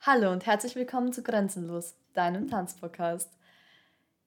Hallo 0.00 0.30
und 0.30 0.46
herzlich 0.46 0.76
willkommen 0.76 1.12
zu 1.12 1.24
Grenzenlos, 1.24 1.96
deinem 2.14 2.48
Tanzpodcast. 2.48 3.28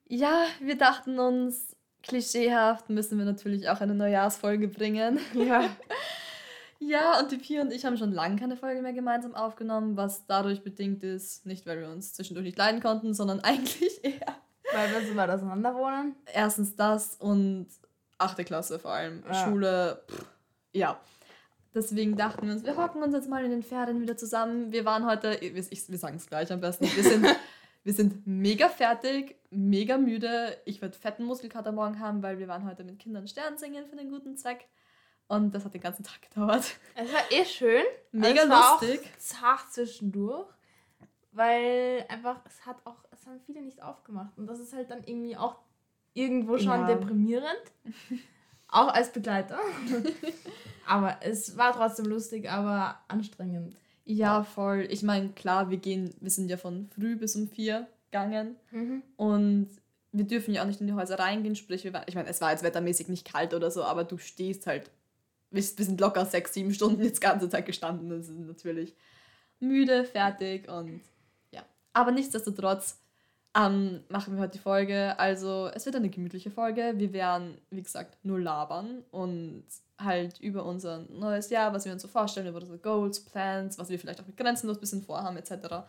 Ja, 0.06 0.44
wir 0.60 0.78
dachten 0.78 1.18
uns, 1.18 1.78
klischeehaft 2.04 2.90
müssen 2.90 3.18
wir 3.18 3.24
natürlich 3.24 3.70
auch 3.70 3.80
eine 3.80 3.96
Neujahrsfolge 3.96 4.68
bringen. 4.68 5.20
Ja. 5.34 5.70
ja, 6.80 7.20
und 7.20 7.32
die 7.32 7.38
Pia 7.38 7.62
und 7.62 7.72
ich 7.72 7.86
haben 7.86 7.98
schon 7.98 8.12
lange 8.12 8.36
keine 8.36 8.58
Folge 8.58 8.82
mehr 8.82 8.92
gemeinsam 8.92 9.34
aufgenommen, 9.34 9.96
was 9.96 10.26
dadurch 10.28 10.62
bedingt 10.62 11.04
ist, 11.04 11.46
nicht 11.46 11.66
weil 11.66 11.80
wir 11.80 11.90
uns 11.90 12.14
zwischendurch 12.14 12.46
nicht 12.46 12.58
leiden 12.58 12.82
konnten, 12.82 13.14
sondern 13.14 13.40
eigentlich 13.44 14.04
eher. 14.04 14.36
Weil 14.74 14.92
wir 14.92 15.08
so 15.08 15.16
weit 15.16 15.30
auseinander 15.30 15.74
wohnen? 15.74 16.16
Erstens 16.34 16.76
das 16.76 17.16
und 17.16 17.68
achte 18.18 18.44
Klasse 18.44 18.78
vor 18.78 18.92
allem. 18.92 19.24
Ja. 19.26 19.46
Schule, 19.46 20.04
pff, 20.06 20.26
ja. 20.74 21.00
Deswegen 21.74 22.18
dachten 22.18 22.48
wir 22.48 22.54
uns, 22.54 22.66
wir 22.66 22.76
hocken 22.76 23.02
uns 23.02 23.14
jetzt 23.14 23.30
mal 23.30 23.46
in 23.46 23.52
den 23.52 23.64
Ferien 23.64 24.02
wieder 24.02 24.18
zusammen. 24.18 24.72
Wir 24.72 24.84
waren 24.84 25.06
heute, 25.06 25.36
ich, 25.36 25.90
wir 25.90 25.98
sagen 25.98 26.18
es 26.18 26.28
gleich 26.28 26.52
am 26.52 26.60
besten, 26.60 26.86
wir 26.86 27.04
sind, 27.04 27.26
wir 27.84 27.94
sind 27.94 28.28
mega 28.28 28.68
fertig, 28.68 29.38
mega 29.52 29.98
müde. 29.98 30.58
Ich 30.66 30.82
werde 30.82 30.98
fetten 30.98 31.24
Muskelkater 31.24 31.72
morgen 31.72 32.00
haben, 32.00 32.22
weil 32.24 32.40
wir 32.40 32.50
waren 32.50 32.66
heute 32.66 32.84
mit 32.84 33.00
Kindern 33.00 33.28
Stern 33.28 33.58
singen 33.58 33.86
für 33.86 33.96
den 33.96 34.10
guten 34.10 34.36
Zweck. 34.36 34.68
Und 35.30 35.56
das 35.56 35.64
hat 35.64 35.74
den 35.74 35.82
ganzen 35.82 36.04
Tag 36.04 36.22
gedauert. 36.22 36.78
Es 36.94 37.14
war 37.14 37.32
eh 37.32 37.46
schön. 37.46 37.84
Mega 38.12 38.42
also 38.42 38.44
es 38.44 38.50
war 38.50 38.82
lustig. 38.82 39.00
Auch 39.00 39.18
zart 39.18 39.74
zwischendurch. 39.74 40.50
Weil 41.32 42.06
einfach, 42.10 42.42
es 42.46 42.66
hat 42.66 42.76
auch, 42.84 42.98
es 43.12 43.26
haben 43.26 43.40
viele 43.46 43.62
nicht 43.62 43.82
aufgemacht. 43.82 44.38
Und 44.38 44.48
das 44.48 44.60
ist 44.60 44.74
halt 44.74 44.92
dann 44.92 45.06
irgendwie 45.06 45.38
auch 45.38 45.56
irgendwo 46.14 46.58
schon 46.58 46.82
ja. 46.82 46.88
deprimierend. 46.88 47.64
auch 48.72 48.88
als 48.88 49.12
Begleiter. 49.12 49.60
aber 50.88 51.18
es 51.22 51.58
war 51.58 51.74
trotzdem 51.74 52.06
lustig, 52.08 52.50
aber 52.50 52.98
anstrengend. 53.08 53.76
Ja, 54.04 54.44
voll. 54.44 54.88
Ich 54.90 55.04
meine, 55.04 55.30
klar, 55.30 55.70
wir 55.70 55.78
gehen, 55.78 56.14
wir 56.20 56.32
sind 56.32 56.50
ja 56.50 56.58
von 56.58 56.90
früh 56.96 57.16
bis 57.16 57.36
um 57.36 57.48
vier 57.48 57.88
gegangen. 58.12 58.56
Mhm. 58.72 59.04
Und 59.16 59.70
wir 60.12 60.26
dürfen 60.26 60.54
ja 60.54 60.64
auch 60.64 60.68
nicht 60.68 60.82
in 60.82 60.88
die 60.88 60.94
Häuser 60.94 61.20
reingehen, 61.20 61.56
sprich, 61.56 61.84
wir, 61.84 62.04
ich 62.08 62.16
meine, 62.16 62.30
es 62.30 62.42
war 62.42 62.52
jetzt 62.52 62.64
wettermäßig 62.64 63.08
nicht 63.08 63.32
kalt 63.32 63.54
oder 63.54 63.72
so, 63.72 63.84
aber 63.84 64.04
du 64.04 64.18
stehst 64.18 64.68
halt, 64.68 64.90
wir, 65.52 65.64
wir 65.64 65.86
sind 65.86 66.02
locker 66.02 66.26
sechs, 66.26 66.54
sieben 66.54 66.74
Stunden 66.74 67.04
jetzt 67.04 67.22
ganze 67.22 67.50
Zeit 67.50 67.66
gestanden. 67.66 68.10
Das 68.10 68.28
ist 68.28 68.40
natürlich 68.40 68.96
müde, 69.60 70.04
fertig 70.04 70.70
und 70.70 71.02
ja. 71.52 71.64
Aber 71.94 72.12
nichtsdestotrotz 72.12 73.00
ähm, 73.56 74.04
machen 74.10 74.36
wir 74.36 74.42
heute 74.42 74.54
die 74.54 74.60
Folge. 74.60 75.18
Also, 75.20 75.70
es 75.74 75.86
wird 75.86 75.96
eine 75.96 76.10
gemütliche 76.10 76.52
Folge. 76.52 76.94
Wir 76.98 77.14
werden, 77.14 77.58
wie 77.70 77.84
gesagt, 77.84 78.18
nur 78.24 78.40
labern 78.40 79.04
und 79.12 79.66
halt 79.98 80.40
über 80.40 80.66
unser 80.66 81.06
neues 81.10 81.50
Jahr, 81.50 81.74
was 81.74 81.86
wir 81.86 81.92
uns 81.92 82.02
so 82.02 82.08
vorstellen, 82.08 82.48
über 82.48 82.60
unsere 82.60 82.80
Goals, 82.80 83.24
Plans, 83.24 83.78
was 83.78 83.90
wir 83.90 84.00
vielleicht 84.00 84.22
auch 84.22 84.28
mit 84.28 84.38
Grenzenlos 84.38 84.78
ein 84.78 84.82
bisschen 84.82 85.04
vorhaben, 85.04 85.38
etc 85.38 85.84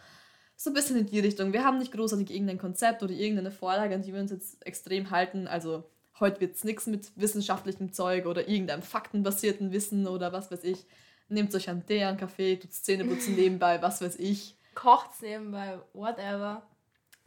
so 0.62 0.70
ein 0.70 0.74
bisschen 0.74 0.96
in 0.96 1.06
die 1.06 1.18
Richtung. 1.18 1.52
Wir 1.52 1.64
haben 1.64 1.78
nicht 1.78 1.92
großartig 1.92 2.30
irgendein 2.30 2.58
Konzept 2.58 3.02
oder 3.02 3.12
irgendeine 3.12 3.50
Vorlage, 3.50 3.94
an 3.94 4.02
die 4.02 4.12
wir 4.12 4.20
uns 4.20 4.30
jetzt 4.30 4.64
extrem 4.64 5.10
halten. 5.10 5.48
Also 5.48 5.82
heute 6.20 6.40
wird 6.40 6.54
es 6.54 6.62
nichts 6.62 6.86
mit 6.86 7.10
wissenschaftlichem 7.16 7.92
Zeug 7.92 8.26
oder 8.26 8.48
irgendeinem 8.48 8.82
faktenbasierten 8.82 9.72
Wissen 9.72 10.06
oder 10.06 10.32
was 10.32 10.52
weiß 10.52 10.62
ich. 10.62 10.86
Nehmt 11.28 11.52
euch 11.54 11.68
einen 11.68 11.84
Tee, 11.84 12.04
einen 12.04 12.16
Kaffee, 12.16 12.56
tut 12.56 12.72
Zähneputzen 12.72 13.34
nebenbei, 13.34 13.82
was 13.82 14.00
weiß 14.00 14.16
ich. 14.20 14.56
Kocht's 14.74 15.20
nebenbei, 15.20 15.80
whatever. 15.94 16.62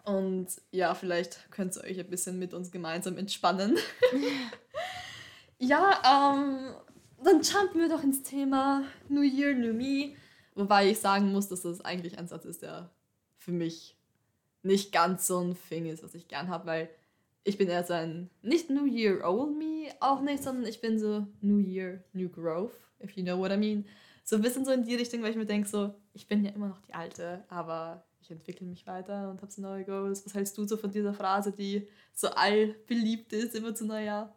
Und 0.06 0.48
ja, 0.72 0.94
vielleicht 0.94 1.52
könnt 1.52 1.76
ihr 1.76 1.84
euch 1.84 2.00
ein 2.00 2.10
bisschen 2.10 2.38
mit 2.38 2.54
uns 2.54 2.72
gemeinsam 2.72 3.18
entspannen. 3.18 3.78
ja, 5.60 6.02
ähm, 6.06 6.76
dann 7.24 7.42
jumpen 7.42 7.82
wir 7.82 7.90
doch 7.90 8.04
ins 8.04 8.22
Thema 8.22 8.84
New 9.10 9.24
Year, 9.24 9.56
New 9.56 9.74
Me. 9.74 10.16
Wobei 10.54 10.90
ich 10.92 11.00
sagen 11.00 11.32
muss, 11.32 11.50
dass 11.50 11.64
das 11.64 11.82
eigentlich 11.82 12.20
ein 12.20 12.28
Satz 12.28 12.46
ist, 12.46 12.62
der 12.62 12.92
für 13.40 13.52
mich 13.52 13.98
nicht 14.62 14.92
ganz 14.92 15.28
so 15.28 15.40
ein 15.40 15.58
Thing 15.70 15.88
ist, 15.88 16.04
was 16.04 16.16
ich 16.16 16.28
gern 16.28 16.50
habe, 16.50 16.66
weil 16.68 16.90
ich 17.44 17.58
bin 17.58 17.68
eher 17.68 17.84
so 17.84 17.94
ein, 17.94 18.30
nicht 18.42 18.70
New 18.70 18.86
Year 18.86 19.24
Old 19.24 19.56
Me, 19.58 19.90
auch 20.00 20.22
nicht, 20.22 20.44
sondern 20.44 20.66
ich 20.66 20.82
bin 20.82 21.00
so 21.00 21.28
New 21.42 21.60
Year, 21.60 22.04
New 22.14 22.30
Growth, 22.30 22.74
if 23.04 23.12
you 23.12 23.24
know 23.24 23.38
what 23.38 23.52
I 23.52 23.58
mean. 23.58 23.86
So 24.24 24.36
ein 24.36 24.42
bisschen 24.42 24.66
so 24.66 24.72
in 24.72 24.84
die 24.84 24.96
Richtung, 24.96 25.22
weil 25.22 25.32
ich 25.32 25.38
mir 25.38 25.46
denke, 25.46 25.68
so, 25.68 25.94
ich 26.14 26.28
bin 26.28 26.44
ja 26.44 26.52
immer 26.52 26.70
noch 26.70 26.82
die 26.82 26.96
Alte, 26.96 27.44
aber 27.48 28.04
ich 28.26 28.32
entwickle 28.32 28.66
mich 28.66 28.86
weiter 28.88 29.30
und 29.30 29.42
habe 29.42 29.62
neue 29.62 29.86
Goals. 29.86 30.26
Was 30.26 30.34
hältst 30.34 30.58
du 30.58 30.66
so 30.66 30.78
von 30.78 30.92
dieser 30.92 31.14
Phrase, 31.14 31.52
die 31.52 31.88
so 32.14 32.30
allbeliebt 32.30 33.32
ist, 33.34 33.56
immer 33.56 33.76
zu 33.76 33.86
Neujahr? 33.86 34.34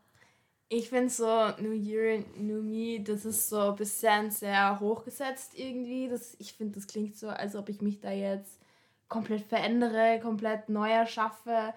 Ich 0.69 0.91
finde 0.91 1.09
so 1.09 1.49
New 1.59 1.73
Year, 1.73 2.23
New 2.37 2.63
Me, 2.63 3.03
das 3.03 3.25
ist 3.25 3.49
so 3.49 3.71
ein 3.71 3.77
bisschen 3.77 4.31
sehr 4.31 4.79
hochgesetzt 4.79 5.59
irgendwie. 5.59 6.09
Das, 6.09 6.37
ich 6.39 6.53
finde, 6.53 6.75
das 6.75 6.87
klingt 6.87 7.17
so, 7.17 7.29
als 7.29 7.57
ob 7.57 7.71
ich 7.71 7.81
mich 7.81 8.01
da 8.01 8.13
jetzt 8.13 8.61
komplett 9.09 9.43
verändere, 9.43 10.21
komplett 10.21 10.69
neu 10.69 10.91
erschaffe. 10.91 11.73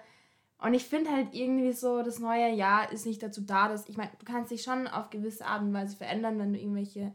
Und 0.58 0.74
ich 0.74 0.84
finde 0.84 1.10
halt 1.10 1.28
irgendwie 1.32 1.72
so, 1.72 2.02
das 2.02 2.18
neue 2.18 2.52
Jahr 2.52 2.92
ist 2.92 3.06
nicht 3.06 3.22
dazu 3.22 3.40
da, 3.40 3.68
dass, 3.68 3.88
ich 3.88 3.96
meine, 3.96 4.10
du 4.18 4.26
kannst 4.26 4.50
dich 4.50 4.62
schon 4.62 4.86
auf 4.86 5.08
gewisse 5.08 5.46
Art 5.46 5.62
und 5.62 5.72
Weise 5.72 5.96
verändern, 5.96 6.38
wenn 6.38 6.52
du 6.52 6.58
irgendwelche, 6.58 7.12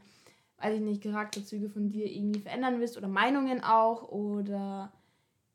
weiß 0.59 0.75
ich 0.75 0.81
nicht, 0.81 1.03
Charakterzüge 1.03 1.69
von 1.69 1.89
dir 1.89 2.05
irgendwie 2.11 2.39
verändern 2.39 2.79
willst 2.79 2.97
oder 2.97 3.07
Meinungen 3.07 3.63
auch 3.63 4.09
oder 4.09 4.91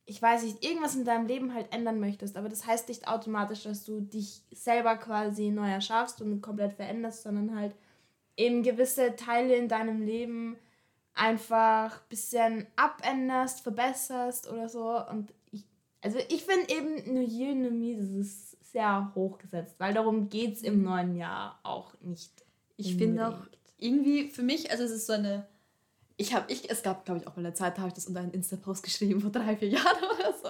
ich 0.04 0.20
weiß 0.20 0.42
nicht, 0.42 0.64
irgendwas 0.64 0.96
in 0.96 1.04
deinem 1.04 1.26
Leben 1.26 1.54
halt 1.54 1.72
ändern 1.72 2.00
möchtest. 2.00 2.36
Aber 2.36 2.48
das 2.48 2.66
heißt 2.66 2.88
nicht 2.88 3.08
automatisch, 3.08 3.62
dass 3.64 3.84
du 3.84 4.00
dich 4.00 4.42
selber 4.52 4.96
quasi 4.96 5.50
neu 5.50 5.70
erschaffst 5.70 6.20
und 6.20 6.40
komplett 6.40 6.74
veränderst, 6.74 7.22
sondern 7.22 7.56
halt 7.56 7.74
eben 8.36 8.62
gewisse 8.62 9.14
Teile 9.16 9.54
in 9.54 9.68
deinem 9.68 10.02
Leben 10.02 10.56
einfach 11.14 12.00
ein 12.00 12.08
bisschen 12.08 12.66
abänderst, 12.76 13.60
verbesserst 13.60 14.50
oder 14.50 14.68
so. 14.68 15.06
Und 15.08 15.32
ich, 15.50 15.64
also 16.00 16.18
ich 16.28 16.44
finde 16.44 16.68
eben 16.74 17.14
New 17.14 17.26
Year, 17.26 17.54
New 17.54 17.70
Me, 17.70 17.96
das 17.96 18.10
ist 18.10 18.72
sehr 18.72 19.12
hochgesetzt, 19.14 19.76
weil 19.78 19.94
darum 19.94 20.28
geht 20.28 20.54
es 20.54 20.62
im 20.62 20.82
neuen 20.82 21.14
Jahr 21.14 21.60
auch 21.62 21.94
nicht. 22.00 22.44
Ich 22.76 22.96
finde 22.96 23.28
auch 23.28 23.46
irgendwie 23.82 24.28
für 24.28 24.42
mich, 24.42 24.70
also 24.70 24.84
es 24.84 24.90
ist 24.90 25.06
so 25.06 25.12
eine, 25.12 25.46
ich 26.16 26.34
habe, 26.34 26.50
ich, 26.52 26.70
es 26.70 26.82
gab 26.82 27.04
glaube 27.04 27.20
ich 27.20 27.26
auch 27.26 27.36
mal 27.36 27.44
eine 27.44 27.54
Zeit, 27.54 27.76
da 27.76 27.82
habe 27.82 27.88
ich 27.88 27.94
das 27.94 28.06
unter 28.06 28.20
einen 28.20 28.32
Insta-Post 28.32 28.82
geschrieben 28.82 29.20
vor 29.20 29.30
drei, 29.30 29.56
vier 29.56 29.68
Jahren 29.68 30.04
oder 30.18 30.34
so. 30.34 30.48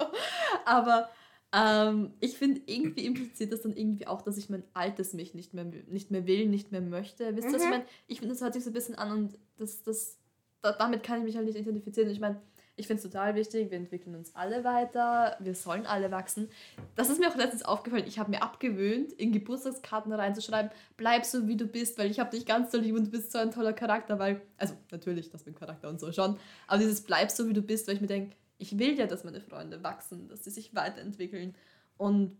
Aber 0.65 1.09
ähm, 1.54 2.15
ich 2.21 2.38
finde, 2.38 2.62
irgendwie 2.66 3.04
impliziert 3.04 3.53
das 3.53 3.62
dann 3.62 3.76
irgendwie 3.76 4.06
auch, 4.06 4.22
dass 4.22 4.37
ich 4.38 4.48
mein 4.48 4.65
altes 4.75 5.12
mich 5.12 5.34
nicht 5.34 5.54
mehr, 5.54 5.65
nicht 5.65 6.10
mehr 6.10 6.26
will, 6.26 6.47
nicht 6.47 6.72
mehr 6.72 6.81
möchte. 6.81 7.37
Wisst 7.37 7.48
ihr, 7.48 7.50
mhm. 7.50 7.54
was 7.54 7.62
ich 7.65 7.71
meine? 7.71 7.84
Ich 8.06 8.19
finde, 8.21 8.34
das 8.34 8.42
hört 8.42 8.54
sich 8.54 8.65
so 8.65 8.71
ein 8.71 8.75
bisschen 8.75 8.94
an 8.94 9.12
und 9.12 9.38
das, 9.59 9.82
das 9.82 10.16
da, 10.62 10.72
damit 10.72 11.03
kann 11.03 11.19
ich 11.19 11.25
mich 11.25 11.37
halt 11.37 11.47
nicht 11.47 11.59
identifizieren. 11.59 12.09
Ich 12.10 12.21
meine, 12.21 12.41
ich 12.82 12.88
finde 12.88 13.00
es 13.00 13.09
total 13.09 13.37
wichtig, 13.37 13.70
wir 13.70 13.78
entwickeln 13.78 14.16
uns 14.16 14.34
alle 14.34 14.65
weiter, 14.65 15.37
wir 15.38 15.54
sollen 15.54 15.87
alle 15.87 16.10
wachsen. 16.10 16.48
Das 16.97 17.10
ist 17.10 17.20
mir 17.20 17.28
auch 17.28 17.37
letztens 17.37 17.62
aufgefallen, 17.65 18.04
ich 18.09 18.19
habe 18.19 18.32
mir 18.32 18.43
abgewöhnt, 18.43 19.12
in 19.12 19.31
Geburtstagskarten 19.31 20.12
reinzuschreiben, 20.12 20.72
bleib 20.97 21.25
so 21.25 21.47
wie 21.47 21.56
du 21.56 21.65
bist, 21.65 21.97
weil 21.97 22.10
ich 22.10 22.19
habe 22.19 22.31
dich 22.31 22.44
ganz 22.44 22.72
so 22.72 22.78
lieb 22.78 22.97
und 22.97 23.06
du 23.06 23.10
bist 23.12 23.31
so 23.31 23.38
ein 23.38 23.53
toller 23.53 23.72
Charakter, 23.72 24.19
weil, 24.19 24.42
also 24.59 24.75
natürlich, 24.91 25.31
das 25.31 25.47
mit 25.47 25.56
Charakter 25.56 25.88
und 25.88 26.00
so 26.00 26.10
schon, 26.10 26.37
aber 26.66 26.78
dieses 26.78 27.03
bleib 27.03 27.31
so 27.31 27.48
wie 27.48 27.53
du 27.53 27.62
bist, 27.62 27.87
weil 27.87 27.94
ich 27.94 28.00
mir 28.00 28.09
denke, 28.09 28.34
ich 28.59 28.76
will 28.76 28.98
ja, 28.98 29.06
dass 29.06 29.22
meine 29.22 29.41
Freunde 29.41 29.84
wachsen, 29.84 30.26
dass 30.28 30.42
sie 30.42 30.50
sich 30.50 30.75
weiterentwickeln 30.75 31.54
und 31.98 32.37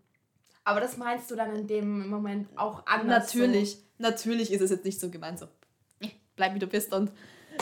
aber 0.65 0.81
das 0.81 0.97
meinst 0.97 1.31
du 1.31 1.37
dann 1.37 1.55
in 1.55 1.69
dem 1.69 2.09
Moment 2.09 2.49
auch 2.57 2.85
anders? 2.87 3.33
Natürlich, 3.33 3.75
so? 3.75 3.79
natürlich 3.99 4.53
ist 4.53 4.61
es 4.61 4.71
jetzt 4.71 4.85
nicht 4.85 4.99
so 4.99 5.09
gemeint, 5.09 5.39
so 5.39 5.47
bleib 6.35 6.55
wie 6.55 6.59
du 6.59 6.67
bist 6.67 6.93
und 6.93 7.13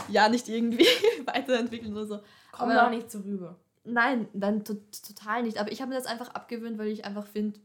ja 0.08 0.28
nicht 0.28 0.48
irgendwie 0.48 0.86
weiterentwickeln 1.26 1.92
oder 1.92 2.06
so. 2.06 2.20
Kommt 2.52 2.76
auch 2.76 2.90
nicht 2.90 3.10
so 3.10 3.20
rüber. 3.20 3.58
Nein, 3.84 4.28
dann 4.32 4.64
total 4.64 5.42
nicht. 5.42 5.58
Aber 5.58 5.72
ich 5.72 5.80
habe 5.80 5.90
mir 5.90 5.96
das 5.96 6.06
einfach 6.06 6.28
abgewöhnt, 6.30 6.78
weil 6.78 6.88
ich 6.88 7.04
einfach 7.04 7.26
finde, 7.26 7.58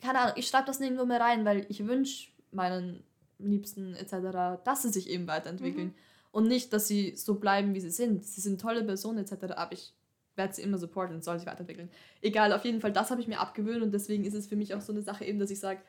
keine 0.00 0.18
Ahnung, 0.20 0.34
ich 0.36 0.48
schreibe 0.48 0.66
das 0.66 0.80
nirgendwo 0.80 1.04
mehr 1.04 1.20
rein, 1.20 1.44
weil 1.44 1.66
ich 1.68 1.86
wünsche 1.86 2.30
meinen 2.50 3.04
Liebsten 3.38 3.94
etc., 3.94 4.62
dass 4.64 4.82
sie 4.82 4.90
sich 4.90 5.08
eben 5.08 5.26
weiterentwickeln. 5.26 5.88
Mhm. 5.88 5.94
Und 6.32 6.48
nicht, 6.48 6.72
dass 6.72 6.88
sie 6.88 7.14
so 7.16 7.34
bleiben, 7.34 7.74
wie 7.74 7.80
sie 7.80 7.90
sind. 7.90 8.24
Sie 8.24 8.40
sind 8.40 8.60
tolle 8.60 8.82
Personen 8.84 9.18
etc., 9.18 9.52
aber 9.54 9.72
ich 9.72 9.92
werde 10.34 10.54
sie 10.54 10.62
immer 10.62 10.78
supporten 10.78 11.14
und 11.16 11.24
soll 11.24 11.38
sich 11.38 11.46
weiterentwickeln. 11.46 11.90
Egal, 12.22 12.52
auf 12.52 12.64
jeden 12.64 12.80
Fall, 12.80 12.92
das 12.92 13.10
habe 13.10 13.20
ich 13.20 13.28
mir 13.28 13.38
abgewöhnt 13.38 13.82
und 13.82 13.92
deswegen 13.92 14.24
ist 14.24 14.34
es 14.34 14.46
für 14.46 14.56
mich 14.56 14.74
auch 14.74 14.80
so 14.80 14.92
eine 14.92 15.02
Sache 15.02 15.24
eben, 15.24 15.38
dass 15.38 15.50
ich 15.50 15.60
sage, 15.60 15.80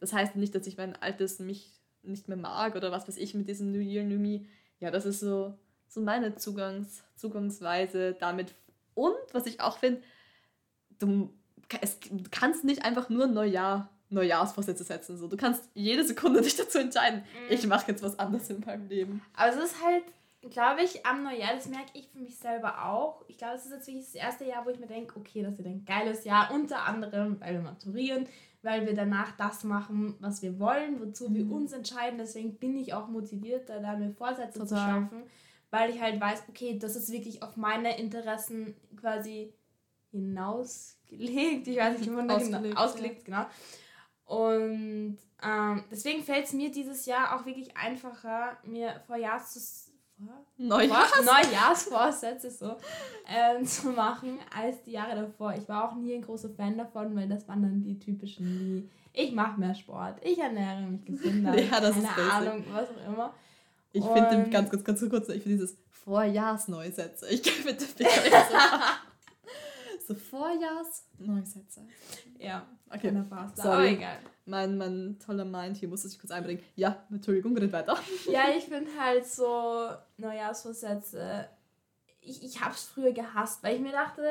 das 0.00 0.12
heißt 0.12 0.34
nicht, 0.36 0.54
dass 0.54 0.66
ich 0.66 0.76
mein 0.76 0.96
altes 0.96 1.38
mich 1.38 1.80
nicht 2.02 2.28
mehr 2.28 2.36
mag 2.36 2.74
oder 2.74 2.90
was 2.90 3.06
weiß 3.08 3.16
ich 3.16 3.34
mit 3.34 3.48
diesem 3.48 3.70
New 3.70 3.78
Year, 3.78 4.04
New 4.04 4.18
Me 4.18 4.44
ja, 4.84 4.90
das 4.90 5.06
ist 5.06 5.20
so, 5.20 5.54
so 5.88 6.02
meine 6.02 6.34
Zugangs, 6.34 7.04
Zugangsweise 7.16 8.12
damit. 8.20 8.54
Und 8.92 9.16
was 9.32 9.46
ich 9.46 9.62
auch 9.62 9.78
finde, 9.78 10.02
du, 10.98 11.32
es, 11.80 11.98
kannst 12.30 12.64
nicht 12.64 12.84
einfach 12.84 13.08
nur 13.08 13.26
Neujahr, 13.26 13.88
Neujahrsvorsätze 14.10 14.84
setzen. 14.84 15.16
So. 15.16 15.26
Du 15.26 15.38
kannst 15.38 15.70
jede 15.72 16.04
Sekunde 16.04 16.42
dich 16.42 16.56
dazu 16.56 16.78
entscheiden, 16.78 17.20
mhm. 17.20 17.54
ich 17.54 17.66
mache 17.66 17.92
jetzt 17.92 18.02
was 18.02 18.18
anderes 18.18 18.50
in 18.50 18.60
meinem 18.60 18.86
Leben. 18.88 19.22
Aber 19.34 19.56
es 19.56 19.56
ist 19.56 19.82
halt, 19.82 20.04
glaube 20.50 20.82
ich, 20.82 21.06
am 21.06 21.24
Neujahr, 21.24 21.54
das 21.54 21.66
merke 21.66 21.88
ich 21.94 22.10
für 22.10 22.18
mich 22.18 22.36
selber 22.36 22.84
auch. 22.84 23.24
Ich 23.28 23.38
glaube, 23.38 23.54
es 23.54 23.64
ist 23.64 23.72
jetzt 23.72 23.86
wirklich 23.86 24.04
das 24.04 24.14
erste 24.14 24.44
Jahr, 24.44 24.66
wo 24.66 24.68
ich 24.68 24.78
mir 24.78 24.86
denke, 24.86 25.18
okay, 25.18 25.42
das 25.42 25.56
wird 25.56 25.66
ein 25.66 25.86
geiles 25.86 26.24
Jahr, 26.24 26.52
unter 26.52 26.82
anderem, 26.82 27.40
weil 27.40 27.54
wir 27.54 27.62
maturieren, 27.62 28.28
weil 28.64 28.86
wir 28.86 28.94
danach 28.94 29.36
das 29.36 29.62
machen, 29.62 30.14
was 30.20 30.42
wir 30.42 30.58
wollen, 30.58 31.00
wozu 31.00 31.28
mhm. 31.28 31.34
wir 31.34 31.50
uns 31.52 31.72
entscheiden. 31.72 32.18
Deswegen 32.18 32.56
bin 32.56 32.76
ich 32.76 32.94
auch 32.94 33.08
motiviert, 33.08 33.68
da, 33.68 33.96
mir 33.96 34.10
Vorsätze 34.10 34.58
Total. 34.58 34.66
zu 34.66 34.74
schaffen, 34.74 35.22
weil 35.70 35.90
ich 35.90 36.00
halt 36.00 36.20
weiß, 36.20 36.44
okay, 36.48 36.78
das 36.78 36.96
ist 36.96 37.12
wirklich 37.12 37.42
auf 37.42 37.56
meine 37.56 37.98
Interessen 37.98 38.74
quasi 38.96 39.52
hinausgelegt. 40.10 41.68
Ich 41.68 41.76
weiß 41.76 41.98
nicht, 41.98 42.10
wie 42.10 42.14
man 42.14 42.28
das 42.28 42.44
genau, 42.44 42.74
ausgelegt, 42.74 43.28
ja. 43.28 43.44
genau. 43.44 44.40
Und 44.42 45.18
ähm, 45.42 45.84
deswegen 45.90 46.22
fällt 46.22 46.46
es 46.46 46.52
mir 46.54 46.70
dieses 46.70 47.04
Jahr 47.04 47.36
auch 47.36 47.44
wirklich 47.44 47.76
einfacher, 47.76 48.56
mir 48.64 49.02
Vorjahrs 49.06 49.83
Neujahrs? 50.56 51.24
Neujahrsvorsätze 51.24 52.50
so 52.50 52.76
ähm, 53.26 53.64
zu 53.66 53.88
machen 53.90 54.38
als 54.56 54.82
die 54.84 54.92
Jahre 54.92 55.16
davor. 55.16 55.54
Ich 55.54 55.68
war 55.68 55.90
auch 55.90 55.96
nie 55.96 56.14
ein 56.14 56.22
großer 56.22 56.50
Fan 56.50 56.78
davon, 56.78 57.16
weil 57.16 57.28
das 57.28 57.48
waren 57.48 57.62
dann 57.62 57.82
die 57.82 57.98
typischen 57.98 58.60
wie 58.60 58.90
ich 59.14 59.32
mache 59.32 59.58
mehr 59.60 59.74
Sport, 59.74 60.18
ich 60.24 60.38
ernähre 60.38 60.82
mich 60.82 61.04
gesünder, 61.04 61.56
ja, 61.58 61.80
das 61.80 61.94
keine 61.94 62.08
ist 62.08 62.32
Ahnung, 62.32 62.64
was 62.72 62.88
auch 62.90 63.12
immer. 63.12 63.34
Ich 63.92 64.04
finde 64.04 64.50
ganz, 64.50 64.70
ganz, 64.70 64.84
ganz 64.84 65.08
kurz, 65.08 65.28
ich 65.28 65.42
finde 65.42 65.58
dieses 65.58 65.78
Vorjahrsneusätze. 65.88 67.28
Ich 67.28 67.42
finde 67.50 67.84
bitte 67.96 68.10
so 70.06 70.14
Vorjahrsneusätze. 70.14 71.86
Ja, 72.38 72.66
okay. 72.90 73.12
Sorry. 73.54 73.68
Aber 73.68 73.86
egal. 73.86 74.18
Mein, 74.46 74.76
mein 74.76 75.18
toller 75.24 75.44
Mind 75.44 75.76
hier 75.76 75.88
muss 75.88 76.02
sich 76.02 76.18
kurz 76.18 76.30
einbringen. 76.30 76.60
Ja, 76.74 77.06
Entschuldigung, 77.10 77.56
red 77.56 77.72
weiter. 77.72 77.96
Ja, 78.30 78.48
ich 78.54 78.64
finde 78.64 78.90
halt 78.98 79.26
so 79.26 79.88
Neujahrsvorsätze. 80.16 81.48
Ich, 82.20 82.42
ich 82.42 82.60
habe 82.60 82.74
es 82.74 82.84
früher 82.84 83.12
gehasst, 83.12 83.62
weil 83.62 83.76
ich 83.76 83.80
mir 83.80 83.92
dachte, 83.92 84.22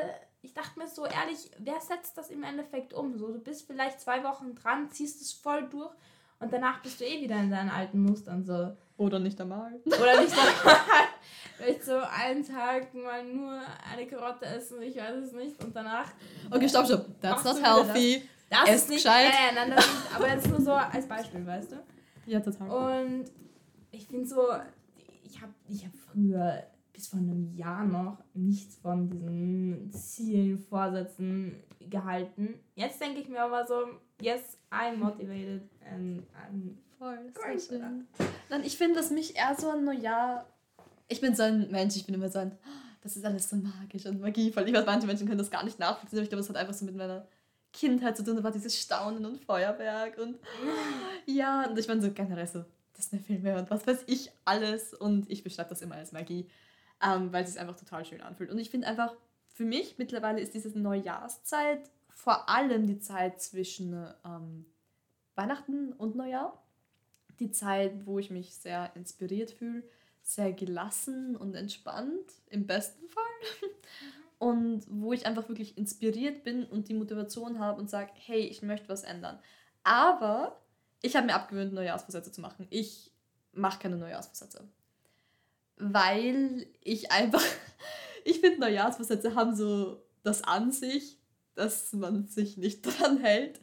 ich 0.42 0.52
dachte 0.52 0.78
mir 0.78 0.88
so 0.88 1.06
ehrlich, 1.06 1.50
wer 1.58 1.80
setzt 1.80 2.18
das 2.18 2.30
im 2.30 2.42
Endeffekt 2.42 2.92
um? 2.92 3.16
So, 3.16 3.28
du 3.28 3.38
bist 3.38 3.66
vielleicht 3.66 4.00
zwei 4.00 4.22
Wochen 4.24 4.54
dran, 4.54 4.90
ziehst 4.90 5.22
es 5.22 5.32
voll 5.32 5.68
durch 5.68 5.94
und 6.40 6.52
danach 6.52 6.82
bist 6.82 7.00
du 7.00 7.04
eh 7.04 7.22
wieder 7.22 7.36
in 7.36 7.50
deinen 7.50 7.70
alten 7.70 8.02
Mustern 8.02 8.44
so. 8.44 8.76
Oder 8.96 9.18
nicht 9.18 9.40
einmal. 9.40 9.72
Oder 9.86 10.20
nicht 10.20 10.32
einmal. 10.38 10.76
Vielleicht 11.56 11.84
so 11.84 11.96
einen 11.96 12.46
Tag 12.46 12.94
mal 12.94 13.24
nur 13.24 13.60
eine 13.90 14.06
Karotte 14.06 14.46
essen, 14.46 14.82
ich 14.82 14.96
weiß 14.96 15.16
es 15.16 15.32
nicht. 15.32 15.62
Und 15.64 15.74
danach. 15.74 16.10
Okay, 16.50 16.68
stopp, 16.68 16.86
stopp. 16.86 17.06
That's 17.20 17.44
not 17.44 17.62
healthy. 17.62 18.28
Das, 18.50 18.66
das 18.66 18.74
ist 18.76 18.88
nicht 18.90 19.04
gescheit. 19.04 19.32
Ja, 19.32 19.52
nein, 19.54 19.72
das 19.74 19.84
ist, 19.84 20.14
aber 20.14 20.28
jetzt 20.28 20.48
nur 20.48 20.60
so 20.60 20.72
als 20.72 21.06
Beispiel, 21.06 21.46
weißt 21.46 21.72
du? 21.72 21.76
Ja, 22.26 22.40
total. 22.40 22.70
Und 22.70 23.26
ich 23.90 24.06
finde 24.06 24.26
so, 24.26 24.48
habe 25.44 25.54
ich 25.68 25.84
hab 25.84 25.94
früher 25.94 26.62
bis 26.92 27.08
vor 27.08 27.18
einem 27.18 27.54
Jahr 27.54 27.84
noch 27.84 28.18
nichts 28.34 28.76
von 28.76 29.10
diesen 29.10 29.92
Zielen, 29.92 30.58
Vorsätzen 30.58 31.62
gehalten. 31.80 32.60
Jetzt 32.76 33.00
denke 33.00 33.20
ich 33.20 33.28
mir 33.28 33.42
aber 33.42 33.66
so, 33.66 33.74
yes, 34.20 34.58
I'm 34.70 34.96
motivated 34.96 35.62
and 35.92 36.22
I'm 36.32 36.76
voll. 36.98 37.18
So 37.58 37.78
Dann 38.48 38.64
ich 38.64 38.76
finde, 38.76 38.96
dass 38.96 39.10
mich 39.10 39.36
eher 39.36 39.54
so 39.58 39.70
ein 39.70 39.84
Neujahr. 39.84 40.46
Ich 41.08 41.20
bin 41.20 41.34
so 41.34 41.42
ein 41.42 41.70
Mensch, 41.70 41.96
ich 41.96 42.06
bin 42.06 42.14
immer 42.14 42.30
so 42.30 42.38
ein, 42.38 42.56
das 43.02 43.16
ist 43.16 43.24
alles 43.24 43.50
so 43.50 43.56
magisch 43.56 44.06
und 44.06 44.20
magievoll. 44.20 44.66
Ich 44.68 44.74
weiß, 44.74 44.86
manche 44.86 45.06
Menschen 45.06 45.26
können 45.26 45.38
das 45.38 45.50
gar 45.50 45.64
nicht 45.64 45.78
nachvollziehen, 45.78 46.18
aber 46.18 46.24
ich 46.24 46.30
glaube, 46.30 46.42
es 46.42 46.48
hat 46.48 46.56
einfach 46.56 46.74
so 46.74 46.84
mit 46.84 46.96
meiner 46.96 47.26
Kindheit 47.72 48.16
zu 48.16 48.24
tun. 48.24 48.36
Da 48.36 48.44
war 48.44 48.52
dieses 48.52 48.80
Staunen 48.80 49.26
und 49.26 49.44
Feuerwerk 49.44 50.16
und 50.18 50.38
ja, 51.26 51.68
und 51.68 51.78
ich 51.78 51.86
bin 51.86 52.00
so 52.00 52.10
generell 52.12 52.46
so 52.46 52.64
Disney-Filme 52.96 53.58
und 53.58 53.70
was 53.70 53.86
weiß 53.86 54.04
ich 54.06 54.30
alles 54.44 54.94
und 54.94 55.30
ich 55.30 55.42
beschreibe 55.42 55.70
das 55.70 55.82
immer 55.82 55.96
als 55.96 56.12
Magie, 56.12 56.48
ähm, 57.02 57.32
weil 57.32 57.44
es 57.44 57.52
sich 57.52 57.60
einfach 57.60 57.76
total 57.76 58.04
schön 58.04 58.20
anfühlt. 58.20 58.50
Und 58.50 58.58
ich 58.58 58.70
finde 58.70 58.86
einfach, 58.86 59.14
für 59.48 59.64
mich 59.64 59.98
mittlerweile 59.98 60.40
ist 60.40 60.54
diese 60.54 60.76
Neujahrszeit 60.78 61.90
vor 62.08 62.48
allem 62.48 62.86
die 62.86 62.98
Zeit 62.98 63.40
zwischen 63.42 63.92
ähm, 64.24 64.66
Weihnachten 65.34 65.92
und 65.92 66.16
Neujahr 66.16 66.64
die 67.38 67.50
Zeit, 67.50 68.06
wo 68.06 68.18
ich 68.18 68.30
mich 68.30 68.54
sehr 68.54 68.94
inspiriert 68.94 69.50
fühle, 69.50 69.82
sehr 70.22 70.52
gelassen 70.52 71.36
und 71.36 71.54
entspannt, 71.54 72.32
im 72.48 72.66
besten 72.66 73.08
Fall. 73.08 73.70
Und 74.38 74.84
wo 74.88 75.12
ich 75.12 75.26
einfach 75.26 75.48
wirklich 75.48 75.78
inspiriert 75.78 76.44
bin 76.44 76.64
und 76.64 76.88
die 76.88 76.94
Motivation 76.94 77.60
habe 77.60 77.80
und 77.80 77.88
sage, 77.88 78.10
hey, 78.14 78.40
ich 78.40 78.62
möchte 78.62 78.88
was 78.88 79.04
ändern. 79.04 79.38
Aber 79.84 80.60
ich 81.04 81.16
habe 81.16 81.26
mir 81.26 81.34
abgewöhnt, 81.34 81.74
Neujahrsvorsätze 81.74 82.32
zu 82.32 82.40
machen. 82.40 82.66
Ich 82.70 83.12
mache 83.52 83.78
keine 83.78 83.96
Neujahrsvorsätze. 83.96 84.66
Weil 85.76 86.66
ich 86.80 87.12
einfach, 87.12 87.42
ich 88.24 88.40
finde, 88.40 88.60
Neujahrsvorsätze 88.60 89.34
haben 89.34 89.54
so 89.54 90.02
das 90.22 90.42
an 90.42 90.72
sich, 90.72 91.18
dass 91.54 91.92
man 91.92 92.26
sich 92.26 92.56
nicht 92.56 92.82
dran 92.86 93.18
hält. 93.18 93.60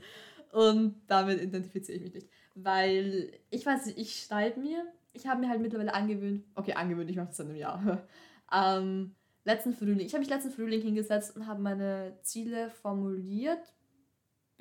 Und 0.51 1.01
damit 1.07 1.41
identifiziere 1.41 1.97
ich 1.97 2.03
mich 2.03 2.13
nicht. 2.13 2.29
Weil 2.53 3.31
ich 3.49 3.65
weiß 3.65 3.87
nicht, 3.87 3.97
ich 3.97 4.21
schreibe 4.21 4.59
mir, 4.59 4.85
ich 5.13 5.25
habe 5.25 5.41
mir 5.41 5.49
halt 5.49 5.61
mittlerweile 5.61 5.95
angewöhnt, 5.95 6.45
okay, 6.53 6.73
angewöhnt, 6.73 7.09
ich 7.09 7.15
mache 7.15 7.27
das 7.27 7.37
seit 7.37 7.47
einem 7.47 7.55
Jahr. 7.55 8.07
ähm, 8.53 9.15
letzten 9.45 9.73
Frühling, 9.73 10.05
ich 10.05 10.13
habe 10.13 10.19
mich 10.19 10.29
letzten 10.29 10.51
Frühling 10.51 10.81
hingesetzt 10.81 11.35
und 11.35 11.47
habe 11.47 11.61
meine 11.61 12.19
Ziele 12.21 12.69
formuliert. 12.69 13.73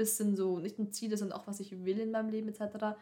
Bisschen 0.00 0.34
so, 0.34 0.58
nicht 0.58 0.78
nur 0.78 0.90
Ziele, 0.90 1.16
sondern 1.16 1.38
auch, 1.38 1.46
was 1.46 1.60
ich 1.60 1.84
will 1.84 1.98
in 1.98 2.10
meinem 2.10 2.30
Leben 2.30 2.48
etc. 2.48 2.96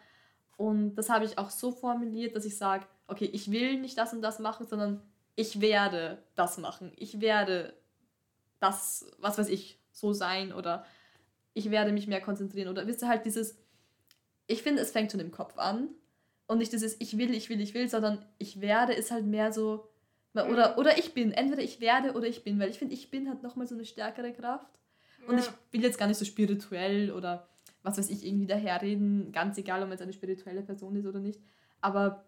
Und 0.56 0.96
das 0.96 1.08
habe 1.08 1.24
ich 1.24 1.38
auch 1.38 1.50
so 1.50 1.70
formuliert, 1.70 2.34
dass 2.34 2.44
ich 2.44 2.56
sage, 2.56 2.86
okay, 3.06 3.26
ich 3.32 3.52
will 3.52 3.80
nicht 3.80 3.96
das 3.96 4.12
und 4.12 4.20
das 4.20 4.40
machen, 4.40 4.66
sondern 4.66 5.00
ich 5.36 5.60
werde 5.60 6.18
das 6.34 6.58
machen. 6.58 6.92
Ich 6.96 7.20
werde 7.20 7.72
das, 8.58 9.06
was 9.18 9.38
weiß 9.38 9.48
ich, 9.48 9.78
so 9.92 10.12
sein 10.12 10.52
oder 10.52 10.84
ich 11.54 11.70
werde 11.70 11.92
mich 11.92 12.08
mehr 12.08 12.20
konzentrieren. 12.20 12.68
Oder 12.68 12.88
wisst 12.88 13.02
ihr 13.02 13.08
halt 13.08 13.24
dieses, 13.24 13.56
ich 14.48 14.62
finde, 14.64 14.82
es 14.82 14.90
fängt 14.90 15.12
schon 15.12 15.20
im 15.20 15.30
Kopf 15.30 15.56
an. 15.58 15.90
Und 16.48 16.58
nicht 16.58 16.72
dieses 16.72 17.00
Ich 17.00 17.18
will, 17.18 17.34
ich 17.34 17.48
will, 17.50 17.60
ich 17.60 17.74
will, 17.74 17.88
sondern 17.88 18.24
ich 18.38 18.60
werde 18.60 18.94
ist 18.94 19.12
halt 19.12 19.26
mehr 19.26 19.52
so. 19.52 19.88
Oder, 20.34 20.72
mhm. 20.72 20.78
oder 20.78 20.98
ich 20.98 21.14
bin. 21.14 21.30
Entweder 21.30 21.62
ich 21.62 21.80
werde 21.80 22.14
oder 22.14 22.26
ich 22.26 22.42
bin. 22.42 22.58
Weil 22.58 22.70
ich 22.70 22.78
finde, 22.78 22.94
ich 22.94 23.10
bin 23.10 23.28
hat 23.28 23.42
nochmal 23.42 23.68
so 23.68 23.74
eine 23.74 23.84
stärkere 23.84 24.32
Kraft. 24.32 24.77
Und 25.28 25.38
ja. 25.38 25.44
ich 25.44 25.50
will 25.72 25.82
jetzt 25.82 25.98
gar 25.98 26.06
nicht 26.06 26.18
so 26.18 26.24
spirituell 26.24 27.12
oder 27.12 27.46
was 27.82 27.98
weiß 27.98 28.10
ich, 28.10 28.26
irgendwie 28.26 28.46
daherreden. 28.46 29.30
Ganz 29.32 29.56
egal, 29.58 29.80
ob 29.80 29.88
man 29.88 29.92
jetzt 29.92 30.02
eine 30.02 30.12
spirituelle 30.12 30.62
Person 30.62 30.96
ist 30.96 31.06
oder 31.06 31.20
nicht. 31.20 31.40
Aber 31.80 32.24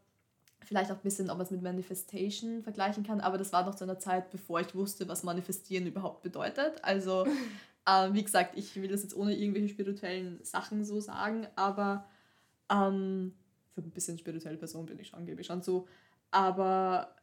vielleicht 0.61 0.93
auch 0.93 0.97
ein 0.97 1.03
bisschen, 1.03 1.31
ob 1.31 1.39
man 1.39 1.47
es 1.47 1.51
mit 1.51 1.63
Manifestation 1.63 2.63
vergleichen 2.63 3.03
kann. 3.03 3.21
Aber 3.21 3.39
das 3.39 3.53
war 3.53 3.65
noch 3.65 3.75
zu 3.75 3.85
einer 3.85 3.99
Zeit, 3.99 4.31
bevor 4.31 4.61
ich 4.61 4.75
wusste, 4.75 5.09
was 5.09 5.25
Manifestieren 5.25 5.87
überhaupt 5.87 6.23
bedeutet. 6.23 6.85
Also 6.85 7.27
Ähm, 7.87 8.15
wie 8.15 8.23
gesagt, 8.23 8.57
ich 8.57 8.77
will 8.77 8.89
das 8.89 9.03
jetzt 9.03 9.17
ohne 9.17 9.35
irgendwelche 9.35 9.69
spirituellen 9.69 10.39
Sachen 10.43 10.85
so 10.85 11.01
sagen, 11.01 11.47
aber 11.57 12.07
ähm, 12.71 13.35
für 13.75 13.81
ein 13.81 13.91
bisschen 13.91 14.19
spirituelle 14.19 14.59
Person 14.59 14.87
bin 14.87 14.99
ich 14.99 15.09
schon, 15.09 15.25
gebe 15.25 15.41
ich 15.41 15.47
schon 15.47 15.63
so. 15.63 15.89
Aber 16.31 17.17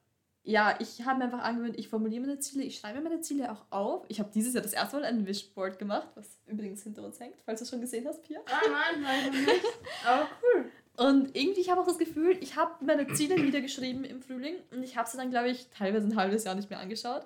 ja, 0.48 0.78
ich 0.80 1.06
habe 1.06 1.20
mir 1.20 1.26
einfach 1.26 1.44
angewöhnt, 1.44 1.78
ich 1.78 1.90
formuliere 1.90 2.22
meine 2.22 2.40
Ziele, 2.40 2.64
ich 2.64 2.80
schreibe 2.80 3.02
meine 3.02 3.20
Ziele 3.20 3.52
auch 3.52 3.66
auf. 3.70 4.06
Ich 4.08 4.20
habe 4.20 4.30
dieses 4.34 4.54
Jahr 4.54 4.64
das 4.64 4.72
erste 4.72 4.96
Mal 4.96 5.04
ein 5.04 5.28
Wishboard 5.28 5.78
gemacht, 5.78 6.08
was 6.16 6.40
übrigens 6.46 6.84
hinter 6.84 7.04
uns 7.04 7.20
hängt, 7.20 7.36
falls 7.46 7.60
du 7.60 7.64
es 7.66 7.70
schon 7.70 7.82
gesehen 7.82 8.08
hast, 8.08 8.24
Pia. 8.24 8.40
Ah 8.46 8.62
nein, 8.72 9.02
nein, 9.02 9.44
nicht. 9.44 9.66
Aber 10.06 10.26
cool. 10.42 10.72
Und 10.96 11.36
irgendwie, 11.36 11.60
ich 11.60 11.70
habe 11.70 11.82
auch 11.82 11.86
das 11.86 11.98
Gefühl, 11.98 12.38
ich 12.40 12.56
habe 12.56 12.74
meine 12.86 13.08
Ziele 13.08 13.38
niedergeschrieben 13.38 14.06
im 14.06 14.22
Frühling 14.22 14.56
und 14.72 14.84
ich 14.84 14.96
habe 14.96 15.10
sie 15.10 15.18
dann, 15.18 15.32
glaube 15.32 15.50
ich, 15.50 15.68
teilweise 15.68 16.08
ein 16.08 16.16
halbes 16.16 16.46
Jahr 16.46 16.56
nicht 16.56 16.70
mehr 16.70 16.80
angeschaut. 16.80 17.26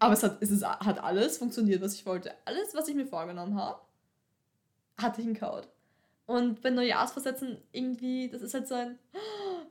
Aber 0.00 0.14
es 0.14 0.24
hat, 0.24 0.38
es 0.40 0.50
ist, 0.50 0.66
hat 0.66 0.98
alles 0.98 1.38
funktioniert, 1.38 1.80
was 1.80 1.94
ich 1.94 2.04
wollte. 2.06 2.32
Alles, 2.44 2.74
was 2.74 2.88
ich 2.88 2.96
mir 2.96 3.06
vorgenommen 3.06 3.54
habe, 3.54 3.80
hatte 5.00 5.20
ich 5.20 5.28
in 5.28 5.38
Code. 5.38 5.68
Und 6.26 6.60
bei 6.60 6.70
Neujahrsvorsätzen 6.70 7.58
irgendwie, 7.70 8.28
das 8.28 8.42
ist 8.42 8.52
halt 8.52 8.66
so 8.66 8.74
ein, 8.74 8.98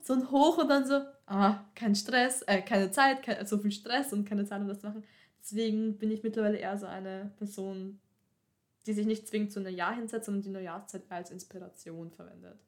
so 0.08 0.14
ein 0.14 0.30
Hoch 0.30 0.56
und 0.56 0.68
dann 0.68 0.86
so, 0.86 1.02
ah, 1.26 1.66
kein 1.74 1.94
Stress, 1.94 2.40
äh, 2.46 2.62
keine 2.62 2.90
Zeit, 2.90 3.22
kein, 3.22 3.46
so 3.46 3.58
viel 3.58 3.70
Stress 3.70 4.10
und 4.14 4.26
keine 4.26 4.46
Zeit, 4.46 4.62
um 4.62 4.66
das 4.66 4.80
zu 4.80 4.86
machen. 4.86 5.04
Deswegen 5.38 5.98
bin 5.98 6.10
ich 6.10 6.22
mittlerweile 6.22 6.56
eher 6.56 6.78
so 6.78 6.86
eine 6.86 7.30
Person, 7.36 8.00
die 8.86 8.94
sich 8.94 9.04
nicht 9.04 9.28
zwingend 9.28 9.52
zu 9.52 9.60
einem 9.60 9.76
Jahr 9.76 9.94
hinsetzt, 9.94 10.24
sondern 10.24 10.42
die 10.42 10.48
Neujahrszeit 10.48 11.02
als 11.10 11.30
Inspiration 11.30 12.10
verwendet. 12.10 12.58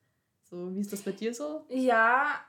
So, 0.51 0.75
wie 0.75 0.81
ist 0.81 0.93
das 0.93 1.01
bei 1.01 1.13
dir 1.13 1.33
so? 1.33 1.65
Ja, 1.71 2.45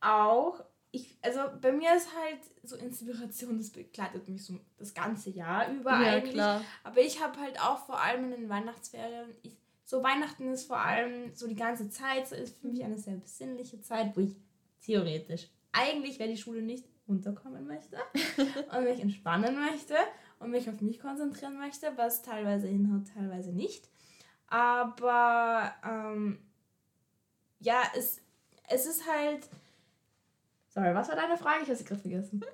auch 0.00 0.62
ich, 0.92 1.18
also 1.22 1.40
bei 1.60 1.72
mir 1.72 1.96
ist 1.96 2.10
halt 2.14 2.38
so 2.62 2.76
Inspiration, 2.76 3.58
das 3.58 3.70
begleitet 3.70 4.28
mich 4.28 4.44
so 4.44 4.60
das 4.78 4.94
ganze 4.94 5.30
Jahr 5.30 5.68
über 5.72 5.90
ja, 5.90 6.12
eigentlich. 6.12 6.34
Klar. 6.34 6.62
Aber 6.84 7.00
ich 7.00 7.20
habe 7.20 7.40
halt 7.40 7.60
auch 7.60 7.84
vor 7.84 8.00
allem 8.00 8.26
in 8.26 8.30
den 8.30 8.48
Weihnachtsferien, 8.48 9.28
ich, 9.42 9.56
so 9.86 10.02
Weihnachten 10.02 10.52
ist 10.52 10.66
vor 10.66 10.80
allem 10.80 11.32
so 11.32 11.46
die 11.46 11.54
ganze 11.54 11.88
Zeit, 11.88 12.26
so 12.26 12.34
ist 12.34 12.58
für 12.58 12.66
mich 12.66 12.82
eine 12.84 12.98
sehr 12.98 13.14
besinnliche 13.14 13.80
Zeit, 13.80 14.16
wo 14.16 14.20
ich 14.20 14.34
theoretisch 14.80 15.48
eigentlich, 15.72 16.18
wer 16.18 16.26
die 16.26 16.36
Schule 16.36 16.60
nicht 16.60 16.84
runterkommen 17.08 17.68
möchte 17.68 17.96
und 18.76 18.84
mich 18.84 18.98
entspannen 18.98 19.54
möchte 19.54 19.94
und 20.40 20.50
mich 20.50 20.68
auf 20.68 20.80
mich 20.80 20.98
konzentrieren 20.98 21.56
möchte, 21.56 21.92
was 21.94 22.22
teilweise 22.22 22.66
hinhaut, 22.66 23.04
teilweise 23.14 23.52
nicht. 23.52 23.88
Aber 24.48 25.72
ähm, 25.84 26.40
ja, 27.60 27.82
es, 27.96 28.20
es 28.68 28.86
ist 28.86 29.08
halt 29.08 29.48
Sorry, 30.68 30.94
was 30.94 31.08
war 31.08 31.16
deine 31.16 31.38
Frage? 31.38 31.62
Ich 31.62 31.68
habe 31.68 31.76
sie 31.76 31.84
gerade 31.84 32.00
vergessen. 32.02 32.44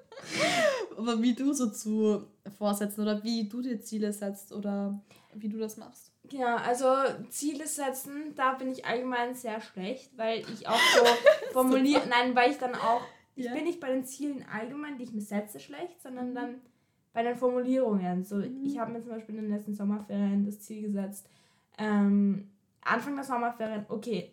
Aber 0.97 1.21
wie 1.21 1.35
du 1.35 1.53
so 1.55 1.71
zu 1.71 2.29
Vorsätzen 2.57 3.01
oder 3.01 3.25
wie 3.25 3.49
du 3.49 3.63
dir 3.63 3.81
Ziele 3.81 4.13
setzt 4.13 4.53
oder 4.53 5.03
wie 5.35 5.49
du 5.49 5.59
das 5.59 5.77
machst. 5.77 6.12
Ja, 6.33 6.57
also 6.57 6.87
Ziele 7.29 7.67
setzen, 7.67 8.35
da 8.35 8.55
bin 8.55 8.71
ich 8.71 8.87
allgemein 8.87 9.35
sehr 9.35 9.61
schlecht, 9.61 10.17
weil 10.17 10.41
ich 10.41 10.67
auch 10.67 10.81
so 10.97 11.05
formuliere, 11.53 12.07
nein, 12.09 12.35
weil 12.35 12.51
ich 12.51 12.59
dann 12.59 12.75
auch 12.75 13.03
Ich 13.35 13.47
ja. 13.47 13.55
bin 13.55 13.65
nicht 13.65 13.81
bei 13.81 13.89
den 13.89 14.05
Zielen 14.05 14.45
allgemein, 14.53 14.99
die 14.99 15.05
ich 15.05 15.13
mir 15.13 15.21
setze, 15.21 15.61
schlecht, 15.61 16.01
sondern 16.03 16.31
mhm. 16.31 16.35
dann 16.35 16.61
bei 17.13 17.23
den 17.23 17.37
Formulierungen. 17.37 18.25
So, 18.25 18.37
mhm. 18.37 18.65
ich 18.65 18.79
habe 18.79 18.93
mir 18.93 19.03
zum 19.03 19.11
Beispiel 19.11 19.37
in 19.37 19.43
den 19.43 19.51
letzten 19.51 19.75
Sommerferien 19.75 20.45
das 20.45 20.61
Ziel 20.61 20.83
gesetzt, 20.83 21.29
ähm, 21.79 22.51
Anfang 22.83 23.15
der 23.15 23.25
Sommerferien, 23.25 23.87
okay, 23.89 24.33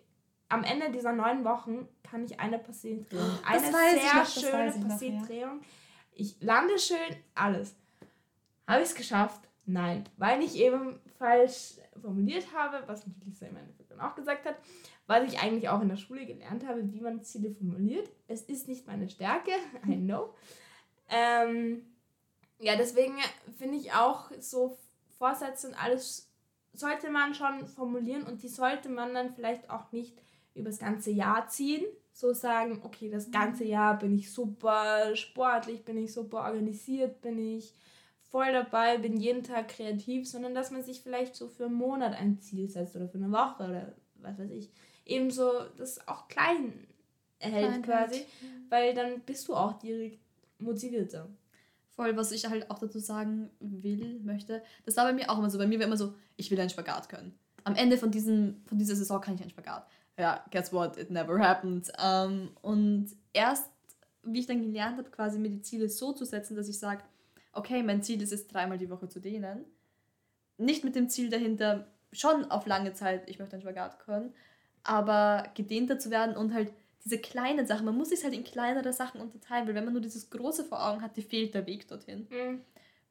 am 0.49 0.63
Ende 0.63 0.91
dieser 0.91 1.13
neun 1.13 1.43
Wochen 1.45 1.87
kann 2.03 2.25
ich 2.25 2.39
eine 2.39 2.57
Passierdrehung, 2.57 3.29
eine 3.45 3.59
sehr 3.59 4.15
noch, 4.15 4.25
schöne 4.25 4.87
Passierdrehung. 4.87 5.59
Ja. 5.59 5.67
Ich 6.13 6.41
lande 6.41 6.77
schön, 6.79 6.97
alles. 7.35 7.75
Habe 8.67 8.81
ich 8.81 8.89
es 8.89 8.95
geschafft? 8.95 9.41
Nein, 9.65 10.03
weil 10.17 10.41
ich 10.41 10.55
eben 10.57 10.99
falsch 11.19 11.75
formuliert 11.99 12.53
habe, 12.53 12.83
was 12.87 13.05
natürlich 13.05 13.25
Lisa 13.25 13.47
im 13.47 13.57
Endeffekt 13.57 13.91
dann 13.91 14.01
auch 14.01 14.15
gesagt 14.15 14.45
hat, 14.45 14.55
was 15.07 15.31
ich 15.31 15.39
eigentlich 15.39 15.69
auch 15.69 15.81
in 15.81 15.89
der 15.89 15.97
Schule 15.97 16.25
gelernt 16.25 16.65
habe, 16.65 16.91
wie 16.91 17.01
man 17.01 17.23
Ziele 17.23 17.51
formuliert. 17.51 18.09
Es 18.27 18.43
ist 18.43 18.67
nicht 18.67 18.87
meine 18.87 19.09
Stärke, 19.09 19.51
I 19.87 19.95
know. 19.95 20.33
Ähm, 21.09 21.85
ja, 22.59 22.75
deswegen 22.75 23.15
finde 23.57 23.77
ich 23.77 23.93
auch 23.93 24.31
so 24.39 24.77
Vorsätze 25.17 25.67
und 25.67 25.83
alles 25.83 26.29
sollte 26.73 27.09
man 27.09 27.33
schon 27.33 27.67
formulieren 27.67 28.23
und 28.23 28.43
die 28.43 28.47
sollte 28.47 28.89
man 28.89 29.13
dann 29.13 29.33
vielleicht 29.33 29.69
auch 29.69 29.91
nicht 29.91 30.17
über 30.55 30.69
das 30.69 30.79
ganze 30.79 31.11
Jahr 31.11 31.47
ziehen. 31.47 31.85
So 32.13 32.33
sagen, 32.33 32.81
okay, 32.83 33.09
das 33.09 33.31
ganze 33.31 33.63
mhm. 33.63 33.69
Jahr 33.69 33.97
bin 33.97 34.13
ich 34.13 34.31
super 34.31 35.15
sportlich, 35.15 35.85
bin 35.85 35.97
ich 35.97 36.13
super 36.13 36.43
organisiert, 36.43 37.21
bin 37.21 37.39
ich 37.39 37.73
voll 38.29 38.51
dabei, 38.51 38.97
bin 38.97 39.17
jeden 39.17 39.43
Tag 39.43 39.69
kreativ, 39.69 40.27
sondern 40.27 40.53
dass 40.53 40.71
man 40.71 40.83
sich 40.83 41.01
vielleicht 41.01 41.35
so 41.35 41.47
für 41.47 41.65
einen 41.65 41.75
Monat 41.75 42.13
ein 42.13 42.39
Ziel 42.39 42.69
setzt 42.69 42.95
oder 42.95 43.07
für 43.07 43.17
eine 43.17 43.31
Woche 43.31 43.63
oder 43.63 43.93
was 44.15 44.37
weiß 44.37 44.51
ich. 44.51 44.69
Ebenso 45.05 45.51
das 45.77 46.07
auch 46.07 46.27
klein 46.27 46.87
erhält 47.39 47.83
quasi, 47.83 48.25
weil 48.69 48.93
dann 48.93 49.21
bist 49.21 49.47
du 49.47 49.55
auch 49.55 49.79
direkt 49.79 50.19
motivierter. 50.59 51.27
Voll, 51.95 52.15
was 52.15 52.31
ich 52.31 52.45
halt 52.45 52.69
auch 52.69 52.79
dazu 52.79 52.99
sagen 52.99 53.49
will, 53.59 54.19
möchte, 54.23 54.61
das 54.85 54.95
war 54.95 55.05
bei 55.05 55.13
mir 55.13 55.29
auch 55.29 55.37
immer 55.37 55.49
so. 55.49 55.57
Bei 55.57 55.67
mir 55.67 55.79
war 55.79 55.87
immer 55.87 55.97
so, 55.97 56.13
ich 56.37 56.49
will 56.51 56.59
einen 56.59 56.69
Spagat 56.69 57.09
können. 57.09 57.37
Am 57.63 57.75
Ende 57.75 57.97
von, 57.97 58.11
diesem, 58.11 58.61
von 58.65 58.77
dieser 58.77 58.95
Saison 58.95 59.19
kann 59.19 59.35
ich 59.35 59.41
einen 59.41 59.49
Spagat. 59.49 59.85
Ja, 60.17 60.45
guess 60.51 60.71
what? 60.71 60.97
It 60.97 61.11
never 61.11 61.39
happened. 61.39 61.89
Um, 61.97 62.03
ähm, 62.03 62.49
und 62.61 63.09
erst, 63.33 63.69
wie 64.23 64.39
ich 64.39 64.45
dann 64.45 64.61
gelernt 64.61 64.97
habe, 64.97 65.09
quasi 65.09 65.39
mir 65.39 65.49
die 65.49 65.61
Ziele 65.61 65.89
so 65.89 66.13
zu 66.13 66.25
setzen, 66.25 66.55
dass 66.55 66.69
ich 66.69 66.77
sage, 66.77 67.03
okay, 67.53 67.83
mein 67.83 68.03
Ziel 68.03 68.21
ist 68.21 68.33
es, 68.33 68.47
dreimal 68.47 68.77
die 68.77 68.89
Woche 68.89 69.09
zu 69.09 69.19
dehnen. 69.19 69.65
Nicht 70.57 70.83
mit 70.83 70.95
dem 70.95 71.09
Ziel 71.09 71.29
dahinter, 71.29 71.87
schon 72.11 72.49
auf 72.51 72.65
lange 72.65 72.93
Zeit, 72.93 73.29
ich 73.29 73.39
möchte 73.39 73.53
einen 73.53 73.61
Spagat 73.61 73.99
können, 73.99 74.33
aber 74.83 75.49
gedehnter 75.55 75.99
zu 75.99 76.09
werden 76.09 76.35
und 76.35 76.53
halt 76.53 76.71
diese 77.05 77.17
kleinen 77.17 77.65
Sachen, 77.65 77.85
man 77.85 77.97
muss 77.97 78.09
sich 78.09 78.23
halt 78.23 78.33
in 78.33 78.43
kleinere 78.43 78.91
Sachen 78.91 79.21
unterteilen, 79.21 79.67
weil 79.67 79.75
wenn 79.75 79.85
man 79.85 79.93
nur 79.93 80.01
dieses 80.01 80.29
Große 80.29 80.65
vor 80.65 80.85
Augen 80.85 81.01
hat, 81.01 81.15
die 81.15 81.21
fehlt 81.21 81.53
der 81.53 81.65
Weg 81.65 81.87
dorthin. 81.87 82.27
Mhm. 82.29 82.61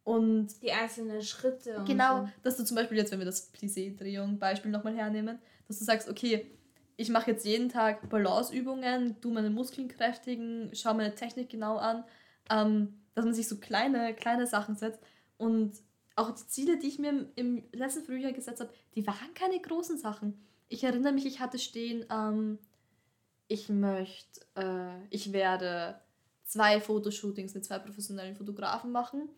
Und 0.04 0.62
die 0.62 0.72
einzelnen 0.72 1.22
Schritte. 1.22 1.82
genau, 1.86 2.22
so. 2.22 2.28
dass 2.42 2.56
du 2.56 2.64
zum 2.64 2.76
Beispiel 2.76 2.96
jetzt, 2.96 3.12
wenn 3.12 3.18
wir 3.18 3.26
das 3.26 3.52
Plissé-Drehung-Beispiel 3.52 4.70
nochmal 4.70 4.94
hernehmen, 4.94 5.38
dass 5.66 5.78
du 5.78 5.84
sagst, 5.84 6.08
okay, 6.08 6.50
ich 6.96 7.10
mache 7.10 7.30
jetzt 7.30 7.44
jeden 7.44 7.68
Tag 7.68 8.08
Balanceübungen, 8.08 9.20
tu 9.20 9.30
meine 9.30 9.50
Muskeln 9.50 9.88
kräftigen, 9.88 10.70
schau 10.72 10.94
meine 10.94 11.14
Technik 11.14 11.50
genau 11.50 11.76
an, 11.76 12.04
ähm, 12.50 12.94
dass 13.18 13.24
man 13.24 13.34
sich 13.34 13.48
so 13.48 13.56
kleine, 13.56 14.14
kleine 14.14 14.46
Sachen 14.46 14.76
setzt 14.76 15.00
und 15.38 15.72
auch 16.14 16.30
die 16.30 16.46
Ziele, 16.46 16.78
die 16.78 16.86
ich 16.86 17.00
mir 17.00 17.28
im 17.34 17.64
letzten 17.72 18.04
Frühjahr 18.04 18.32
gesetzt 18.32 18.60
habe, 18.60 18.72
die 18.94 19.04
waren 19.08 19.34
keine 19.34 19.60
großen 19.60 19.98
Sachen. 19.98 20.40
Ich 20.68 20.84
erinnere 20.84 21.12
mich, 21.12 21.26
ich 21.26 21.40
hatte 21.40 21.58
stehen, 21.58 22.06
ähm, 22.10 22.58
ich 23.48 23.68
möchte, 23.68 24.40
äh, 24.54 25.04
ich 25.10 25.32
werde 25.32 26.00
zwei 26.44 26.80
Fotoshootings 26.80 27.54
mit 27.54 27.64
zwei 27.64 27.80
professionellen 27.80 28.36
Fotografen 28.36 28.92
machen. 28.92 29.28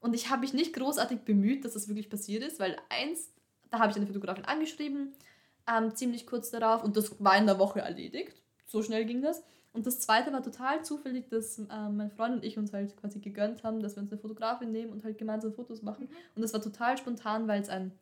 Und 0.00 0.14
ich 0.14 0.30
habe 0.30 0.40
mich 0.40 0.52
nicht 0.52 0.74
großartig 0.74 1.20
bemüht, 1.20 1.64
dass 1.64 1.74
das 1.74 1.86
wirklich 1.86 2.10
passiert 2.10 2.42
ist, 2.42 2.58
weil 2.58 2.76
eins, 2.88 3.30
da 3.70 3.78
habe 3.78 3.92
ich 3.92 3.96
eine 3.96 4.06
Fotografin 4.06 4.46
angeschrieben, 4.46 5.12
ähm, 5.68 5.94
ziemlich 5.94 6.26
kurz 6.26 6.50
darauf, 6.50 6.82
und 6.82 6.96
das 6.96 7.22
war 7.22 7.36
in 7.36 7.46
der 7.46 7.60
Woche 7.60 7.80
erledigt. 7.80 8.42
So 8.66 8.82
schnell 8.82 9.04
ging 9.04 9.22
das. 9.22 9.44
Und 9.78 9.86
das 9.86 10.00
zweite 10.00 10.32
war 10.32 10.42
total 10.42 10.84
zufällig, 10.84 11.28
dass 11.28 11.58
ähm, 11.58 11.96
mein 11.96 12.10
Freund 12.10 12.34
und 12.34 12.44
ich 12.44 12.58
uns 12.58 12.72
halt 12.72 12.96
quasi 12.96 13.20
gegönnt 13.20 13.62
haben, 13.62 13.80
dass 13.80 13.94
wir 13.94 14.02
uns 14.02 14.10
eine 14.10 14.20
Fotografin 14.20 14.72
nehmen 14.72 14.90
und 14.90 15.04
halt 15.04 15.18
gemeinsam 15.18 15.52
Fotos 15.52 15.82
machen. 15.82 16.06
Mhm. 16.06 16.16
Und 16.34 16.42
das 16.42 16.52
war 16.52 16.60
total 16.60 16.98
spontan, 16.98 17.46
weil 17.46 17.62
es 17.62 17.68
ein 17.68 17.92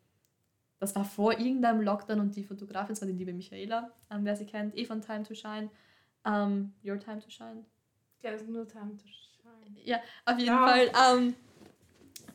das 0.79 0.95
war 0.95 1.05
vor 1.05 1.39
irgendeinem 1.39 1.83
Lockdown 1.83 2.19
und 2.21 2.35
die 2.35 2.45
Fotografin, 2.45 2.95
das 2.95 3.03
war 3.03 3.09
die 3.09 3.15
liebe 3.15 3.35
Michaela, 3.35 3.91
ähm, 4.11 4.25
wer 4.25 4.37
sie 4.37 4.47
kennt, 4.47 4.75
eh 4.75 4.87
von 4.87 5.03
Time 5.03 5.23
to 5.23 5.35
Shine. 5.35 5.69
Ähm, 6.25 6.73
Your 6.83 6.99
Time 6.99 7.21
to 7.21 7.29
Shine. 7.29 7.67
Ja, 8.23 8.31
das 8.31 8.43
ist 8.43 8.49
nur 8.49 8.67
Time 8.67 8.97
to 8.97 9.07
Shine. 9.07 9.85
Ja, 9.85 10.01
auf 10.25 10.39
jeden 10.39 10.49
ja. 10.49 10.67
Fall. 10.67 10.91
Ähm, 11.19 11.35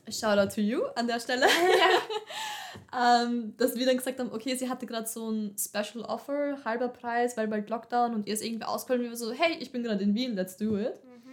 shout 0.08 0.38
out 0.38 0.54
to 0.54 0.62
you 0.62 0.84
an 0.96 1.08
der 1.08 1.20
Stelle. 1.20 1.48
Ja. 1.48 1.48
ähm, 2.94 3.56
dass 3.58 3.76
wir 3.76 3.86
dann 3.86 3.98
gesagt 3.98 4.20
haben, 4.20 4.32
okay, 4.32 4.56
sie 4.56 4.70
hatte 4.70 4.86
gerade 4.86 5.08
so 5.08 5.30
ein 5.30 5.56
Special 5.58 6.04
Offer, 6.04 6.58
halber 6.66 6.90
Preis, 6.90 7.38
weil 7.38 7.48
bald 7.48 7.70
Lockdown 7.70 8.14
und 8.14 8.28
ihr 8.28 8.34
ist 8.34 8.44
irgendwie 8.44 8.66
ausgefallen. 8.66 9.04
Wir 9.04 9.16
so, 9.16 9.32
hey, 9.32 9.58
ich 9.60 9.72
bin 9.72 9.84
gerade 9.84 10.04
in 10.04 10.14
Wien, 10.14 10.36
let's 10.36 10.58
do 10.58 10.78
it. 10.78 11.02
Mhm. 11.04 11.32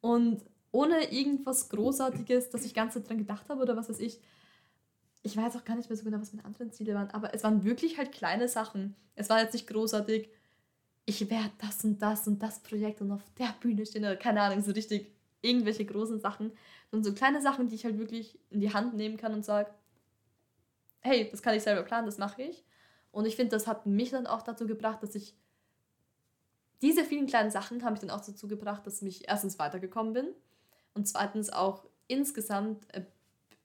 Und 0.00 0.42
ohne 0.72 1.12
irgendwas 1.12 1.68
Großartiges, 1.68 2.50
dass 2.50 2.64
ich 2.64 2.74
ganz 2.74 2.94
dran 2.94 3.18
gedacht 3.18 3.48
habe 3.48 3.62
oder 3.62 3.76
was 3.76 3.88
weiß 3.88 3.98
ich, 3.98 4.20
ich 5.22 5.36
weiß 5.36 5.56
auch 5.56 5.64
gar 5.64 5.76
nicht 5.76 5.90
mehr 5.90 5.96
so 5.96 6.04
genau, 6.04 6.20
was 6.20 6.32
meine 6.32 6.46
anderen 6.46 6.72
Ziele 6.72 6.94
waren, 6.94 7.10
aber 7.10 7.34
es 7.34 7.42
waren 7.44 7.64
wirklich 7.64 7.98
halt 7.98 8.12
kleine 8.12 8.48
Sachen. 8.48 8.94
Es 9.16 9.28
war 9.28 9.40
jetzt 9.40 9.52
nicht 9.52 9.66
großartig, 9.66 10.30
ich 11.06 11.28
werde 11.28 11.50
das 11.58 11.84
und 11.84 12.00
das 12.00 12.26
und 12.28 12.40
das 12.42 12.60
Projekt 12.60 13.00
und 13.00 13.10
auf 13.10 13.24
der 13.38 13.54
Bühne 13.60 13.84
stehen 13.84 14.04
oder 14.04 14.16
keine 14.16 14.40
Ahnung, 14.42 14.62
so 14.62 14.70
richtig 14.72 15.12
irgendwelche 15.42 15.84
großen 15.84 16.20
Sachen, 16.20 16.52
sondern 16.90 17.12
so 17.12 17.18
kleine 17.18 17.42
Sachen, 17.42 17.68
die 17.68 17.74
ich 17.74 17.84
halt 17.84 17.98
wirklich 17.98 18.38
in 18.50 18.60
die 18.60 18.72
Hand 18.72 18.94
nehmen 18.94 19.16
kann 19.16 19.34
und 19.34 19.44
sage, 19.44 19.70
hey, 21.00 21.28
das 21.30 21.42
kann 21.42 21.54
ich 21.54 21.62
selber 21.62 21.82
planen, 21.82 22.06
das 22.06 22.18
mache 22.18 22.42
ich. 22.42 22.64
Und 23.12 23.26
ich 23.26 23.36
finde, 23.36 23.50
das 23.50 23.66
hat 23.66 23.86
mich 23.86 24.10
dann 24.10 24.26
auch 24.26 24.42
dazu 24.42 24.66
gebracht, 24.66 25.02
dass 25.02 25.14
ich 25.14 25.34
diese 26.82 27.04
vielen 27.04 27.26
kleinen 27.26 27.50
Sachen 27.50 27.84
haben 27.84 27.92
mich 27.92 28.00
dann 28.00 28.10
auch 28.10 28.24
dazu 28.24 28.48
gebracht, 28.48 28.86
dass 28.86 29.02
ich 29.02 29.28
erstens 29.28 29.58
weitergekommen 29.58 30.12
bin 30.12 30.28
und 30.94 31.06
zweitens 31.06 31.50
auch 31.50 31.84
insgesamt 32.06 32.86
äh, 32.94 33.02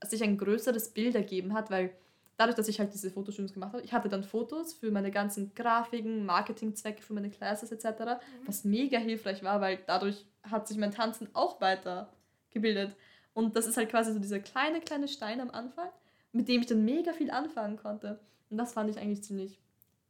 sich 0.05 0.23
ein 0.23 0.37
größeres 0.37 0.89
Bild 0.89 1.15
ergeben 1.15 1.53
hat, 1.53 1.69
weil 1.69 1.95
dadurch, 2.37 2.55
dass 2.55 2.67
ich 2.67 2.79
halt 2.79 2.93
diese 2.93 3.09
Fotostudios 3.09 3.53
gemacht 3.53 3.73
habe, 3.73 3.83
ich 3.83 3.93
hatte 3.93 4.09
dann 4.09 4.23
Fotos 4.23 4.73
für 4.73 4.91
meine 4.91 5.11
ganzen 5.11 5.53
Grafiken, 5.55 6.25
Marketingzwecke, 6.25 7.01
für 7.01 7.13
meine 7.13 7.29
Classes 7.29 7.71
etc., 7.71 7.99
mhm. 7.99 8.17
was 8.45 8.63
mega 8.65 8.97
hilfreich 8.97 9.43
war, 9.43 9.61
weil 9.61 9.79
dadurch 9.85 10.25
hat 10.43 10.67
sich 10.67 10.77
mein 10.77 10.91
Tanzen 10.91 11.29
auch 11.33 11.61
weitergebildet. 11.61 12.95
Und 13.33 13.55
das 13.55 13.65
ist 13.65 13.77
halt 13.77 13.89
quasi 13.89 14.13
so 14.13 14.19
dieser 14.19 14.39
kleine, 14.39 14.81
kleine 14.81 15.07
Stein 15.07 15.41
am 15.41 15.51
Anfang, 15.51 15.89
mit 16.35 16.49
dem 16.49 16.61
ich 16.61 16.67
dann 16.67 16.83
mega 16.83 17.13
viel 17.13 17.31
anfangen 17.31 17.77
konnte. 17.77 18.19
Und 18.49 18.57
das 18.57 18.73
fand 18.73 18.89
ich 18.89 18.97
eigentlich 18.97 19.23
ziemlich, 19.23 19.57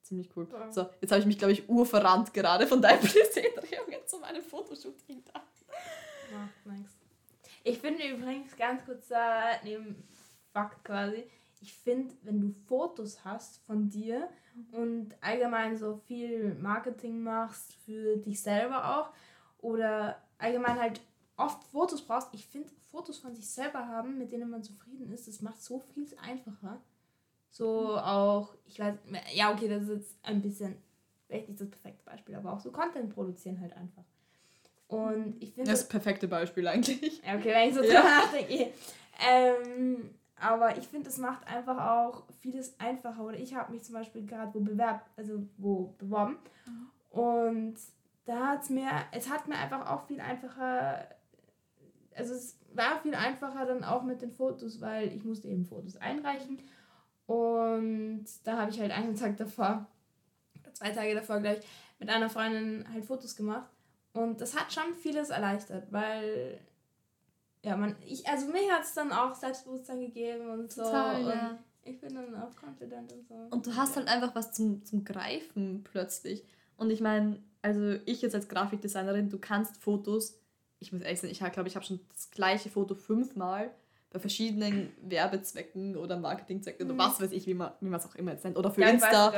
ziemlich 0.01 0.35
cool. 0.35 0.47
Ja. 0.51 0.71
So, 0.71 0.89
jetzt 0.99 1.11
habe 1.11 1.19
ich 1.19 1.27
mich, 1.27 1.37
glaube 1.37 1.53
ich, 1.53 1.69
urverrannt 1.69 2.33
gerade 2.33 2.65
von 2.65 2.81
deinem 2.81 2.99
Präsentierungen 3.01 3.99
zu 4.07 4.17
meinem 4.19 4.41
Fotoshooting 4.41 5.23
da. 5.31 5.43
Ja, 6.31 6.49
nice. 6.65 6.97
Ich 7.63 7.77
finde 7.77 8.07
übrigens 8.07 8.55
ganz 8.57 8.83
kurz 8.85 9.07
da 9.07 9.51
neben 9.63 10.03
Fakt 10.51 10.83
quasi, 10.83 11.25
ich 11.61 11.73
finde, 11.73 12.13
wenn 12.23 12.41
du 12.41 12.55
Fotos 12.67 13.23
hast 13.23 13.59
von 13.65 13.89
dir 13.89 14.27
und 14.71 15.15
allgemein 15.21 15.77
so 15.77 15.97
viel 16.07 16.55
Marketing 16.55 17.21
machst 17.21 17.73
für 17.85 18.17
dich 18.17 18.41
selber 18.41 18.97
auch 18.97 19.09
oder 19.59 20.21
allgemein 20.37 20.79
halt 20.79 21.01
oft 21.37 21.63
Fotos 21.65 22.01
brauchst, 22.01 22.33
ich 22.33 22.47
finde 22.47 22.69
Fotos 22.95 23.17
von 23.17 23.35
sich 23.35 23.47
selber 23.47 23.85
haben, 23.87 24.17
mit 24.17 24.31
denen 24.31 24.49
man 24.49 24.63
zufrieden 24.63 25.11
ist, 25.11 25.27
das 25.27 25.41
macht 25.41 25.61
so 25.61 25.79
viel 25.79 26.07
einfacher. 26.21 26.81
So 27.49 27.97
auch, 27.97 28.53
ich 28.65 28.79
weiß, 28.79 28.95
ja 29.33 29.51
okay, 29.51 29.67
das 29.67 29.83
ist 29.83 29.89
jetzt 29.89 30.15
ein 30.23 30.41
bisschen, 30.41 30.77
vielleicht 31.27 31.49
nicht 31.49 31.59
das 31.59 31.69
perfekte 31.69 32.05
Beispiel, 32.05 32.35
aber 32.35 32.53
auch 32.53 32.59
so 32.59 32.71
Content 32.71 33.13
produzieren 33.13 33.59
halt 33.59 33.73
einfach. 33.73 34.03
Und 34.87 35.35
ich 35.41 35.53
finde. 35.53 35.71
Das, 35.71 35.81
das 35.81 35.89
perfekte 35.89 36.27
Beispiel 36.27 36.67
eigentlich. 36.67 37.21
Okay, 37.23 37.53
wenn 37.53 37.69
ich 37.69 37.75
so 37.75 37.81
drüber 37.81 37.93
ja. 37.93 38.03
nachdenke. 38.03 38.71
Ähm, 39.19 40.11
aber 40.37 40.77
ich 40.77 40.87
finde, 40.87 41.09
es 41.09 41.17
macht 41.17 41.45
einfach 41.47 41.77
auch 41.77 42.23
vieles 42.39 42.79
einfacher. 42.79 43.23
Oder 43.23 43.37
ich 43.37 43.55
habe 43.55 43.73
mich 43.73 43.83
zum 43.83 43.95
Beispiel 43.95 44.25
gerade 44.25 44.53
wo 44.53 44.59
bewerbt, 44.59 45.09
also 45.17 45.43
wo 45.57 45.93
beworben. 45.97 46.37
Mhm. 46.65 47.19
Und 47.19 47.75
da 48.25 48.47
hat 48.47 48.63
es 48.63 48.69
mir, 48.69 48.89
es 49.11 49.29
hat 49.29 49.47
mir 49.47 49.57
einfach 49.57 49.89
auch 49.89 50.05
viel 50.07 50.19
einfacher, 50.19 51.07
also 52.15 52.33
es 52.33 52.57
war 52.73 52.99
viel 53.01 53.15
einfacher 53.15 53.65
dann 53.65 53.83
auch 53.83 54.03
mit 54.03 54.21
den 54.21 54.31
Fotos, 54.31 54.81
weil 54.81 55.13
ich 55.13 55.23
musste 55.23 55.47
eben 55.47 55.65
Fotos 55.65 55.97
einreichen. 55.97 56.59
Und 57.27 58.25
da 58.43 58.57
habe 58.57 58.71
ich 58.71 58.79
halt 58.79 58.91
einen 58.91 59.15
Tag 59.15 59.37
davor, 59.37 59.87
zwei 60.73 60.91
Tage 60.91 61.15
davor 61.15 61.39
gleich, 61.39 61.59
mit 61.99 62.09
einer 62.09 62.29
Freundin 62.29 62.85
halt 62.91 63.05
Fotos 63.05 63.35
gemacht. 63.35 63.69
Und 64.13 64.41
das 64.41 64.57
hat 64.57 64.71
schon 64.71 64.93
vieles 64.93 65.29
erleichtert, 65.29 65.91
weil 65.91 66.59
ja, 67.63 67.75
man, 67.75 67.95
ich, 68.05 68.27
also 68.27 68.47
mir 68.47 68.71
hat 68.71 68.83
es 68.83 68.93
dann 68.93 69.11
auch 69.11 69.33
Selbstbewusstsein 69.33 69.99
gegeben 69.99 70.49
und 70.49 70.71
so. 70.71 70.83
Total, 70.83 71.21
und 71.21 71.29
ja. 71.29 71.57
Ich 71.83 71.99
bin 71.99 72.15
dann 72.15 72.35
auch 72.35 72.51
confident 72.61 73.11
und 73.11 73.27
so. 73.27 73.35
Und 73.51 73.67
du 73.67 73.75
hast 73.75 73.95
halt 73.95 74.07
einfach 74.07 74.33
was 74.33 74.51
zum, 74.53 74.83
zum 74.85 75.03
Greifen 75.03 75.83
plötzlich. 75.83 76.43
Und 76.77 76.89
ich 76.89 76.99
meine, 76.99 77.39
also 77.61 77.97
ich 78.05 78.21
jetzt 78.21 78.35
als 78.35 78.47
Grafikdesignerin, 78.47 79.29
du 79.29 79.39
kannst 79.39 79.77
Fotos, 79.77 80.39
ich 80.79 80.91
muss 80.91 81.01
ehrlich 81.01 81.19
sagen, 81.19 81.31
ich 81.31 81.39
glaube, 81.39 81.67
ich 81.67 81.75
habe 81.75 81.85
schon 81.85 81.99
das 82.13 82.31
gleiche 82.31 82.69
Foto 82.69 82.95
fünfmal 82.95 83.71
bei 84.15 84.19
verschiedenen 84.19 84.93
Werbezwecken 85.01 85.97
oder 85.97 86.17
Marketingzwecken 86.17 86.87
mhm. 86.87 86.93
oder 86.93 87.03
was 87.09 87.19
weiß 87.19 87.33
ich, 87.33 87.47
wie 87.47 87.53
man 87.53 87.71
wie 87.81 87.93
es 87.93 88.05
auch 88.05 88.15
immer 88.15 88.31
jetzt 88.31 88.45
nennt. 88.45 88.55
Oder 88.57 88.71
für 88.71 88.79
ja, 88.79 88.87
Insta. 88.87 89.31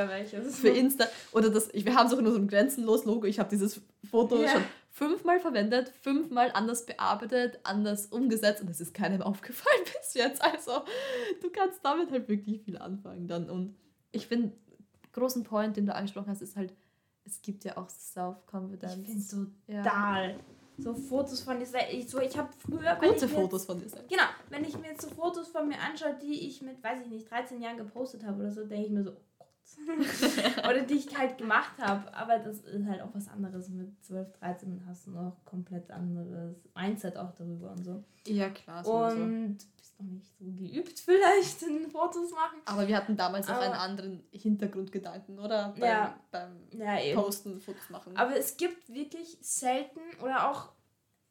Für 0.52 0.68
Insta. 0.68 1.06
Oder 1.32 1.50
das, 1.50 1.68
ich, 1.72 1.84
wir 1.84 1.96
haben 1.96 2.06
es 2.06 2.14
auch 2.14 2.18
in 2.18 2.26
unserem 2.26 2.46
Grenzenlos-Logo. 2.46 3.26
Ich 3.26 3.40
habe 3.40 3.50
dieses 3.50 3.80
Foto 4.08 4.38
yeah. 4.38 4.52
schon 4.52 4.62
fünfmal 4.92 5.40
verwendet, 5.40 5.92
fünfmal 6.00 6.52
anders 6.54 6.86
bearbeitet, 6.86 7.58
anders 7.64 8.06
umgesetzt 8.06 8.62
und 8.62 8.70
es 8.70 8.80
ist 8.80 8.94
keinem 8.94 9.20
aufgefallen 9.22 9.82
bis 9.84 10.14
jetzt. 10.14 10.40
Also 10.40 10.84
du 11.42 11.50
kannst 11.50 11.84
damit 11.84 12.12
halt 12.12 12.28
wirklich 12.28 12.62
viel 12.62 12.78
anfangen 12.78 13.26
dann. 13.26 13.50
Und 13.50 13.76
ich 14.12 14.28
finde, 14.28 14.52
großen 15.12 15.42
Point, 15.42 15.76
den 15.76 15.86
du 15.86 15.94
angesprochen 15.94 16.28
hast, 16.28 16.40
ist 16.40 16.54
halt, 16.54 16.72
es 17.24 17.42
gibt 17.42 17.64
ja 17.64 17.76
auch 17.76 17.88
Self-Confidence. 17.88 18.96
Ich 19.02 19.26
finde 19.26 19.50
total. 19.66 20.30
Ja 20.30 20.36
so 20.78 20.94
Fotos 20.94 21.42
von 21.42 21.58
dir 21.58 21.66
selbst. 21.66 21.92
Ich, 21.92 22.08
so, 22.08 22.20
ich 22.20 22.36
habe 22.36 22.48
früher. 22.58 22.96
Gute 23.00 23.28
Fotos 23.28 23.66
von 23.66 23.80
dir 23.80 23.88
selbst. 23.88 24.08
Genau, 24.08 24.22
wenn 24.48 24.64
ich 24.64 24.76
mir 24.78 24.88
jetzt 24.88 25.02
so 25.02 25.08
Fotos 25.08 25.48
von 25.48 25.68
mir 25.68 25.78
anschaue, 25.80 26.16
die 26.22 26.46
ich 26.46 26.62
mit, 26.62 26.82
weiß 26.82 27.00
ich 27.04 27.10
nicht, 27.10 27.30
13 27.30 27.60
Jahren 27.60 27.76
gepostet 27.76 28.24
habe 28.24 28.40
oder 28.40 28.50
so, 28.50 28.64
denke 28.64 28.86
ich 28.86 28.92
mir 28.92 29.02
so. 29.02 29.12
oder 30.58 30.82
die 30.82 30.94
ich 30.94 31.16
halt 31.16 31.38
gemacht 31.38 31.72
habe. 31.78 32.12
Aber 32.14 32.38
das 32.38 32.60
ist 32.60 32.86
halt 32.86 33.00
auch 33.02 33.14
was 33.14 33.28
anderes. 33.28 33.68
Mit 33.68 34.02
12, 34.04 34.32
13 34.38 34.82
hast 34.86 35.06
du 35.06 35.10
noch 35.12 35.44
komplett 35.44 35.90
anderes 35.90 36.56
Mindset 36.74 37.16
auch 37.16 37.34
darüber 37.34 37.72
und 37.72 37.84
so. 37.84 38.04
Ja, 38.26 38.50
klar. 38.50 38.86
Und 38.86 39.58
bist 39.76 40.00
noch 40.00 40.06
nicht 40.06 40.26
so 40.38 40.44
geübt 40.44 40.98
vielleicht 41.04 41.62
in 41.62 41.90
Fotos 41.90 42.30
machen. 42.32 42.60
Aber 42.64 42.86
wir 42.86 42.96
hatten 42.96 43.16
damals 43.16 43.48
auch 43.48 43.60
einen 43.60 43.74
anderen 43.74 44.22
Hintergrundgedanken, 44.30 45.38
oder? 45.38 45.74
Beim, 45.78 45.82
ja. 45.82 46.20
Beim 46.30 46.68
ja, 46.70 47.14
Posten, 47.14 47.60
Fotos 47.60 47.90
machen. 47.90 48.16
Aber 48.16 48.36
es 48.36 48.56
gibt 48.56 48.92
wirklich 48.92 49.38
selten 49.40 50.00
oder 50.22 50.50
auch 50.50 50.72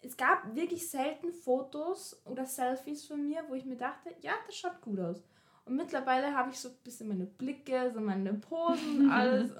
es 0.01 0.15
gab 0.15 0.56
wirklich 0.56 0.89
selten 0.89 1.34
Fotos 1.34 2.22
oder 2.25 2.46
Selfies 2.46 3.06
von 3.06 3.27
mir, 3.27 3.44
wo 3.50 3.56
ich 3.56 3.65
mir 3.65 3.77
dachte, 3.77 4.13
ja, 4.22 4.34
das 4.46 4.56
schaut 4.56 4.79
gut 4.82 5.00
aus. 5.00 5.24
Und 5.67 5.75
mittlerweile 5.75 6.33
habe 6.33 6.51
ich 6.51 6.59
so 6.59 6.69
ein 6.69 6.75
bisschen 6.83 7.09
meine 7.09 7.25
Blicke, 7.25 7.91
so 7.93 8.00
meine 8.00 8.33
Posen 8.33 9.01
und 9.01 9.12
alles. 9.12 9.51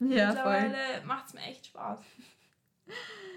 Und 0.00 0.10
ja, 0.10 0.28
mittlerweile 0.28 0.76
macht 1.06 1.28
es 1.28 1.34
mir 1.34 1.40
echt 1.42 1.66
Spaß. 1.66 1.98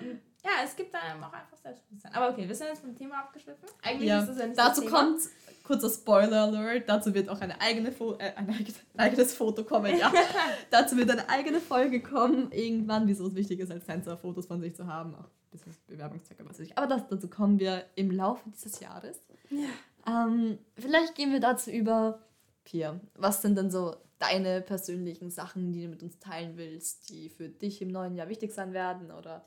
Und 0.02 0.20
ja, 0.44 0.52
es 0.64 0.76
gibt 0.76 0.94
dann 0.94 1.24
auch 1.24 1.34
einfach 1.34 1.58
Selbstbewusstsein. 1.58 2.14
Aber 2.16 2.30
okay, 2.30 2.48
wir 2.48 2.56
sind 2.56 2.68
jetzt 2.68 2.82
vom 2.82 2.96
Thema 2.96 3.20
abgeschliffen. 3.20 3.70
Eigentlich 3.84 4.10
ja. 4.10 4.22
ist 4.22 4.30
das 4.30 4.40
ja 4.40 4.48
nicht 4.48 4.60
Dazu 4.60 4.86
kommt, 4.86 5.22
kurzer 5.64 5.90
Spoiler 5.90 6.44
Alert, 6.44 6.90
dazu 6.90 7.14
wird 7.14 7.30
auch 7.30 7.40
eine 7.42 7.62
eigene 7.62 7.92
Fo 7.92 8.14
äh, 8.14 8.34
ein 8.36 8.50
eigenes 8.98 9.34
Foto 9.34 9.64
kommen, 9.64 9.96
ja. 9.98 10.12
dazu 10.72 10.98
wird 10.98 11.12
eine 11.12 11.30
eigene 11.30 11.60
Folge 11.60 12.02
kommen, 12.02 12.52
irgendwann, 12.52 13.08
wieso 13.08 13.28
es 13.28 13.36
wichtig 13.36 13.60
ist, 13.60 13.72
als 13.72 13.86
Sensor 13.86 14.18
Fotos 14.18 14.48
von 14.48 14.62
sich 14.62 14.76
zu 14.76 14.88
haben. 14.88 15.14
Auch 15.14 15.26
ein 15.26 15.52
bisschen 15.52 15.76
Bewerbungszwecke, 15.88 16.44
was 16.44 16.60
weiß 16.60 16.66
ich. 16.66 16.78
Aber 16.78 16.88
das, 16.88 17.08
dazu 17.08 17.30
kommen 17.30 17.60
wir 17.60 17.86
im 17.96 18.10
Laufe 18.10 18.50
dieses 18.50 18.80
Jahres. 18.80 19.22
Ja. 19.50 19.68
Ähm, 20.08 20.58
vielleicht 20.78 21.16
gehen 21.16 21.32
wir 21.32 21.40
dazu 21.40 21.70
über, 21.70 22.20
Pia, 22.64 23.00
was 23.16 23.42
sind 23.42 23.58
denn 23.58 23.72
so 23.72 23.96
deine 24.20 24.62
persönlichen 24.62 25.32
Sachen, 25.32 25.74
die 25.74 25.84
du 25.84 25.90
mit 25.90 26.04
uns 26.04 26.20
teilen 26.20 26.58
willst, 26.58 27.10
die 27.10 27.30
für 27.30 27.50
dich 27.50 27.82
im 27.82 27.90
neuen 27.90 28.16
Jahr 28.16 28.30
wichtig 28.30 28.54
sein 28.54 28.74
werden 28.74 29.12
oder 29.12 29.46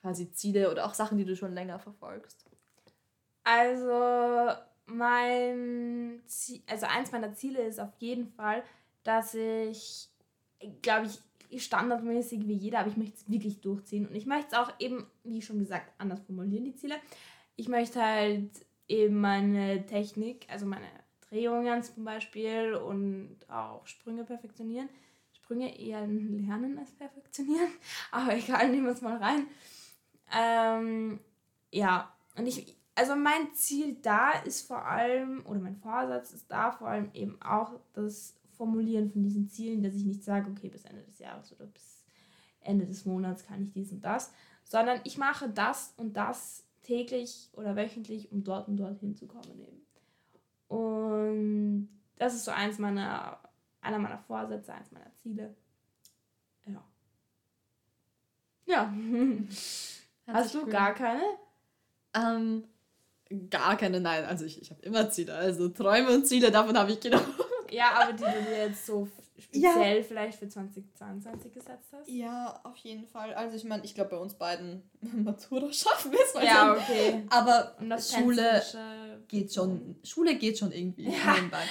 quasi 0.00 0.32
Ziele 0.32 0.70
oder 0.70 0.86
auch 0.86 0.94
Sachen, 0.94 1.18
die 1.18 1.24
du 1.24 1.36
schon 1.36 1.52
länger 1.52 1.78
verfolgst? 1.78 2.44
Also 3.44 4.54
mein 4.86 6.22
Ziel, 6.26 6.62
also 6.66 6.86
eins 6.86 7.12
meiner 7.12 7.34
Ziele 7.34 7.62
ist 7.62 7.80
auf 7.80 7.92
jeden 7.98 8.28
Fall, 8.28 8.62
dass 9.02 9.34
ich, 9.34 10.08
glaube 10.80 11.06
ich, 11.06 11.62
standardmäßig 11.62 12.46
wie 12.48 12.54
jeder, 12.54 12.80
aber 12.80 12.88
ich 12.88 12.96
möchte 12.96 13.16
es 13.16 13.30
wirklich 13.30 13.60
durchziehen. 13.60 14.08
Und 14.08 14.14
ich 14.14 14.26
möchte 14.26 14.48
es 14.52 14.58
auch 14.58 14.72
eben, 14.78 15.06
wie 15.22 15.42
schon 15.42 15.58
gesagt, 15.58 15.92
anders 15.98 16.20
formulieren, 16.20 16.64
die 16.64 16.74
Ziele. 16.74 16.96
Ich 17.56 17.68
möchte 17.68 18.02
halt 18.02 18.50
eben 18.88 19.20
meine 19.20 19.86
Technik, 19.86 20.46
also 20.50 20.66
meine 20.66 20.86
Drehungen 21.28 21.82
zum 21.82 22.04
Beispiel 22.04 22.74
und 22.74 23.38
auch 23.48 23.86
Sprünge 23.86 24.24
perfektionieren. 24.24 24.88
Sprünge 25.32 25.78
eher 25.78 26.06
lernen 26.06 26.78
als 26.78 26.92
perfektionieren, 26.92 27.68
aber 28.10 28.36
egal, 28.36 28.70
nehmen 28.70 28.86
wir 28.86 28.92
es 28.92 29.02
mal 29.02 29.18
rein. 29.18 29.46
Ähm, 30.34 31.20
ja, 31.70 32.14
und 32.36 32.46
ich, 32.46 32.76
also 32.94 33.14
mein 33.14 33.52
Ziel 33.52 33.96
da 34.00 34.32
ist 34.32 34.66
vor 34.66 34.86
allem, 34.86 35.44
oder 35.46 35.60
mein 35.60 35.76
Vorsatz 35.76 36.32
ist 36.32 36.50
da 36.50 36.72
vor 36.72 36.88
allem 36.88 37.10
eben 37.12 37.40
auch 37.42 37.78
das 37.92 38.36
Formulieren 38.56 39.10
von 39.10 39.22
diesen 39.22 39.48
Zielen, 39.48 39.82
dass 39.82 39.94
ich 39.94 40.04
nicht 40.04 40.22
sage, 40.22 40.50
okay, 40.50 40.68
bis 40.68 40.84
Ende 40.84 41.02
des 41.02 41.18
Jahres 41.18 41.52
oder 41.52 41.66
bis 41.66 42.04
Ende 42.60 42.86
des 42.86 43.04
Monats 43.04 43.44
kann 43.44 43.62
ich 43.62 43.72
dies 43.72 43.92
und 43.92 44.02
das, 44.02 44.32
sondern 44.64 45.00
ich 45.04 45.18
mache 45.18 45.50
das 45.50 45.92
und 45.96 46.16
das 46.16 46.63
täglich 46.84 47.48
oder 47.52 47.74
wöchentlich, 47.74 48.30
um 48.30 48.44
dort 48.44 48.68
und 48.68 48.76
dort 48.76 49.00
hinzukommen 49.00 49.60
eben. 49.60 49.84
Und 50.68 51.88
das 52.16 52.34
ist 52.34 52.44
so 52.44 52.52
eins 52.52 52.78
meiner, 52.78 53.38
einer 53.80 53.98
meiner 53.98 54.18
Vorsätze, 54.18 54.72
eins 54.72 54.92
meiner 54.92 55.12
Ziele. 55.16 55.54
Ja. 56.66 56.84
Ja. 58.66 58.94
Hast 60.26 60.54
du 60.54 60.66
gar 60.66 60.94
keine? 60.94 61.22
Ähm, 62.14 62.64
gar 63.50 63.76
keine, 63.76 64.00
nein. 64.00 64.24
Also 64.24 64.44
ich, 64.44 64.60
ich 64.62 64.70
habe 64.70 64.82
immer 64.82 65.10
Ziele. 65.10 65.34
Also 65.34 65.68
Träume 65.68 66.10
und 66.10 66.26
Ziele, 66.26 66.50
davon 66.50 66.78
habe 66.78 66.92
ich 66.92 67.00
genau. 67.00 67.20
Ja, 67.70 67.92
aber 68.02 68.12
die 68.12 68.22
du 68.22 68.42
dir 68.50 68.66
jetzt 68.66 68.86
so 68.86 69.08
speziell 69.38 69.96
ja. 69.98 70.02
vielleicht 70.02 70.38
für 70.38 70.48
2022 70.48 71.52
gesetzt 71.52 71.92
hast? 71.92 72.08
Ja, 72.08 72.60
auf 72.64 72.76
jeden 72.76 73.06
Fall. 73.06 73.34
Also 73.34 73.56
ich 73.56 73.64
meine, 73.64 73.84
ich 73.84 73.94
glaube 73.94 74.10
bei 74.10 74.16
uns 74.16 74.34
beiden 74.34 74.82
Matura 75.00 75.72
schaffen 75.72 76.12
wir 76.12 76.20
es. 76.20 76.34
Ja, 76.42 76.72
okay. 76.72 77.24
Aber 77.30 77.76
Schule 77.98 78.62
geht 79.28 79.52
schon, 79.52 79.96
Schule 80.04 80.36
geht 80.36 80.58
schon 80.58 80.72
irgendwie 80.72 81.10
ja. 81.10 81.34
nebenbei. 81.34 81.62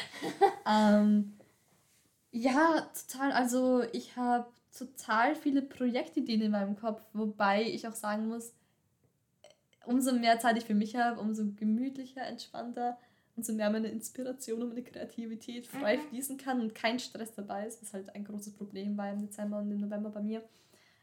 ähm, 0.68 1.34
ja, 2.32 2.88
total. 3.08 3.32
Also 3.32 3.84
ich 3.94 4.16
habe 4.16 4.48
total 4.78 5.36
viele 5.36 5.62
Projektideen 5.62 6.42
in 6.42 6.52
meinem 6.52 6.76
Kopf, 6.76 7.02
wobei 7.14 7.64
ich 7.64 7.88
auch 7.88 7.94
sagen 7.94 8.28
muss, 8.28 8.54
umso 9.86 10.14
mehr 10.14 10.40
Zeit 10.40 10.58
ich 10.58 10.66
für 10.66 10.74
mich 10.74 10.96
habe, 10.96 11.20
umso 11.20 11.46
gemütlicher, 11.56 12.26
entspannter, 12.26 12.98
umso 13.36 13.54
mehr 13.54 13.70
meine 13.70 13.88
Inspiration 13.88 14.62
und 14.62 14.70
meine 14.70 14.84
Kreativität 14.84 15.68
frei 15.68 15.98
mhm. 15.98 16.02
fließen 16.10 16.38
kann 16.38 16.62
und 16.62 16.76
kein 16.76 17.00
Stress 17.00 17.34
dabei 17.34 17.66
ist, 17.66 17.82
was 17.82 17.94
halt 17.94 18.14
ein 18.16 18.26
großes 18.26 18.54
Problem 18.54 18.98
war 18.98 19.12
im 19.12 19.22
Dezember 19.22 19.60
und 19.60 19.72
im 19.72 19.80
November 19.80 20.10
bei 20.10 20.22
mir. 20.22 20.44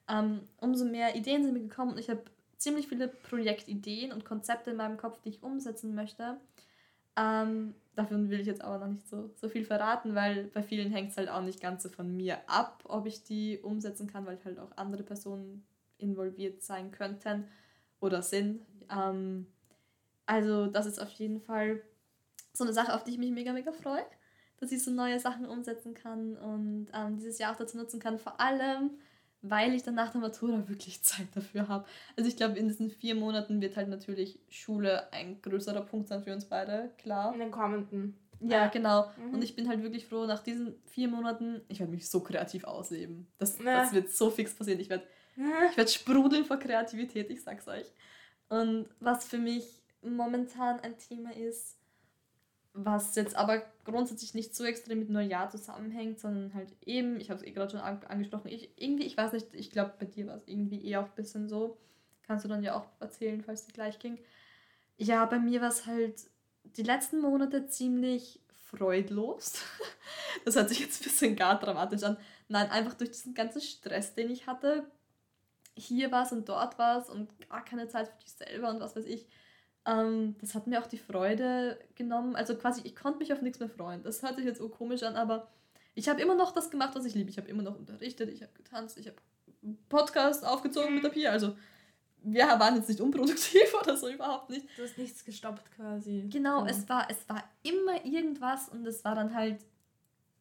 Ähm, 0.08 0.40
umso 0.58 0.84
mehr 0.84 1.16
Ideen 1.16 1.42
sind 1.42 1.54
mir 1.54 1.60
gekommen 1.60 1.92
und 1.92 1.98
ich 1.98 2.08
habe 2.08 2.22
ziemlich 2.56 2.88
viele 2.88 3.08
Projektideen 3.08 4.12
und 4.12 4.24
Konzepte 4.24 4.70
in 4.70 4.76
meinem 4.76 4.96
Kopf, 4.96 5.20
die 5.22 5.30
ich 5.30 5.42
umsetzen 5.42 5.94
möchte. 5.94 6.36
Ähm, 7.16 7.74
davon 7.96 8.30
will 8.30 8.40
ich 8.40 8.46
jetzt 8.46 8.62
aber 8.62 8.78
noch 8.78 8.92
nicht 8.92 9.08
so, 9.08 9.30
so 9.36 9.48
viel 9.48 9.64
verraten, 9.64 10.14
weil 10.14 10.44
bei 10.44 10.62
vielen 10.62 10.92
hängt 10.92 11.10
es 11.10 11.16
halt 11.16 11.28
auch 11.28 11.42
nicht 11.42 11.60
ganz 11.60 11.82
so 11.82 11.88
von 11.88 12.16
mir 12.16 12.38
ab, 12.46 12.82
ob 12.84 13.06
ich 13.06 13.24
die 13.24 13.58
umsetzen 13.58 14.06
kann, 14.06 14.26
weil 14.26 14.38
halt 14.44 14.58
auch 14.58 14.76
andere 14.76 15.02
Personen 15.02 15.64
involviert 15.98 16.62
sein 16.62 16.90
könnten 16.90 17.44
oder 17.98 18.22
sind. 18.22 18.62
Ähm, 18.90 19.46
also 20.26 20.66
das 20.66 20.86
ist 20.86 21.00
auf 21.00 21.10
jeden 21.10 21.40
Fall 21.40 21.82
so 22.52 22.64
eine 22.64 22.72
Sache, 22.72 22.94
auf 22.94 23.04
die 23.04 23.12
ich 23.12 23.18
mich 23.18 23.30
mega, 23.30 23.52
mega 23.52 23.72
freue, 23.72 24.04
dass 24.58 24.72
ich 24.72 24.82
so 24.82 24.90
neue 24.90 25.18
Sachen 25.18 25.46
umsetzen 25.46 25.94
kann 25.94 26.36
und 26.36 26.88
ähm, 26.92 27.16
dieses 27.16 27.38
Jahr 27.38 27.52
auch 27.52 27.56
dazu 27.56 27.76
nutzen 27.76 28.00
kann, 28.00 28.18
vor 28.18 28.40
allem, 28.40 28.90
weil 29.42 29.74
ich 29.74 29.82
dann 29.82 29.94
nach 29.94 30.12
der 30.12 30.20
Matura 30.20 30.62
wirklich 30.68 31.02
Zeit 31.02 31.28
dafür 31.34 31.68
habe. 31.68 31.86
Also 32.16 32.28
ich 32.28 32.36
glaube, 32.36 32.58
in 32.58 32.68
diesen 32.68 32.90
vier 32.90 33.14
Monaten 33.14 33.60
wird 33.60 33.76
halt 33.76 33.88
natürlich 33.88 34.38
Schule 34.48 35.12
ein 35.12 35.40
größerer 35.42 35.82
Punkt 35.82 36.08
sein 36.08 36.22
für 36.22 36.32
uns 36.32 36.44
beide, 36.44 36.90
klar. 36.98 37.32
In 37.32 37.40
den 37.40 37.50
kommenden. 37.50 38.18
Ja, 38.42 38.68
genau. 38.68 39.10
Mhm. 39.18 39.34
Und 39.34 39.44
ich 39.44 39.54
bin 39.54 39.68
halt 39.68 39.82
wirklich 39.82 40.06
froh, 40.06 40.24
nach 40.24 40.42
diesen 40.42 40.74
vier 40.86 41.08
Monaten, 41.08 41.60
ich 41.68 41.78
werde 41.78 41.92
mich 41.92 42.08
so 42.08 42.20
kreativ 42.20 42.64
ausleben. 42.64 43.26
Das, 43.36 43.58
ja. 43.58 43.82
das 43.82 43.92
wird 43.92 44.10
so 44.10 44.30
fix 44.30 44.54
passieren. 44.54 44.80
Ich 44.80 44.88
werde 44.88 45.04
ich 45.70 45.76
werd 45.76 45.90
sprudeln 45.90 46.44
vor 46.44 46.58
Kreativität, 46.58 47.30
ich 47.30 47.42
sag's 47.42 47.66
euch. 47.68 47.86
Und 48.48 48.88
was 48.98 49.24
für 49.24 49.38
mich 49.38 49.82
momentan 50.02 50.80
ein 50.80 50.98
Thema 50.98 51.34
ist, 51.34 51.76
was 52.84 53.14
jetzt 53.14 53.36
aber 53.36 53.62
grundsätzlich 53.84 54.34
nicht 54.34 54.54
so 54.54 54.64
extrem 54.64 55.00
mit 55.00 55.10
Neujahr 55.10 55.50
zusammenhängt, 55.50 56.20
sondern 56.20 56.54
halt 56.54 56.74
eben, 56.84 57.20
ich 57.20 57.30
habe 57.30 57.40
es 57.40 57.46
eh 57.46 57.52
gerade 57.52 57.70
schon 57.70 57.80
angesprochen, 57.80 58.48
ich 58.48 58.70
irgendwie, 58.76 59.04
ich 59.04 59.16
weiß 59.16 59.32
nicht, 59.32 59.48
ich 59.52 59.70
glaube, 59.70 59.94
bei 59.98 60.06
dir 60.06 60.26
war 60.26 60.36
es 60.36 60.46
irgendwie 60.46 60.84
eher 60.84 61.00
auch 61.00 61.06
ein 61.06 61.14
bisschen 61.14 61.48
so. 61.48 61.78
Kannst 62.26 62.44
du 62.44 62.48
dann 62.48 62.62
ja 62.62 62.76
auch 62.76 62.86
erzählen, 63.00 63.42
falls 63.42 63.66
dir 63.66 63.72
gleich 63.72 63.98
ging. 63.98 64.18
Ja, 64.96 65.24
bei 65.26 65.38
mir 65.38 65.60
war 65.60 65.68
es 65.68 65.86
halt 65.86 66.30
die 66.76 66.82
letzten 66.82 67.20
Monate 67.20 67.66
ziemlich 67.66 68.40
freudlos. 68.52 69.62
Das 70.44 70.54
hört 70.54 70.68
sich 70.68 70.78
jetzt 70.78 71.00
ein 71.00 71.04
bisschen 71.04 71.36
gar 71.36 71.58
dramatisch 71.58 72.04
an. 72.04 72.16
Nein, 72.48 72.70
einfach 72.70 72.94
durch 72.94 73.10
diesen 73.10 73.34
ganzen 73.34 73.60
Stress, 73.60 74.14
den 74.14 74.30
ich 74.30 74.46
hatte. 74.46 74.84
Hier 75.74 76.12
war 76.12 76.24
es 76.24 76.32
und 76.32 76.48
dort 76.48 76.78
war 76.78 76.98
es 76.98 77.10
und 77.10 77.28
gar 77.48 77.64
keine 77.64 77.88
Zeit 77.88 78.08
für 78.08 78.18
dich 78.18 78.32
selber 78.32 78.70
und 78.70 78.80
was 78.80 78.94
weiß 78.94 79.06
ich 79.06 79.26
ähm, 79.90 80.36
das 80.40 80.54
hat 80.54 80.66
mir 80.66 80.80
auch 80.80 80.86
die 80.86 80.98
Freude 80.98 81.78
genommen. 81.96 82.36
Also 82.36 82.54
quasi, 82.54 82.82
ich 82.84 82.94
konnte 82.94 83.18
mich 83.18 83.32
auf 83.32 83.42
nichts 83.42 83.58
mehr 83.58 83.68
freuen. 83.68 84.02
Das 84.02 84.22
hört 84.22 84.36
sich 84.36 84.44
jetzt 84.44 84.58
so 84.58 84.68
komisch 84.68 85.02
an, 85.02 85.16
aber 85.16 85.48
ich 85.94 86.08
habe 86.08 86.20
immer 86.20 86.34
noch 86.34 86.52
das 86.52 86.70
gemacht, 86.70 86.94
was 86.94 87.04
ich 87.04 87.14
liebe. 87.14 87.30
Ich 87.30 87.38
habe 87.38 87.48
immer 87.48 87.62
noch 87.62 87.78
unterrichtet, 87.78 88.30
ich 88.30 88.42
habe 88.42 88.52
getanzt, 88.54 88.98
ich 88.98 89.08
habe 89.08 89.16
Podcast 89.88 90.46
aufgezogen 90.46 90.94
mit 90.94 91.04
der 91.04 91.10
Pia. 91.10 91.30
Also 91.32 91.56
wir 92.22 92.46
waren 92.46 92.76
jetzt 92.76 92.88
nicht 92.88 93.00
unproduktiv 93.00 93.74
oder 93.82 93.96
so, 93.96 94.08
überhaupt 94.08 94.50
nicht. 94.50 94.66
Du 94.76 94.82
hast 94.82 94.96
nichts 94.96 95.24
gestoppt 95.24 95.70
quasi. 95.72 96.26
Genau, 96.30 96.64
ja. 96.64 96.70
es, 96.70 96.88
war, 96.88 97.08
es 97.10 97.28
war 97.28 97.42
immer 97.62 98.04
irgendwas 98.04 98.68
und 98.68 98.86
es 98.86 99.04
war 99.04 99.14
dann 99.14 99.34
halt 99.34 99.64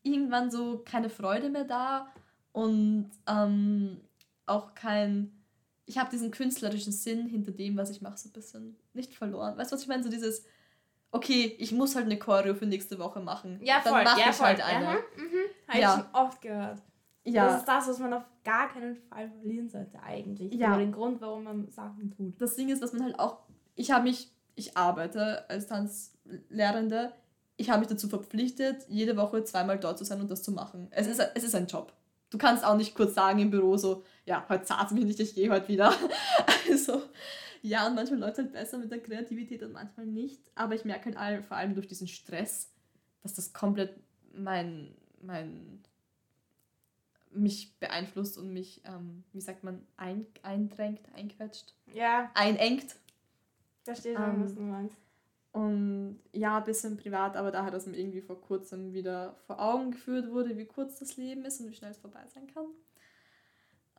irgendwann 0.03 0.51
so 0.51 0.83
keine 0.85 1.09
Freude 1.09 1.49
mehr 1.49 1.65
da 1.65 2.11
und 2.51 3.09
ähm, 3.27 4.01
auch 4.45 4.75
kein. 4.75 5.31
Ich 5.89 5.97
habe 5.97 6.11
diesen 6.11 6.29
künstlerischen 6.29 6.93
Sinn 6.93 7.25
hinter 7.25 7.51
dem, 7.51 7.75
was 7.75 7.89
ich 7.89 7.99
mache, 7.99 8.15
so 8.15 8.29
ein 8.29 8.31
bisschen 8.31 8.77
nicht 8.93 9.15
verloren. 9.15 9.57
Weißt 9.57 9.71
du, 9.71 9.75
was 9.75 9.81
ich 9.81 9.87
meine? 9.87 10.03
So 10.03 10.09
dieses, 10.09 10.45
okay, 11.09 11.55
ich 11.57 11.71
muss 11.71 11.95
halt 11.95 12.05
eine 12.05 12.19
Choreo 12.19 12.53
für 12.53 12.67
nächste 12.67 12.99
Woche 12.99 13.19
machen. 13.19 13.59
Ja, 13.63 13.81
voll. 13.81 13.93
Dann 13.93 14.03
mache 14.03 14.19
ja, 14.19 14.29
ich 14.29 14.35
voll. 14.35 14.45
halt 14.45 14.63
eine. 14.63 14.85
Ja, 14.85 14.91
mhm. 14.93 15.67
Habe 15.67 15.79
ja. 15.79 15.95
ich 15.95 16.01
schon 16.01 16.13
oft 16.13 16.41
gehört. 16.41 16.83
Ja. 17.23 17.47
Das 17.47 17.61
ist 17.61 17.67
das, 17.67 17.87
was 17.87 17.97
man 17.97 18.13
auf 18.13 18.23
gar 18.43 18.69
keinen 18.69 18.97
Fall 18.97 19.31
verlieren 19.31 19.67
sollte 19.67 19.99
eigentlich. 20.03 20.53
Ja. 20.53 20.69
Oder 20.69 20.77
den 20.77 20.91
Grund, 20.91 21.21
warum 21.21 21.43
man 21.43 21.71
Sachen 21.71 22.11
tut. 22.15 22.39
Das 22.39 22.55
Ding 22.55 22.69
ist, 22.69 22.83
was 22.83 22.93
man 22.93 23.03
halt 23.03 23.19
auch... 23.19 23.39
Ich 23.75 23.89
habe 23.89 24.03
mich... 24.03 24.31
Ich 24.53 24.77
arbeite 24.77 25.49
als 25.49 25.65
Tanzlehrende. 25.65 27.13
Ich 27.57 27.71
habe 27.71 27.79
mich 27.79 27.87
dazu 27.87 28.09
verpflichtet, 28.09 28.85
jede 28.89 29.17
Woche 29.17 29.43
zweimal 29.43 29.79
dort 29.79 29.97
zu 29.97 30.05
sein 30.05 30.21
und 30.21 30.29
das 30.29 30.43
zu 30.43 30.51
machen. 30.51 30.87
Es 30.91 31.07
ist, 31.07 31.19
es 31.33 31.43
ist 31.43 31.55
ein 31.55 31.65
Job. 31.65 31.93
Du 32.29 32.37
kannst 32.37 32.63
auch 32.63 32.75
nicht 32.77 32.93
kurz 32.93 33.15
sagen 33.15 33.39
im 33.39 33.49
Büro 33.49 33.77
so, 33.77 34.03
ja, 34.29 34.45
heute 34.47 34.63
zahlt 34.63 34.91
mich 34.91 35.05
nicht, 35.05 35.19
ich 35.19 35.33
gehe 35.33 35.49
heute 35.49 35.67
wieder. 35.67 35.91
also, 36.69 37.01
ja, 37.63 37.87
und 37.87 37.95
manchmal 37.95 38.19
läuft 38.19 38.33
es 38.33 38.37
halt 38.37 38.53
besser 38.53 38.77
mit 38.77 38.91
der 38.91 39.01
Kreativität 39.01 39.63
und 39.63 39.73
manchmal 39.73 40.05
nicht. 40.05 40.39
Aber 40.53 40.75
ich 40.75 40.85
merke 40.85 41.17
halt 41.19 41.43
vor 41.45 41.57
allem 41.57 41.73
durch 41.73 41.87
diesen 41.87 42.07
Stress, 42.07 42.71
dass 43.23 43.33
das 43.33 43.53
komplett 43.53 43.99
mein, 44.31 44.95
mein 45.23 45.83
mich 47.31 47.75
beeinflusst 47.79 48.37
und 48.37 48.53
mich, 48.53 48.83
ähm, 48.85 49.23
wie 49.33 49.41
sagt 49.41 49.63
man, 49.63 49.81
ein, 49.97 50.27
eindrängt, 50.43 51.01
einquetscht. 51.15 51.73
Ja. 51.93 52.29
Einengt. 52.35 52.97
Verstehe 53.83 54.15
schon, 54.15 54.35
ähm, 54.35 54.43
was 54.43 54.53
du 54.53 54.61
meinst. 54.61 54.97
Und 55.53 56.19
ja, 56.33 56.59
ein 56.59 56.63
bisschen 56.65 56.97
privat, 56.97 57.35
aber 57.35 57.49
daher, 57.49 57.71
dass 57.71 57.87
mir 57.87 57.97
irgendwie 57.97 58.21
vor 58.21 58.39
kurzem 58.39 58.93
wieder 58.93 59.35
vor 59.47 59.59
Augen 59.59 59.91
geführt 59.91 60.29
wurde, 60.29 60.55
wie 60.55 60.65
kurz 60.65 60.99
das 60.99 61.17
Leben 61.17 61.43
ist 61.45 61.59
und 61.59 61.71
wie 61.71 61.73
schnell 61.73 61.89
es 61.89 61.97
vorbei 61.97 62.23
sein 62.27 62.45
kann, 62.53 62.67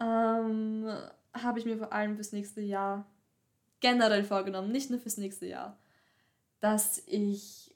ähm, 0.01 0.87
habe 1.35 1.59
ich 1.59 1.65
mir 1.65 1.77
vor 1.77 1.93
allem 1.93 2.17
fürs 2.17 2.33
nächste 2.33 2.61
Jahr 2.61 3.07
generell 3.81 4.25
vorgenommen, 4.25 4.73
nicht 4.73 4.91
nur 4.91 4.99
fürs 4.99 5.17
nächste 5.17 5.47
Jahr, 5.47 5.79
dass 6.61 7.03
ich 7.07 7.75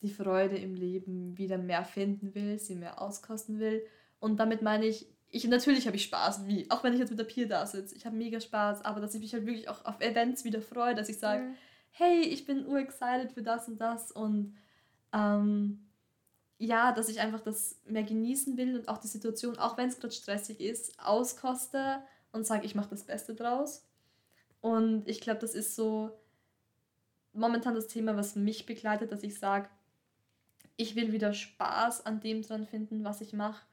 die 0.00 0.10
Freude 0.10 0.56
im 0.56 0.74
Leben 0.74 1.36
wieder 1.36 1.58
mehr 1.58 1.84
finden 1.84 2.34
will, 2.34 2.58
sie 2.58 2.74
mehr 2.74 3.00
auskosten 3.00 3.58
will 3.58 3.82
und 4.20 4.38
damit 4.38 4.62
meine 4.62 4.86
ich, 4.86 5.06
ich 5.30 5.44
natürlich 5.46 5.86
habe 5.86 5.96
ich 5.96 6.04
Spaß, 6.04 6.46
wie, 6.46 6.70
auch 6.70 6.82
wenn 6.82 6.92
ich 6.92 7.00
jetzt 7.00 7.10
mit 7.10 7.18
der 7.18 7.24
Peer 7.24 7.46
da 7.46 7.66
sitze, 7.66 7.94
ich 7.94 8.06
habe 8.06 8.16
mega 8.16 8.40
Spaß, 8.40 8.84
aber 8.84 9.00
dass 9.00 9.14
ich 9.14 9.20
mich 9.20 9.32
halt 9.32 9.46
wirklich 9.46 9.68
auch 9.68 9.84
auf 9.84 10.00
Events 10.00 10.44
wieder 10.44 10.60
freue, 10.60 10.94
dass 10.94 11.08
ich 11.08 11.18
sage, 11.18 11.42
mhm. 11.42 11.54
hey, 11.90 12.20
ich 12.22 12.44
bin 12.44 12.66
urexcited 12.66 13.32
für 13.32 13.42
das 13.42 13.68
und 13.68 13.78
das 13.80 14.10
und 14.10 14.56
ähm, 15.12 15.87
ja, 16.58 16.92
dass 16.92 17.08
ich 17.08 17.20
einfach 17.20 17.40
das 17.40 17.80
mehr 17.86 18.02
genießen 18.02 18.56
will 18.56 18.76
und 18.76 18.88
auch 18.88 18.98
die 18.98 19.06
Situation, 19.06 19.58
auch 19.58 19.76
wenn 19.76 19.88
es 19.88 19.98
gerade 19.98 20.14
stressig 20.14 20.60
ist, 20.60 20.98
auskoste 20.98 22.02
und 22.32 22.46
sage, 22.46 22.66
ich 22.66 22.74
mache 22.74 22.90
das 22.90 23.04
Beste 23.04 23.34
draus. 23.34 23.86
Und 24.60 25.08
ich 25.08 25.20
glaube, 25.20 25.40
das 25.40 25.54
ist 25.54 25.76
so 25.76 26.10
momentan 27.32 27.74
das 27.74 27.86
Thema, 27.86 28.16
was 28.16 28.34
mich 28.34 28.66
begleitet, 28.66 29.12
dass 29.12 29.22
ich 29.22 29.38
sage, 29.38 29.68
ich 30.76 30.96
will 30.96 31.12
wieder 31.12 31.32
Spaß 31.32 32.06
an 32.06 32.20
dem 32.20 32.42
dran 32.42 32.66
finden, 32.66 33.04
was 33.04 33.20
ich 33.20 33.32
mache 33.32 33.64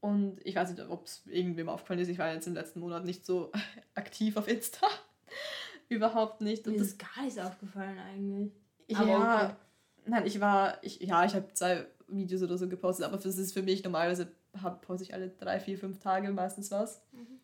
und 0.00 0.38
ich 0.44 0.54
weiß 0.54 0.70
nicht, 0.70 0.88
ob 0.88 1.06
es 1.06 1.22
irgendwem 1.26 1.68
aufgefallen 1.68 2.00
ist, 2.00 2.08
ich 2.08 2.18
war 2.18 2.32
jetzt 2.32 2.46
im 2.46 2.54
letzten 2.54 2.80
Monat 2.80 3.04
nicht 3.04 3.24
so 3.24 3.50
aktiv 3.94 4.36
auf 4.36 4.46
Insta. 4.46 4.86
Überhaupt 5.88 6.40
nicht. 6.40 6.66
Und 6.66 6.74
Mir 6.74 6.78
das 6.78 6.88
ist 6.88 6.98
gar 6.98 7.24
nicht 7.24 7.40
aufgefallen 7.40 7.98
eigentlich. 7.98 8.52
Ja. 8.88 9.56
Nein, 10.06 10.26
ich 10.26 10.40
war, 10.40 10.78
ich, 10.82 11.00
ja, 11.00 11.24
ich 11.24 11.34
habe 11.34 11.52
zwei 11.52 11.86
Videos 12.08 12.42
oder 12.42 12.56
so 12.58 12.68
gepostet, 12.68 13.06
aber 13.06 13.16
das 13.16 13.38
ist 13.38 13.52
für 13.52 13.62
mich 13.62 13.82
normalerweise, 13.82 14.28
hab, 14.62 14.82
poste 14.82 15.04
ich 15.04 15.14
alle 15.14 15.28
drei, 15.28 15.60
vier, 15.60 15.78
fünf 15.78 15.98
Tage 15.98 16.30
meistens 16.30 16.70
was. 16.70 17.02
Mhm. 17.12 17.40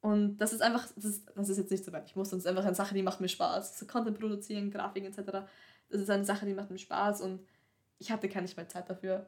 Und 0.00 0.36
das 0.38 0.52
ist 0.52 0.60
einfach, 0.60 0.86
das 0.94 1.04
ist, 1.04 1.30
das 1.34 1.48
ist 1.48 1.56
jetzt 1.56 1.70
nicht 1.70 1.84
so 1.84 1.92
weit. 1.92 2.04
Ich 2.06 2.14
muss, 2.14 2.32
ist 2.32 2.46
einfach 2.46 2.64
eine 2.64 2.74
Sache, 2.74 2.94
die 2.94 3.02
macht 3.02 3.20
mir 3.20 3.28
Spaß. 3.28 3.78
So 3.78 3.86
Content 3.86 4.18
produzieren, 4.18 4.70
Grafiken 4.70 5.10
etc. 5.10 5.46
Das 5.88 6.00
ist 6.00 6.10
eine 6.10 6.24
Sache, 6.24 6.44
die 6.44 6.54
macht 6.54 6.70
mir 6.70 6.78
Spaß 6.78 7.22
und 7.22 7.40
ich 7.98 8.10
hatte 8.10 8.28
keine 8.28 8.48
mehr 8.54 8.68
Zeit 8.68 8.90
dafür. 8.90 9.26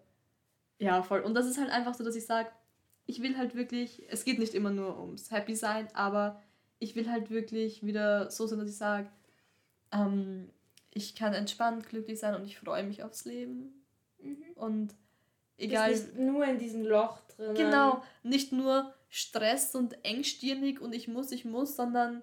Ja, 0.79 1.03
voll. 1.03 1.21
Und 1.21 1.35
das 1.35 1.47
ist 1.47 1.59
halt 1.59 1.71
einfach 1.71 1.95
so, 1.95 2.05
dass 2.05 2.15
ich 2.15 2.27
sage, 2.27 2.51
ich 3.07 3.23
will 3.23 3.39
halt 3.39 3.55
wirklich, 3.55 4.05
es 4.11 4.25
geht 4.25 4.39
nicht 4.39 4.55
immer 4.55 4.71
nur 4.71 5.01
ums 5.01 5.31
Happy 5.31 5.55
sein, 5.55 5.89
aber 5.95 6.43
ich 6.79 6.95
will 6.95 7.11
halt 7.11 7.31
wirklich 7.31 7.83
wieder 7.83 8.31
so 8.31 8.47
sein, 8.47 8.59
dass 8.59 8.69
ich 8.69 8.77
sage, 8.77 9.09
ähm, 9.93 10.51
ich 10.97 11.15
kann 11.15 11.35
entspannt 11.35 11.87
glücklich 11.91 12.19
sein 12.19 12.35
und 12.35 12.47
ich 12.47 12.59
freue 12.59 12.83
mich 12.83 13.03
aufs 13.03 13.27
Leben. 13.27 13.85
Mhm. 14.19 14.45
Und 14.55 14.95
egal. 15.59 15.93
Ist 15.93 16.15
nicht 16.15 16.19
nur 16.19 16.47
in 16.47 16.59
diesem 16.59 16.87
Loch 16.87 17.21
drin. 17.37 17.55
Genau, 17.55 18.03
nicht 18.23 18.51
nur 18.51 18.95
Stress 19.11 19.75
und 19.75 20.03
engstirnig 20.07 20.81
und 20.81 20.95
ich 20.95 21.07
muss, 21.07 21.33
ich 21.33 21.45
muss, 21.45 21.77
sondern 21.77 22.17
ein 22.17 22.23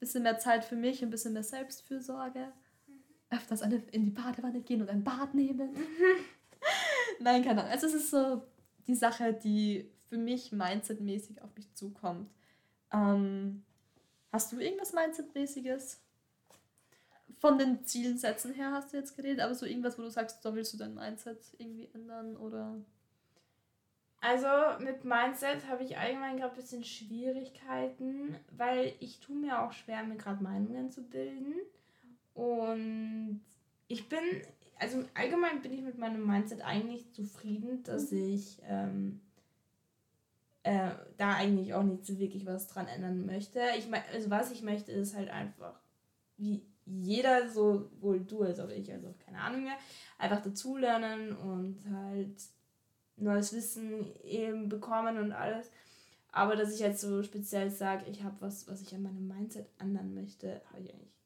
bisschen 0.00 0.22
mehr 0.22 0.38
Zeit 0.38 0.64
für 0.64 0.74
mich, 0.74 1.02
ein 1.02 1.10
bisschen 1.10 1.34
mehr 1.34 1.42
Selbstfürsorge. 1.42 2.50
Mhm. 2.86 2.94
Öfters 3.28 3.60
eine, 3.60 3.82
in 3.92 4.06
die 4.06 4.10
Badewanne 4.10 4.62
gehen 4.62 4.80
und 4.80 4.88
ein 4.88 5.04
Bad 5.04 5.34
nehmen. 5.34 5.74
Mhm. 5.74 6.24
Nein, 7.20 7.44
keine 7.44 7.60
Ahnung. 7.60 7.72
Also 7.72 7.88
es 7.88 7.94
ist 7.94 8.10
so 8.10 8.42
die 8.86 8.94
Sache, 8.94 9.34
die 9.34 9.92
für 10.08 10.16
mich 10.16 10.50
mindsetmäßig 10.50 11.42
auf 11.42 11.54
mich 11.54 11.74
zukommt. 11.74 12.30
Ähm, 12.90 13.64
hast 14.32 14.50
du 14.52 14.60
irgendwas 14.60 14.94
Mindset-mäßiges? 14.94 16.05
Von 17.38 17.58
den 17.58 17.84
Zielsätzen 17.84 18.54
her 18.54 18.72
hast 18.72 18.92
du 18.92 18.96
jetzt 18.96 19.16
geredet, 19.16 19.40
aber 19.40 19.54
so 19.54 19.66
irgendwas, 19.66 19.98
wo 19.98 20.02
du 20.02 20.10
sagst, 20.10 20.44
da 20.44 20.54
willst 20.54 20.72
du 20.72 20.78
dein 20.78 20.94
Mindset 20.94 21.38
irgendwie 21.58 21.88
ändern 21.92 22.36
oder? 22.36 22.74
Also 24.20 24.48
mit 24.82 25.04
Mindset 25.04 25.68
habe 25.68 25.84
ich 25.84 25.98
allgemein 25.98 26.38
gerade 26.38 26.54
ein 26.54 26.60
bisschen 26.60 26.82
Schwierigkeiten, 26.82 28.36
weil 28.56 28.94
ich 29.00 29.20
tue 29.20 29.36
mir 29.36 29.62
auch 29.62 29.72
schwer, 29.72 30.02
mir 30.04 30.16
gerade 30.16 30.42
Meinungen 30.42 30.90
zu 30.90 31.02
bilden. 31.02 31.54
Und 32.34 33.42
ich 33.88 34.08
bin 34.08 34.20
also 34.78 35.04
allgemein 35.14 35.62
bin 35.62 35.72
ich 35.72 35.82
mit 35.82 35.98
meinem 35.98 36.26
Mindset 36.26 36.62
eigentlich 36.62 37.10
zufrieden, 37.12 37.82
dass 37.82 38.10
mhm. 38.10 38.34
ich 38.34 38.58
ähm, 38.64 39.20
äh, 40.62 40.90
da 41.16 41.34
eigentlich 41.34 41.74
auch 41.74 41.82
nicht 41.82 42.04
so 42.04 42.18
wirklich 42.18 42.46
was 42.46 42.66
dran 42.66 42.86
ändern 42.86 43.26
möchte. 43.26 43.60
Ich 43.78 43.88
also 44.12 44.30
was 44.30 44.50
ich 44.50 44.62
möchte, 44.62 44.92
ist 44.92 45.16
halt 45.16 45.30
einfach, 45.30 45.80
wie 46.36 46.62
jeder, 46.86 47.48
sowohl 47.48 48.20
du 48.20 48.42
als 48.42 48.60
auch 48.60 48.70
ich, 48.70 48.92
also 48.92 49.12
keine 49.24 49.40
Ahnung 49.40 49.64
mehr, 49.64 49.76
einfach 50.18 50.42
dazulernen 50.42 51.36
und 51.36 51.78
halt 51.92 52.36
neues 53.16 53.52
Wissen 53.52 54.06
eben 54.22 54.68
bekommen 54.68 55.18
und 55.18 55.32
alles. 55.32 55.70
Aber 56.30 56.54
dass 56.54 56.72
ich 56.72 56.80
jetzt 56.80 57.00
so 57.00 57.22
speziell 57.22 57.70
sage, 57.70 58.04
ich 58.10 58.22
habe 58.22 58.36
was, 58.40 58.68
was 58.68 58.82
ich 58.82 58.94
an 58.94 59.02
meinem 59.02 59.26
Mindset 59.26 59.68
ändern 59.78 60.14
möchte, 60.14 60.60
habe 60.70 60.82
ich 60.82 60.92
eigentlich 60.92 61.16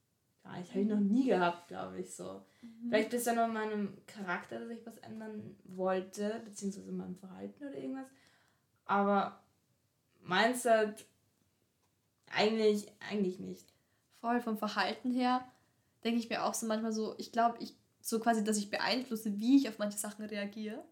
gar 0.42 0.58
nicht. 0.58 0.70
Habe 0.70 0.80
ich 0.80 0.88
noch 0.88 1.00
nie 1.00 1.26
gehabt, 1.26 1.68
glaube 1.68 1.98
ich 2.00 2.14
so. 2.14 2.42
Mhm. 2.62 2.88
Vielleicht 2.88 3.10
bisher 3.10 3.34
nur 3.34 3.46
in 3.46 3.52
meinem 3.52 3.98
Charakter, 4.06 4.60
dass 4.60 4.70
ich 4.70 4.86
was 4.86 4.96
ändern 4.98 5.56
wollte, 5.64 6.40
beziehungsweise 6.44 6.88
in 6.88 6.96
meinem 6.96 7.16
Verhalten 7.16 7.64
oder 7.64 7.76
irgendwas. 7.76 8.06
Aber 8.84 9.40
Mindset 10.22 11.04
eigentlich, 12.32 12.90
eigentlich 13.10 13.40
nicht. 13.40 13.69
Voll 14.20 14.40
vom 14.40 14.59
Verhalten 14.59 15.12
her 15.12 15.44
denke 16.04 16.20
ich 16.20 16.28
mir 16.28 16.44
auch 16.44 16.54
so 16.54 16.66
manchmal 16.66 16.92
so, 16.92 17.14
ich 17.18 17.33
glaube, 17.33 17.59
ich 17.61 17.74
so 18.00 18.18
quasi, 18.18 18.42
dass 18.42 18.56
ich 18.56 18.70
beeinflusse, 18.70 19.38
wie 19.38 19.59
ich 19.59 19.68
auf 19.68 19.78
manche 19.78 19.98
Sachen 19.98 20.24
reagiere. 20.24 20.83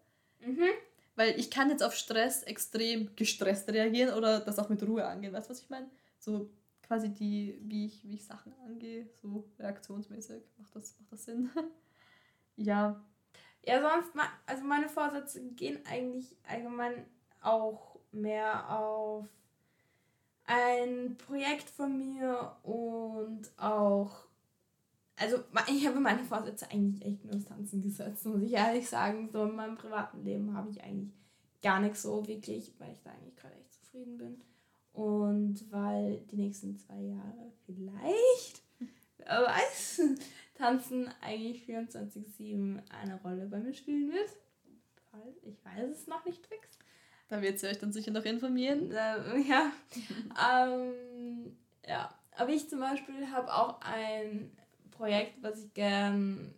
Mhm. 0.45 0.69
Weil 1.15 1.39
ich 1.39 1.49
kann 1.49 1.69
jetzt 1.69 1.83
auf 1.83 1.95
Stress 1.95 2.43
extrem 2.43 3.15
gestresst 3.15 3.69
reagieren 3.69 4.13
oder 4.15 4.39
das 4.39 4.59
auch 4.59 4.69
mit 4.69 4.81
Ruhe 4.83 5.05
angehen. 5.05 5.33
Weißt 5.33 5.47
du, 5.47 5.51
was 5.51 5.61
ich 5.61 5.69
meine? 5.69 5.89
So 6.19 6.49
quasi 6.83 7.09
die, 7.09 7.59
wie 7.63 7.87
ich, 7.87 8.07
wie 8.07 8.15
ich 8.15 8.25
Sachen 8.25 8.53
angehe, 8.65 9.09
so 9.21 9.47
reaktionsmäßig. 9.59 10.43
Macht 10.57 10.75
das, 10.75 10.95
macht 10.99 11.11
das 11.11 11.25
Sinn? 11.25 11.49
ja. 12.55 13.03
Ja, 13.65 13.81
sonst, 13.81 14.11
also 14.45 14.63
meine 14.63 14.87
Vorsätze 14.87 15.41
gehen 15.51 15.79
eigentlich 15.85 16.35
allgemein 16.47 17.05
auch 17.41 17.99
mehr 18.11 18.69
auf 18.71 19.27
ein 20.49 21.15
Projekt 21.15 21.69
von 21.69 21.95
mir 21.95 22.55
und 22.63 23.51
auch, 23.57 24.25
also 25.15 25.43
ich 25.67 25.85
habe 25.85 25.99
meine 25.99 26.23
Vorsätze 26.23 26.69
eigentlich 26.71 27.05
echt 27.05 27.23
nur 27.23 27.45
Tanzen 27.45 27.83
gesetzt, 27.83 28.25
muss 28.25 28.41
ich 28.41 28.53
ehrlich 28.53 28.89
sagen. 28.89 29.29
So 29.31 29.43
in 29.43 29.55
meinem 29.55 29.75
privaten 29.75 30.23
Leben 30.23 30.55
habe 30.55 30.71
ich 30.71 30.83
eigentlich 30.83 31.13
gar 31.61 31.79
nichts 31.79 32.01
so 32.01 32.27
wirklich, 32.27 32.73
weil 32.79 32.91
ich 32.93 33.01
da 33.03 33.11
eigentlich 33.11 33.35
gerade 33.35 33.55
echt 33.55 33.73
zufrieden 33.73 34.17
bin. 34.17 34.41
Und 34.91 35.71
weil 35.71 36.21
die 36.31 36.37
nächsten 36.37 36.75
zwei 36.77 36.99
Jahre 36.99 37.53
vielleicht, 37.67 38.63
wer 39.17 39.43
weiß, 39.43 40.01
Tanzen 40.55 41.09
eigentlich 41.21 41.63
24-7 41.69 42.81
eine 42.89 43.21
Rolle 43.21 43.45
bei 43.45 43.59
mir 43.59 43.73
spielen 43.73 44.11
wird. 44.11 44.29
Ich 45.43 45.63
weiß 45.63 45.89
es 45.91 46.07
noch 46.07 46.25
nicht 46.25 46.45
fix. 46.47 46.79
Da 47.29 47.41
wird 47.41 47.59
sie 47.59 47.67
euch 47.67 47.77
dann 47.77 47.93
sicher 47.93 48.11
noch 48.11 48.25
informieren. 48.25 48.91
Äh, 48.91 49.39
ja. 49.47 49.71
ähm, 50.51 51.55
ja. 51.87 52.13
Aber 52.31 52.49
ich 52.49 52.69
zum 52.69 52.79
Beispiel 52.79 53.29
habe 53.31 53.53
auch 53.53 53.79
ein 53.81 54.51
Projekt, 54.91 55.41
was 55.41 55.63
ich 55.63 55.73
gern 55.73 56.53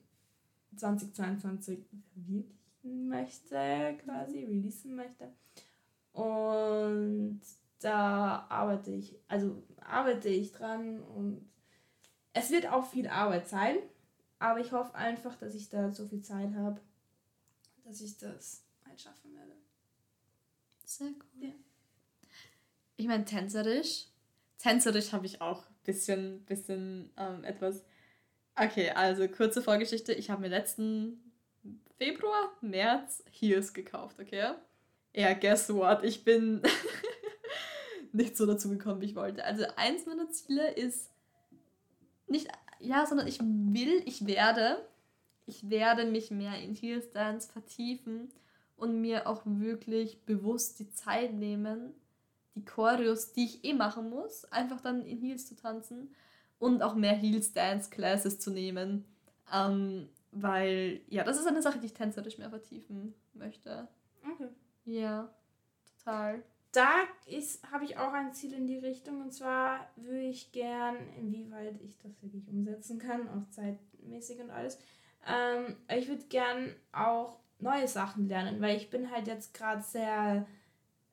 2022 0.76 1.80
verwirklichen 2.14 3.10
möchte, 3.10 3.98
quasi, 4.04 4.46
releasen 4.46 4.96
möchte. 4.96 5.32
Und 6.14 7.42
da 7.80 8.46
arbeite 8.50 8.92
ich, 8.92 9.16
also 9.28 9.64
arbeite 9.80 10.30
ich 10.30 10.52
dran 10.52 11.02
und 11.02 11.50
es 12.34 12.50
wird 12.52 12.68
auch 12.68 12.86
viel 12.86 13.08
Arbeit 13.08 13.48
sein, 13.48 13.78
aber 14.40 14.60
ich 14.60 14.72
hoffe 14.72 14.96
einfach, 14.96 15.36
dass 15.38 15.56
ich 15.56 15.70
da 15.70 15.92
so 15.92 16.08
viel 16.08 16.22
Zeit 16.22 16.54
habe, 16.56 16.80
dass 17.84 18.02
ich 18.02 18.18
das 18.18 18.64
halt 18.86 19.02
schaffen 19.02 19.36
werde. 19.36 19.61
Sehr 20.98 21.08
cool. 21.08 21.48
Ja. 21.48 21.54
Ich 22.98 23.08
meine, 23.08 23.24
tänzerisch. 23.24 24.08
Tänzerisch 24.58 25.14
habe 25.14 25.26
ich 25.26 25.42
auch 25.42 25.66
ein 25.70 25.76
bisschen, 25.86 26.44
bisschen 26.46 27.12
ähm, 27.18 27.44
etwas. 27.46 27.84
Okay, 28.56 28.90
also 28.90 29.28
kurze 29.30 29.62
Vorgeschichte. 29.62 30.14
Ich 30.14 30.30
habe 30.30 30.42
mir 30.42 30.50
letzten 30.50 31.32
Februar, 31.98 32.52
März 32.60 33.24
Heels 33.32 33.74
gekauft, 33.74 34.20
okay? 34.20 34.52
Ja, 35.14 35.34
guess 35.34 35.74
what? 35.74 36.04
Ich 36.04 36.26
bin 36.26 36.62
nicht 38.12 38.36
so 38.36 38.46
dazu 38.46 38.70
gekommen, 38.70 39.00
wie 39.00 39.06
ich 39.06 39.16
wollte. 39.16 39.46
Also 39.46 39.64
eins 39.78 40.06
meiner 40.06 40.30
Ziele 40.30 40.72
ist 40.72 41.10
nicht, 42.28 42.50
ja, 42.80 43.06
sondern 43.06 43.28
ich 43.28 43.40
will, 43.40 44.04
ich 44.06 44.28
werde, 44.28 44.86
ich 45.46 45.70
werde 45.70 46.06
mich 46.06 46.32
mehr 46.32 46.60
in 46.62 46.76
Heels 46.76 47.12
Dance 47.12 47.50
vertiefen 47.50 48.30
und 48.82 49.00
mir 49.00 49.28
auch 49.28 49.42
wirklich 49.46 50.26
bewusst 50.26 50.80
die 50.80 50.92
Zeit 50.92 51.34
nehmen, 51.34 51.94
die 52.56 52.66
Choreos, 52.66 53.34
die 53.34 53.46
ich 53.46 53.64
eh 53.64 53.74
machen 53.74 54.10
muss, 54.10 54.46
einfach 54.46 54.82
dann 54.82 55.06
in 55.06 55.20
Heels 55.20 55.48
zu 55.48 55.56
tanzen 55.56 56.14
und 56.60 56.82
auch 56.82 56.96
mehr 56.96 57.14
Heels 57.14 57.54
Dance 57.54 57.90
Classes 57.90 58.40
zu 58.40 58.52
nehmen. 58.52 59.06
Ähm, 59.54 60.10
weil, 60.32 61.02
ja, 61.08 61.24
das 61.24 61.40
ist 61.40 61.48
eine 61.48 61.62
Sache, 61.62 61.80
die 61.80 61.88
ich 61.88 61.94
tänzerisch 61.94 62.38
mehr 62.38 62.50
vertiefen 62.50 63.14
möchte. 63.34 63.88
Okay. 64.24 64.50
Ja, 64.86 65.34
total 65.98 66.44
da 66.72 66.90
habe 67.72 67.84
ich 67.84 67.98
auch 67.98 68.14
ein 68.14 68.34
Ziel 68.34 68.54
in 68.54 68.68
die 68.68 68.78
Richtung 68.78 69.22
und 69.22 69.34
zwar 69.34 69.90
würde 69.98 70.22
ich 70.22 70.52
gern, 70.52 70.96
inwieweit 71.18 71.82
ich 71.82 71.98
das 71.98 72.22
wirklich 72.22 72.48
umsetzen 72.48 72.98
kann, 72.98 73.28
auch 73.28 73.50
zeitmäßig 73.50 74.40
und 74.40 74.52
alles. 74.52 74.80
Ähm, 75.28 75.76
ich 75.96 76.08
würde 76.08 76.24
gern 76.30 76.74
auch 76.94 77.40
neue 77.62 77.88
Sachen 77.88 78.28
lernen, 78.28 78.62
weil 78.62 78.78
ich 78.78 78.90
bin 78.90 79.12
halt 79.12 79.28
jetzt 79.28 79.54
gerade 79.54 79.82
sehr 79.82 80.46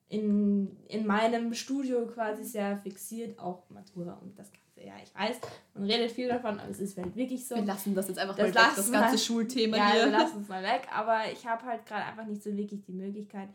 in, 0.09 0.75
in 0.87 1.05
meinem 1.05 1.53
Studio 1.53 2.07
quasi 2.07 2.43
sehr 2.43 2.77
fixiert, 2.77 3.39
auch 3.39 3.69
Matura 3.69 4.13
und 4.13 4.37
das 4.37 4.51
Ganze. 4.51 4.59
Ja, 4.81 4.93
ich 5.03 5.13
weiß, 5.13 5.39
man 5.73 5.83
redet 5.83 6.11
viel 6.11 6.29
davon, 6.29 6.57
aber 6.57 6.71
es 6.71 6.79
ist 6.79 6.97
halt 6.97 7.13
wirklich 7.15 7.45
so. 7.45 7.55
Wir 7.55 7.65
lassen 7.65 7.93
das 7.93 8.07
jetzt 8.07 8.17
einfach 8.17 8.35
das 8.35 8.53
mal 8.53 8.61
weg, 8.61 8.75
das 8.75 8.91
ganze 8.91 9.11
mal, 9.11 9.17
Schulthema 9.17 9.77
ja, 9.77 9.91
hier. 9.91 9.99
Ja, 9.99 10.05
wir 10.05 10.11
lassen 10.13 10.41
es 10.41 10.47
mal 10.47 10.63
weg, 10.63 10.87
aber 10.93 11.31
ich 11.31 11.45
habe 11.45 11.65
halt 11.65 11.85
gerade 11.85 12.05
einfach 12.05 12.25
nicht 12.25 12.41
so 12.41 12.55
wirklich 12.55 12.81
die 12.83 12.93
Möglichkeit, 12.93 13.49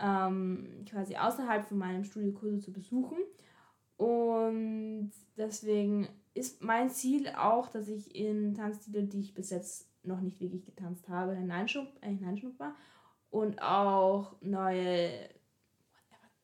ähm, 0.00 0.84
quasi 0.90 1.16
außerhalb 1.16 1.66
von 1.66 1.78
meinem 1.78 2.02
Studio 2.02 2.32
Kurse 2.32 2.60
zu 2.60 2.72
besuchen. 2.72 3.18
Und 3.96 5.12
deswegen 5.36 6.08
ist 6.32 6.62
mein 6.62 6.90
Ziel 6.90 7.28
auch, 7.28 7.68
dass 7.68 7.88
ich 7.88 8.14
in 8.16 8.54
Tanzstile, 8.54 9.04
die 9.04 9.20
ich 9.20 9.34
bis 9.34 9.50
jetzt 9.50 9.86
noch 10.04 10.20
nicht 10.20 10.40
wirklich 10.40 10.64
getanzt 10.64 11.08
habe, 11.08 11.34
hineinschnupp, 11.34 11.88
äh, 12.00 12.08
hineinschnupper 12.08 12.74
und 13.30 13.60
auch 13.62 14.36
neue 14.40 15.28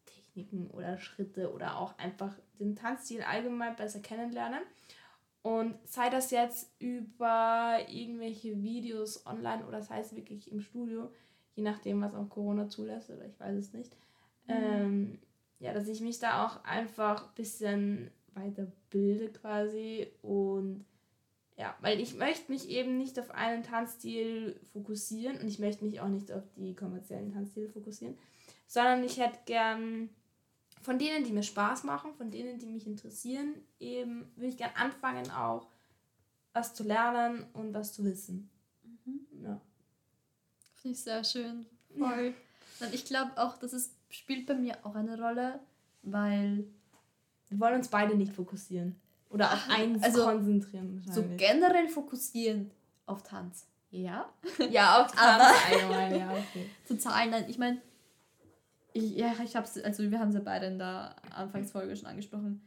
Techniken 0.06 0.70
oder 0.70 0.98
Schritte 0.98 1.52
oder 1.52 1.78
auch 1.78 1.98
einfach 1.98 2.36
den 2.58 2.76
Tanzstil 2.76 3.22
allgemein 3.22 3.76
besser 3.76 4.00
kennenlernen. 4.00 4.60
Und 5.42 5.76
sei 5.88 6.10
das 6.10 6.30
jetzt 6.30 6.74
über 6.78 7.78
irgendwelche 7.88 8.62
Videos 8.62 9.24
online 9.26 9.66
oder 9.66 9.82
sei 9.82 10.00
es 10.00 10.14
wirklich 10.14 10.52
im 10.52 10.60
Studio, 10.60 11.10
je 11.54 11.62
nachdem, 11.62 12.02
was 12.02 12.14
auch 12.14 12.28
Corona 12.28 12.68
zulässt, 12.68 13.10
oder 13.10 13.24
ich 13.24 13.40
weiß 13.40 13.56
es 13.56 13.72
nicht. 13.72 13.96
Mhm. 14.46 14.54
Ähm, 14.54 15.18
ja, 15.58 15.72
dass 15.72 15.88
ich 15.88 16.00
mich 16.00 16.18
da 16.18 16.44
auch 16.44 16.62
einfach 16.64 17.28
ein 17.28 17.34
bisschen 17.34 18.10
weiterbilde 18.34 19.30
quasi 19.30 20.08
und 20.22 20.84
ja, 21.60 21.76
weil 21.82 22.00
ich 22.00 22.14
möchte 22.14 22.50
mich 22.50 22.70
eben 22.70 22.96
nicht 22.96 23.18
auf 23.18 23.30
einen 23.32 23.62
Tanzstil 23.62 24.58
fokussieren 24.72 25.38
und 25.38 25.46
ich 25.46 25.58
möchte 25.58 25.84
mich 25.84 26.00
auch 26.00 26.08
nicht 26.08 26.32
auf 26.32 26.42
die 26.56 26.74
kommerziellen 26.74 27.34
Tanzstile 27.34 27.68
fokussieren, 27.68 28.16
sondern 28.66 29.04
ich 29.04 29.18
hätte 29.18 29.38
gern 29.44 30.08
von 30.80 30.98
denen, 30.98 31.22
die 31.22 31.32
mir 31.32 31.42
Spaß 31.42 31.84
machen, 31.84 32.14
von 32.14 32.30
denen, 32.30 32.58
die 32.58 32.64
mich 32.64 32.86
interessieren, 32.86 33.56
eben 33.78 34.32
würde 34.36 34.48
ich 34.48 34.56
gern 34.56 34.70
anfangen 34.74 35.30
auch 35.30 35.68
was 36.54 36.72
zu 36.72 36.82
lernen 36.82 37.44
und 37.52 37.74
was 37.74 37.92
zu 37.92 38.04
wissen. 38.04 38.48
Mhm. 38.82 39.44
Ja. 39.44 39.60
Finde 40.76 40.96
ich 40.96 41.02
sehr 41.02 41.22
schön. 41.24 41.66
Voll. 41.98 42.34
Ja. 42.78 42.86
Und 42.86 42.94
ich 42.94 43.04
glaube 43.04 43.32
auch, 43.36 43.58
dass 43.58 43.74
es 43.74 43.94
spielt 44.08 44.46
bei 44.46 44.54
mir 44.54 44.78
auch 44.82 44.94
eine 44.94 45.20
Rolle, 45.20 45.60
weil. 46.02 46.64
Wir 47.48 47.58
wollen 47.58 47.74
uns 47.74 47.88
beide 47.88 48.16
nicht 48.16 48.32
fokussieren. 48.32 48.94
Oder 49.30 49.52
auf 49.52 49.68
eins 49.68 50.02
also, 50.02 50.24
konzentrieren. 50.24 51.02
So 51.08 51.24
generell 51.36 51.88
fokussieren 51.88 52.70
auf 53.06 53.22
Tanz. 53.22 53.66
Ja. 53.90 54.28
Ja, 54.70 55.02
auf 55.02 55.12
Tanz 55.12 55.44
allgemein, 55.70 56.18
ja, 56.18 56.30
okay. 56.32 56.68
Zu 56.84 56.98
Zahlen, 56.98 57.30
nein, 57.30 57.44
ich 57.48 57.58
meine, 57.58 57.80
ich, 58.92 59.16
ja, 59.16 59.34
ich 59.44 59.56
hab's, 59.56 59.78
also 59.78 60.10
wir 60.10 60.18
haben 60.18 60.30
es 60.30 60.34
ja 60.34 60.40
beide 60.40 60.66
in 60.66 60.78
der 60.78 61.14
Anfangsfolge 61.30 61.96
schon 61.96 62.06
angesprochen. 62.06 62.60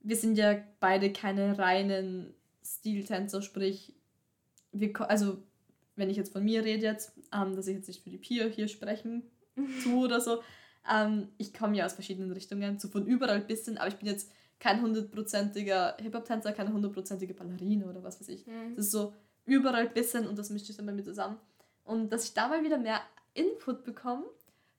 Wir 0.00 0.16
sind 0.16 0.36
ja 0.36 0.56
beide 0.80 1.12
keine 1.12 1.58
reinen 1.58 2.34
Stiltänzer, 2.64 3.40
sprich, 3.40 3.94
wir, 4.72 4.92
also 5.08 5.38
wenn 5.96 6.10
ich 6.10 6.16
jetzt 6.16 6.32
von 6.32 6.44
mir 6.44 6.64
rede 6.64 6.84
jetzt, 6.84 7.12
ähm, 7.32 7.56
dass 7.56 7.66
ich 7.66 7.76
jetzt 7.76 7.88
nicht 7.88 8.02
für 8.02 8.10
die 8.10 8.18
Pia 8.18 8.46
hier 8.46 8.68
sprechen 8.68 9.22
tue 9.82 10.04
oder 10.04 10.20
so, 10.20 10.42
ähm, 10.90 11.28
ich 11.38 11.54
komme 11.54 11.76
ja 11.76 11.86
aus 11.86 11.94
verschiedenen 11.94 12.32
Richtungen, 12.32 12.78
so 12.78 12.88
von 12.88 13.06
überall 13.06 13.36
ein 13.36 13.46
bisschen, 13.46 13.78
aber 13.78 13.88
ich 13.88 13.96
bin 13.96 14.08
jetzt 14.08 14.30
kein 14.62 14.80
hundertprozentiger 14.80 15.96
Hip-Hop-Tänzer, 16.00 16.52
keine 16.52 16.72
hundertprozentige 16.72 17.34
Ballerine 17.34 17.86
oder 17.86 18.04
was 18.04 18.20
weiß 18.20 18.28
ich. 18.28 18.46
Mhm. 18.46 18.76
Das 18.76 18.86
ist 18.86 18.92
so 18.92 19.12
überall 19.44 19.88
ein 19.88 19.92
bisschen 19.92 20.28
und 20.28 20.38
das 20.38 20.50
mischt 20.50 20.66
sich 20.66 20.76
dann 20.76 20.86
bei 20.86 20.92
mir 20.92 21.02
zusammen. 21.02 21.36
Und 21.82 22.12
dass 22.12 22.26
ich 22.26 22.32
da 22.32 22.46
mal 22.46 22.62
wieder 22.62 22.78
mehr 22.78 23.00
Input 23.34 23.82
bekomme, 23.82 24.24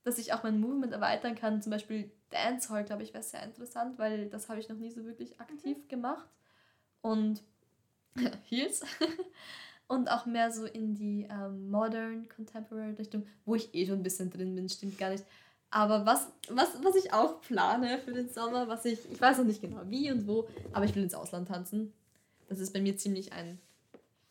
dass 0.04 0.18
ich 0.20 0.32
auch 0.32 0.42
mein 0.44 0.62
Movement 0.62 0.94
erweitern 0.94 1.36
kann, 1.36 1.62
zum 1.62 1.72
Beispiel 1.72 2.10
Dancehall, 2.30 2.86
glaube 2.86 3.04
ich, 3.04 3.14
wäre 3.14 3.24
sehr 3.24 3.44
interessant, 3.44 4.00
weil 4.00 4.30
das 4.30 4.48
habe 4.48 4.62
ich 4.62 4.70
noch 4.70 4.78
nie 4.78 4.90
so 4.90 5.04
wirklich 5.04 5.38
aktiv 5.42 5.78
mhm. 5.78 5.88
gemacht. 5.90 6.30
Und 7.02 7.44
Heels. 8.46 8.86
und 9.88 10.10
auch 10.10 10.26
mehr 10.26 10.50
so 10.50 10.66
in 10.66 10.96
die 10.96 11.28
ähm, 11.30 11.70
Modern 11.70 12.30
Contemporary 12.30 12.94
Richtung, 12.94 13.28
wo 13.44 13.56
ich 13.56 13.76
eh 13.76 13.86
schon 13.86 14.00
ein 14.00 14.04
bisschen 14.04 14.30
drin 14.30 14.56
bin, 14.56 14.70
stimmt 14.70 14.98
gar 14.98 15.10
nicht. 15.10 15.26
Aber 15.74 16.06
was, 16.06 16.28
was, 16.50 16.70
was 16.84 16.96
ich 16.96 17.14
auch 17.14 17.42
plane 17.42 17.98
für 17.98 18.12
den 18.12 18.30
Sommer, 18.30 18.68
was 18.68 18.86
ich, 18.86 19.00
ich 19.12 19.20
weiß 19.20 19.40
noch 19.40 19.46
nicht 19.46 19.60
genau 19.60 19.82
wie 19.86 20.12
und 20.12 20.28
wo, 20.28 20.48
aber 20.72 20.86
ich 20.86 20.94
will 20.94 21.02
ins 21.02 21.16
Ausland 21.16 21.48
tanzen. 21.48 21.92
Das 22.48 22.60
ist 22.60 22.74
bei 22.74 22.80
mir 22.80 22.96
ziemlich 22.96 23.34
ein 23.34 23.60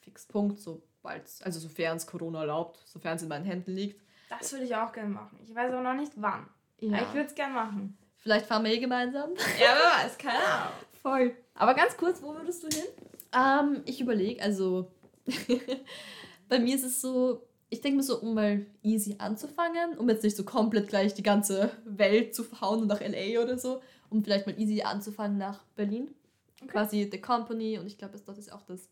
Fixpunkt, 0.03 0.61
sobald, 0.61 1.25
also 1.43 1.59
sofern 1.59 1.97
es 1.97 2.07
Corona 2.07 2.43
erlaubt, 2.43 2.79
sofern 2.87 3.17
es 3.17 3.23
in 3.23 3.29
meinen 3.29 3.45
Händen 3.45 3.73
liegt. 3.73 4.01
Das 4.31 4.53
würde 4.53 4.67
ich 4.67 4.77
auch 4.77 4.93
gerne 4.93 5.11
machen. 5.11 5.37
Ich 5.43 5.53
weiß 5.53 5.73
aber 5.73 5.83
noch 5.83 6.01
nicht 6.01 6.13
wann. 6.15 6.47
Ja. 6.79 6.99
Aber 6.99 7.09
ich 7.09 7.15
würde 7.15 7.27
es 7.27 7.35
gerne 7.35 7.55
machen. 7.55 7.99
Vielleicht 8.19 8.47
fahren 8.47 8.63
wir 8.63 8.71
eh 8.71 8.79
gemeinsam. 8.79 9.31
Ja, 9.59 9.75
wer 9.75 10.05
weiß, 10.05 10.19
keine 10.19 10.39
Ahnung. 10.39 10.73
Voll. 11.03 11.37
Aber 11.57 11.75
ganz 11.75 11.97
kurz, 11.97 12.23
wo 12.23 12.37
würdest 12.37 12.63
du 12.63 12.69
hin? 12.69 12.87
Ähm, 13.35 13.83
ich 13.85 14.01
überlege, 14.01 14.41
also 14.41 14.93
Bei 16.49 16.59
mir 16.59 16.75
ist 16.75 16.85
es 16.85 17.01
so, 17.01 17.47
ich 17.73 17.81
denke 17.81 17.97
mir 17.97 18.03
so, 18.03 18.21
um 18.21 18.35
mal 18.35 18.67
easy 18.83 19.17
anzufangen, 19.17 19.97
um 19.97 20.07
jetzt 20.11 20.23
nicht 20.23 20.37
so 20.37 20.45
komplett 20.45 20.89
gleich 20.89 21.15
die 21.15 21.23
ganze 21.23 21.71
Welt 21.87 22.35
zu 22.35 22.45
hauen 22.61 22.83
und 22.83 22.89
nach 22.89 23.01
LA 23.01 23.43
oder 23.43 23.59
so, 23.59 23.81
um 24.11 24.23
vielleicht 24.23 24.47
mal 24.47 24.61
easy 24.61 24.83
anzufangen 24.83 25.39
nach 25.39 25.65
Berlin. 25.75 26.15
Okay. 26.61 26.71
Quasi 26.71 27.09
The 27.11 27.19
Company 27.19 27.79
und 27.79 27.87
ich 27.87 27.97
glaube, 27.97 28.21
dort 28.27 28.37
ist 28.37 28.53
auch 28.53 28.61
das 28.67 28.91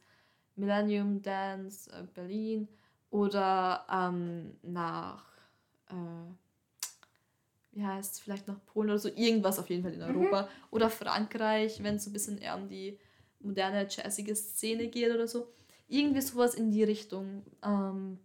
Millennium 0.56 1.20
Dance 1.20 1.90
äh, 1.90 2.04
Berlin 2.14 2.68
oder 3.10 3.84
ähm, 3.92 4.56
nach, 4.62 5.26
äh, 5.90 6.32
wie 7.72 7.84
heißt 7.84 8.14
es, 8.14 8.20
vielleicht 8.20 8.48
nach 8.48 8.64
Polen 8.64 8.88
oder 8.88 8.98
so, 8.98 9.10
irgendwas 9.10 9.58
auf 9.58 9.68
jeden 9.68 9.82
Fall 9.82 9.92
in 9.92 10.00
mhm. 10.00 10.16
Europa 10.16 10.42
mhm. 10.42 10.48
oder 10.70 10.88
Frankreich, 10.88 11.82
wenn 11.82 11.96
es 11.96 12.04
so 12.04 12.10
ein 12.10 12.14
bisschen 12.14 12.38
eher 12.38 12.56
um 12.56 12.66
die 12.66 12.98
moderne, 13.40 13.86
jazzige 13.90 14.34
Szene 14.34 14.88
geht 14.88 15.14
oder 15.14 15.28
so. 15.28 15.52
Irgendwie 15.86 16.22
sowas 16.22 16.54
in 16.54 16.70
die 16.70 16.84
Richtung. 16.84 17.42
Ähm, 17.62 18.18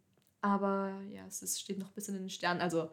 aber 0.45 0.91
ja, 1.12 1.23
es 1.27 1.41
ist, 1.41 1.60
steht 1.60 1.79
noch 1.79 1.88
ein 1.88 1.93
bisschen 1.93 2.15
in 2.15 2.21
den 2.21 2.29
Sternen. 2.29 2.62
Also 2.62 2.89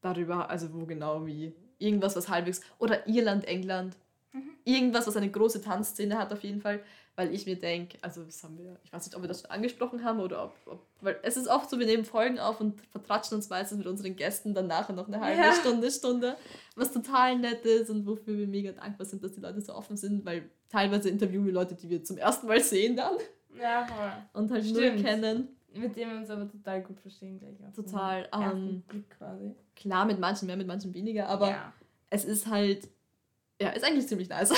darüber, 0.00 0.50
also 0.50 0.72
wo 0.74 0.84
genau 0.84 1.24
wie. 1.24 1.54
Irgendwas, 1.78 2.16
was 2.16 2.28
halbwegs. 2.28 2.60
Oder 2.78 3.06
Irland, 3.06 3.44
England. 3.44 3.96
Mhm. 4.32 4.50
Irgendwas, 4.64 5.06
was 5.06 5.16
eine 5.16 5.30
große 5.30 5.60
Tanzszene 5.60 6.18
hat, 6.18 6.32
auf 6.32 6.42
jeden 6.42 6.60
Fall. 6.60 6.82
weil 7.16 7.32
ich 7.32 7.46
mir 7.46 7.56
denke, 7.56 7.98
also 8.00 8.24
das 8.24 8.42
haben 8.42 8.58
wir, 8.58 8.76
ich 8.82 8.92
weiß 8.92 9.06
nicht, 9.06 9.14
ob 9.14 9.22
wir 9.22 9.28
das 9.28 9.42
schon 9.42 9.50
angesprochen 9.50 10.04
haben 10.04 10.18
oder 10.20 10.44
ob, 10.44 10.56
ob, 10.66 10.86
weil 11.00 11.18
es 11.22 11.36
ist 11.36 11.46
oft 11.46 11.70
so, 11.70 11.78
wir 11.78 11.86
nehmen 11.86 12.04
Folgen 12.04 12.38
auf 12.38 12.60
und 12.60 12.80
vertratschen 12.90 13.36
uns 13.36 13.48
meistens 13.48 13.78
mit 13.78 13.86
unseren 13.86 14.16
Gästen 14.16 14.52
dann 14.54 14.66
nachher 14.66 14.94
noch 14.94 15.06
eine 15.06 15.20
halbe 15.20 15.40
ja. 15.40 15.52
Stunde, 15.52 15.90
Stunde, 15.90 16.36
was 16.74 16.92
total 16.92 17.38
nett 17.38 17.64
ist 17.64 17.90
und 17.90 18.06
wofür 18.06 18.36
wir 18.36 18.48
mega 18.48 18.72
dankbar 18.72 19.06
sind, 19.06 19.22
dass 19.22 19.32
die 19.32 19.40
Leute 19.40 19.60
so 19.60 19.74
offen 19.74 19.96
sind, 19.96 20.24
weil 20.24 20.50
teilweise 20.68 21.08
interviewen 21.08 21.46
wir 21.46 21.52
Leute, 21.52 21.76
die 21.76 21.88
wir 21.88 22.02
zum 22.02 22.18
ersten 22.18 22.48
Mal 22.48 22.60
sehen 22.60 22.96
dann. 22.96 23.14
Ja, 23.60 23.86
voll. 23.86 24.12
Und 24.42 24.50
halt 24.50 24.64
Stimmt. 24.64 24.96
nur 24.96 25.04
kennen. 25.04 25.53
Mit 25.74 25.96
dem 25.96 26.10
wir 26.10 26.18
uns 26.18 26.30
aber 26.30 26.48
total 26.48 26.82
gut 26.82 27.00
verstehen 27.00 27.38
gleich 27.38 27.56
auch. 27.66 27.72
Total. 27.72 28.28
Ähm, 28.32 28.82
Blick 28.86 29.10
quasi. 29.10 29.54
Klar, 29.74 30.04
mit 30.04 30.20
manchen 30.20 30.46
mehr, 30.46 30.56
mit 30.56 30.66
manchen 30.66 30.94
weniger, 30.94 31.28
aber 31.28 31.50
ja. 31.50 31.72
es 32.10 32.24
ist 32.24 32.46
halt, 32.46 32.88
ja, 33.60 33.70
ist 33.70 33.84
eigentlich 33.84 34.06
ziemlich 34.06 34.28
nice. 34.28 34.52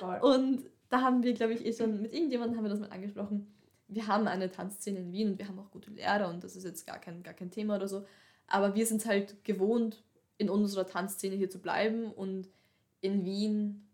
Ja, 0.00 0.18
und 0.22 0.64
da 0.88 1.02
haben 1.02 1.22
wir, 1.22 1.34
glaube 1.34 1.54
ich, 1.54 1.64
eh 1.64 1.72
schon, 1.72 2.02
mit 2.02 2.12
irgendjemandem 2.12 2.56
haben 2.56 2.64
wir 2.64 2.70
das 2.70 2.80
mal 2.80 2.90
angesprochen. 2.90 3.52
Wir 3.88 4.06
haben 4.06 4.26
eine 4.26 4.50
Tanzszene 4.50 4.98
in 4.98 5.12
Wien 5.12 5.32
und 5.32 5.38
wir 5.38 5.46
haben 5.46 5.58
auch 5.58 5.70
gute 5.70 5.90
Lehrer 5.90 6.28
und 6.28 6.42
das 6.42 6.56
ist 6.56 6.64
jetzt 6.64 6.86
gar 6.86 6.98
kein, 6.98 7.22
gar 7.22 7.34
kein 7.34 7.50
Thema 7.50 7.76
oder 7.76 7.88
so. 7.88 8.04
Aber 8.46 8.74
wir 8.74 8.86
sind 8.86 9.04
halt 9.06 9.44
gewohnt, 9.44 10.02
in 10.36 10.50
unserer 10.50 10.86
Tanzszene 10.86 11.36
hier 11.36 11.50
zu 11.50 11.60
bleiben 11.60 12.10
und 12.10 12.48
in 13.00 13.24
Wien, 13.24 13.86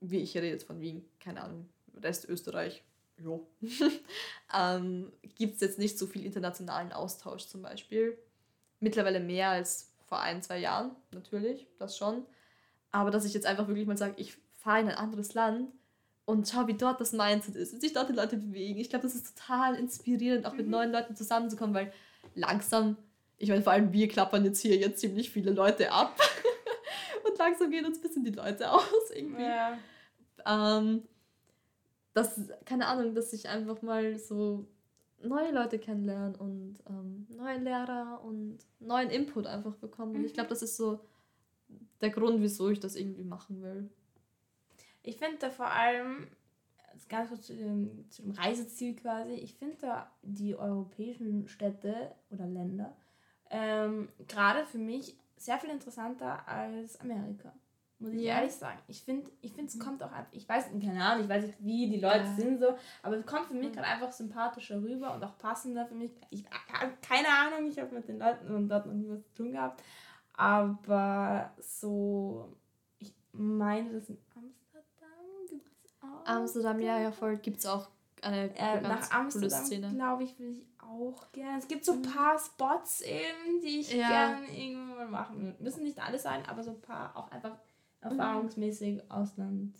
wie 0.00 0.18
ich 0.18 0.34
rede 0.36 0.48
jetzt 0.48 0.66
von 0.66 0.80
Wien, 0.80 1.04
keine 1.20 1.42
Ahnung, 1.42 1.68
Rest 2.00 2.28
Österreich, 2.28 2.82
jo, 3.22 3.46
ähm, 4.58 5.12
gibt 5.36 5.54
es 5.54 5.60
jetzt 5.60 5.78
nicht 5.78 5.98
so 5.98 6.06
viel 6.06 6.24
internationalen 6.24 6.92
Austausch 6.92 7.46
zum 7.46 7.62
Beispiel. 7.62 8.18
Mittlerweile 8.80 9.20
mehr 9.20 9.50
als 9.50 9.92
vor 10.06 10.20
ein, 10.20 10.42
zwei 10.42 10.58
Jahren, 10.58 10.90
natürlich, 11.12 11.66
das 11.78 11.96
schon. 11.96 12.24
Aber 12.90 13.10
dass 13.10 13.24
ich 13.24 13.32
jetzt 13.32 13.46
einfach 13.46 13.68
wirklich 13.68 13.86
mal 13.86 13.96
sage, 13.96 14.14
ich 14.16 14.36
fahre 14.52 14.80
in 14.80 14.88
ein 14.88 14.96
anderes 14.96 15.34
Land 15.34 15.72
und 16.24 16.48
schau, 16.48 16.66
wie 16.66 16.74
dort 16.74 17.00
das 17.00 17.12
Mindset 17.12 17.56
ist, 17.56 17.74
wie 17.74 17.80
sich 17.80 17.92
dort 17.92 18.08
die 18.08 18.14
Leute 18.14 18.36
bewegen. 18.36 18.78
Ich 18.78 18.90
glaube, 18.90 19.04
das 19.04 19.14
ist 19.14 19.36
total 19.36 19.74
inspirierend, 19.76 20.46
auch 20.46 20.52
mit 20.52 20.66
mhm. 20.66 20.72
neuen 20.72 20.92
Leuten 20.92 21.16
zusammenzukommen, 21.16 21.74
weil 21.74 21.92
langsam, 22.34 22.96
ich 23.38 23.48
meine, 23.48 23.62
vor 23.62 23.72
allem 23.72 23.92
wir 23.92 24.08
klappern 24.08 24.44
jetzt 24.44 24.60
hier 24.60 24.76
jetzt 24.76 25.00
ziemlich 25.00 25.30
viele 25.30 25.50
Leute 25.50 25.90
ab. 25.90 26.18
und 27.26 27.38
langsam 27.38 27.70
gehen 27.70 27.86
uns 27.86 27.98
ein 27.98 28.02
bisschen 28.02 28.24
die 28.24 28.30
Leute 28.30 28.70
aus 28.70 29.10
irgendwie. 29.14 29.42
Ja. 29.42 29.78
Ähm, 30.46 31.02
das, 32.14 32.40
keine 32.64 32.86
Ahnung, 32.86 33.14
dass 33.14 33.32
ich 33.32 33.48
einfach 33.48 33.82
mal 33.82 34.18
so 34.18 34.66
neue 35.22 35.52
Leute 35.52 35.78
kennenlernen 35.78 36.34
und 36.34 36.78
ähm, 36.88 37.26
neue 37.30 37.58
Lehrer 37.58 38.20
und 38.24 38.58
neuen 38.80 39.10
Input 39.10 39.46
einfach 39.46 39.74
bekommen. 39.76 40.16
Und 40.16 40.24
ich 40.24 40.34
glaube, 40.34 40.48
mhm. 40.48 40.50
das 40.50 40.62
ist 40.62 40.76
so 40.76 41.00
der 42.00 42.10
Grund, 42.10 42.40
wieso 42.42 42.68
ich 42.70 42.80
das 42.80 42.96
irgendwie 42.96 43.24
machen 43.24 43.62
will. 43.62 43.88
Ich 45.02 45.16
finde 45.16 45.38
da 45.38 45.50
vor 45.50 45.70
allem, 45.70 46.28
ganz 47.08 47.28
kurz 47.28 47.46
zu 47.46 47.54
dem, 47.54 48.10
zu 48.10 48.22
dem 48.22 48.32
Reiseziel 48.32 48.94
quasi, 48.94 49.32
ich 49.34 49.54
finde 49.54 49.76
da 49.80 50.10
die 50.22 50.56
europäischen 50.56 51.48
Städte 51.48 52.12
oder 52.30 52.46
Länder 52.46 52.96
ähm, 53.52 54.08
gerade 54.26 54.64
für 54.64 54.78
mich 54.78 55.14
sehr 55.36 55.58
viel 55.58 55.70
interessanter 55.70 56.48
als 56.48 56.98
Amerika. 57.00 57.52
Muss 58.02 58.12
ich 58.12 58.22
ja. 58.22 58.36
ehrlich 58.36 58.52
sagen. 58.52 58.78
Ich 58.88 59.02
finde, 59.02 59.30
ich 59.40 59.52
find, 59.52 59.68
es 59.68 59.76
mhm. 59.76 59.80
kommt 59.80 60.02
auch 60.02 60.12
einfach, 60.12 60.32
ich 60.32 60.48
weiß, 60.48 60.66
keine 60.80 61.04
Ahnung, 61.04 61.24
ich 61.24 61.30
weiß 61.30 61.44
nicht, 61.44 61.58
wie 61.60 61.88
die 61.88 62.00
Leute 62.00 62.24
ja. 62.24 62.34
sind 62.34 62.60
so, 62.60 62.74
aber 63.02 63.16
es 63.16 63.26
kommt 63.26 63.46
für 63.46 63.54
mich 63.54 63.72
gerade 63.72 63.86
einfach 63.86 64.12
sympathischer 64.12 64.82
rüber 64.82 65.14
und 65.14 65.24
auch 65.24 65.36
passender 65.38 65.86
für 65.86 65.94
mich. 65.94 66.10
Ich 66.30 66.44
habe 66.72 66.92
keine 67.00 67.28
Ahnung, 67.28 67.68
ich 67.68 67.78
habe 67.78 67.94
mit 67.94 68.08
den 68.08 68.18
Leuten 68.18 68.68
dort 68.68 68.86
noch 68.86 68.94
nie 68.94 69.08
was 69.08 69.22
zu 69.22 69.34
tun 69.34 69.52
gehabt, 69.52 69.82
aber 70.34 71.52
so, 71.58 72.56
ich 72.98 73.14
meine, 73.32 73.92
das 73.92 74.08
in 74.08 74.18
Amsterdam 74.34 74.52
Amsterdam, 76.24 76.80
ja, 76.80 76.98
ja, 76.98 77.12
voll. 77.12 77.36
Gibt 77.36 77.58
es 77.58 77.66
auch 77.66 77.88
eine 78.22 78.54
äh, 78.56 78.80
nach 78.80 79.10
Amsterdam, 79.10 79.94
glaube 79.94 80.24
ich, 80.24 80.38
will 80.38 80.50
ich 80.50 80.66
auch 80.78 81.30
gerne. 81.32 81.58
Es 81.58 81.68
gibt 81.68 81.84
so 81.84 81.92
ein 81.92 81.98
mhm. 82.00 82.02
paar 82.02 82.38
Spots 82.38 83.00
eben, 83.02 83.60
die 83.62 83.80
ich 83.80 83.92
ja. 83.92 84.08
gerne 84.08 84.46
irgendwann 84.46 84.96
mal 84.96 85.08
machen 85.08 85.42
will. 85.42 85.56
Müssen 85.58 85.82
nicht 85.82 86.00
alle 86.00 86.18
sein, 86.18 86.42
aber 86.48 86.62
so 86.62 86.70
ein 86.70 86.80
paar 86.80 87.16
auch 87.16 87.30
einfach 87.30 87.56
erfahrungsmäßig 88.02 89.10
Ausland. 89.10 89.74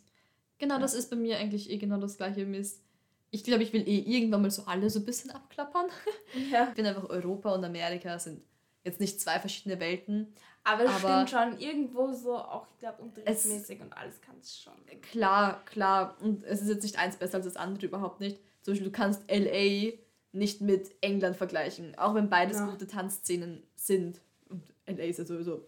Genau, 0.59 0.75
ja. 0.75 0.81
das 0.81 0.95
ist 0.95 1.11
bei 1.11 1.17
mir 1.17 1.39
eigentlich 1.39 1.71
eh 1.71 1.79
genau 1.79 1.99
das 1.99 2.17
gleiche 2.17 2.47
Mist. 2.47 2.83
Ich 3.31 3.45
glaube, 3.45 3.63
ich 3.63 3.73
will 3.73 3.87
eh 3.89 3.99
irgendwann 3.99 4.43
mal 4.43 4.51
so 4.51 4.65
alle 4.67 4.89
so 4.91 5.01
ein 5.01 5.05
bisschen 5.05 5.31
abklappern. 5.31 5.87
Ja. 6.51 6.69
Ich 6.69 6.75
finde 6.75 6.91
einfach 6.91 7.11
Europa 7.11 7.55
und 7.55 7.65
Amerika 7.65 8.19
sind 8.19 8.41
jetzt 8.85 9.01
nicht 9.01 9.21
zwei 9.21 9.39
verschiedene 9.39 9.79
Welten. 9.81 10.33
Aber 10.65 10.85
das 10.85 11.05
aber 11.05 11.27
stimmt 11.27 11.31
schon, 11.31 11.59
irgendwo 11.59 12.13
so 12.13 12.37
auch, 12.37 12.67
ich 12.73 12.79
glaube, 12.79 13.03
unterrichtsmäßig 13.03 13.81
und 13.81 13.93
alles 13.93 14.21
kann 14.21 14.37
es 14.41 14.59
schon. 14.59 14.73
Klar, 15.03 15.65
klar. 15.65 16.17
Und 16.21 16.45
es 16.45 16.63
ist 16.63 16.69
jetzt 16.69 16.85
nicht 16.85 16.99
eins 16.99 17.17
besser 17.17 17.37
als 17.37 17.45
das 17.45 17.57
andere, 17.57 17.87
überhaupt 17.87 18.21
nicht. 18.21 18.39
Zum 18.63 18.73
Beispiel, 18.73 18.89
du 18.89 18.93
kannst 18.93 19.23
LA 19.29 19.93
nicht 20.33 20.61
mit 20.61 20.91
England 21.01 21.37
vergleichen, 21.37 21.99
auch 21.99 22.15
wenn 22.15 22.31
beides 22.31 22.59
ja. 22.59 22.67
gute 22.71 22.87
Tanzszenen 22.87 23.63
sind. 23.75 24.21
Und 24.49 24.63
LA 24.87 25.05
ist 25.05 25.19
ja 25.19 25.25
sowieso 25.25 25.67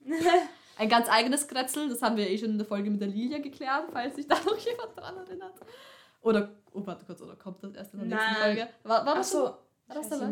ein 0.82 0.88
ganz 0.88 1.08
eigenes 1.08 1.46
Kretzel, 1.46 1.88
das 1.88 2.02
haben 2.02 2.16
wir 2.16 2.28
eh 2.28 2.36
schon 2.36 2.50
in 2.50 2.58
der 2.58 2.66
Folge 2.66 2.90
mit 2.90 3.00
der 3.00 3.08
Lilia 3.08 3.38
geklärt, 3.38 3.84
falls 3.92 4.16
sich 4.16 4.26
da 4.26 4.34
noch 4.34 4.58
jemand 4.58 4.96
dran 4.96 5.16
erinnert. 5.16 5.54
Oder, 6.22 6.50
oh 6.72 6.84
warte 6.84 7.04
kurz, 7.04 7.22
oder 7.22 7.36
kommt 7.36 7.62
das 7.62 7.74
erst 7.74 7.94
in 7.94 8.00
der 8.00 8.08
nächsten 8.08 8.34
Folge? 8.34 8.68
War, 8.82 9.06
war 9.06 9.14
das 9.14 9.30
so? 9.30 9.42
War 9.42 9.94
das 9.94 10.08
dabei? 10.08 10.26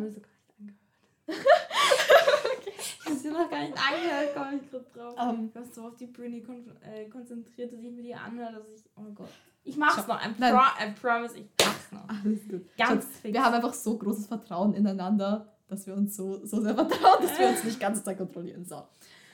hast 3.06 3.24
du 3.24 3.30
noch 3.30 3.48
gar 3.48 3.60
nicht 3.60 3.78
angehört, 3.78 4.34
komme 4.34 4.60
ich 4.60 4.70
gerade 4.70 4.86
drauf. 4.92 5.14
Um, 5.14 5.28
ähm. 5.28 5.46
ich 5.46 5.54
war 5.54 5.64
so 5.64 5.86
auf 5.86 5.96
die 5.96 6.06
Britney 6.06 6.42
kon 6.42 6.64
äh, 6.82 7.08
konzentriert, 7.08 7.72
dass 7.72 7.80
ich 7.80 7.92
mir 7.92 8.02
die 8.02 8.14
anhöre, 8.14 8.54
dass 8.54 8.68
ich, 8.74 8.90
oh 8.96 9.12
Gott. 9.14 9.28
Ich 9.62 9.76
mach's 9.76 10.04
noch, 10.08 10.20
I, 10.20 10.32
pro 10.32 10.46
I 10.46 10.90
promise, 11.00 11.38
ich 11.38 11.46
mach's 11.60 11.92
noch. 11.92 12.08
Alles 12.08 12.48
gut. 12.48 12.66
Ganz 12.76 13.04
fix. 13.04 13.32
Wir 13.32 13.44
haben 13.44 13.54
einfach 13.54 13.74
so 13.74 13.96
großes 13.96 14.26
Vertrauen 14.26 14.74
ineinander, 14.74 15.52
dass 15.68 15.86
wir 15.86 15.94
uns 15.94 16.16
so, 16.16 16.44
so 16.44 16.60
sehr 16.60 16.74
vertrauen, 16.74 17.22
dass 17.22 17.38
wir 17.38 17.48
uns 17.50 17.62
nicht 17.62 17.78
ganz 17.78 18.02
Zeit 18.02 18.18
kontrollieren. 18.18 18.64
So. 18.64 18.82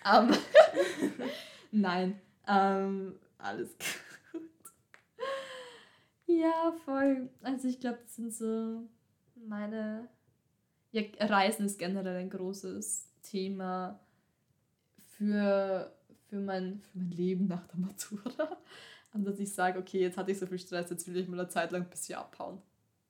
Ähm. 0.06 0.36
Nein. 1.72 2.20
Ähm, 2.46 3.18
alles 3.38 3.76
gut. 4.32 4.42
Ja, 6.26 6.74
voll. 6.84 7.28
Also 7.42 7.68
ich 7.68 7.80
glaube, 7.80 7.98
das 8.02 8.16
sind 8.16 8.32
so 8.32 8.82
meine... 9.34 10.08
Ja, 10.92 11.02
Reisen 11.20 11.66
ist 11.66 11.78
generell 11.78 12.16
ein 12.16 12.30
großes 12.30 13.10
Thema 13.22 14.00
für, 15.16 15.92
für, 16.28 16.36
mein, 16.36 16.80
für 16.80 16.98
mein 16.98 17.10
Leben 17.10 17.46
nach 17.48 17.66
der 17.66 17.80
Matura. 17.80 18.56
Und 19.12 19.24
dass 19.24 19.38
ich 19.38 19.52
sage, 19.52 19.78
okay, 19.78 20.00
jetzt 20.00 20.16
hatte 20.16 20.30
ich 20.30 20.38
so 20.38 20.46
viel 20.46 20.58
Stress, 20.58 20.90
jetzt 20.90 21.06
will 21.06 21.16
ich 21.16 21.28
mal 21.28 21.40
eine 21.40 21.48
Zeit 21.48 21.72
lang 21.72 21.82
ein 21.82 21.90
bisschen 21.90 22.18
abhauen. 22.18 22.60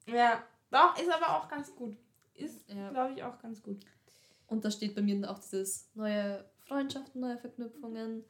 Ja, 0.07 0.43
doch, 0.71 0.97
ist 0.99 1.11
aber 1.11 1.37
auch 1.37 1.49
ganz 1.49 1.75
gut. 1.75 1.97
Ist, 2.35 2.69
ja. 2.69 2.91
glaube 2.91 3.15
ich, 3.15 3.23
auch 3.23 3.39
ganz 3.41 3.63
gut. 3.63 3.85
Und 4.47 4.65
da 4.65 4.71
steht 4.71 4.95
bei 4.95 5.03
mir 5.03 5.21
dann 5.21 5.31
auch 5.31 5.39
dieses 5.39 5.91
neue 5.95 6.45
Freundschaften, 6.67 7.21
neue 7.21 7.39
Verknüpfungen, 7.39 8.25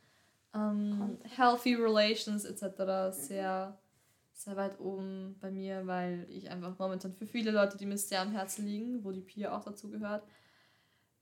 ähm, 0.54 1.18
healthy 1.36 1.74
relations 1.74 2.44
etc. 2.44 3.12
sehr, 3.12 3.78
sehr 4.32 4.56
weit 4.56 4.78
oben 4.80 5.36
bei 5.40 5.50
mir, 5.50 5.86
weil 5.86 6.26
ich 6.28 6.50
einfach 6.50 6.78
momentan 6.78 7.14
für 7.14 7.26
viele 7.26 7.50
Leute, 7.50 7.76
die 7.76 7.86
mir 7.86 7.98
sehr 7.98 8.20
am 8.20 8.32
Herzen 8.32 8.66
liegen, 8.66 9.04
wo 9.04 9.10
die 9.10 9.20
Pia 9.20 9.56
auch 9.56 9.64
dazu 9.64 9.90
gehört, 9.90 10.26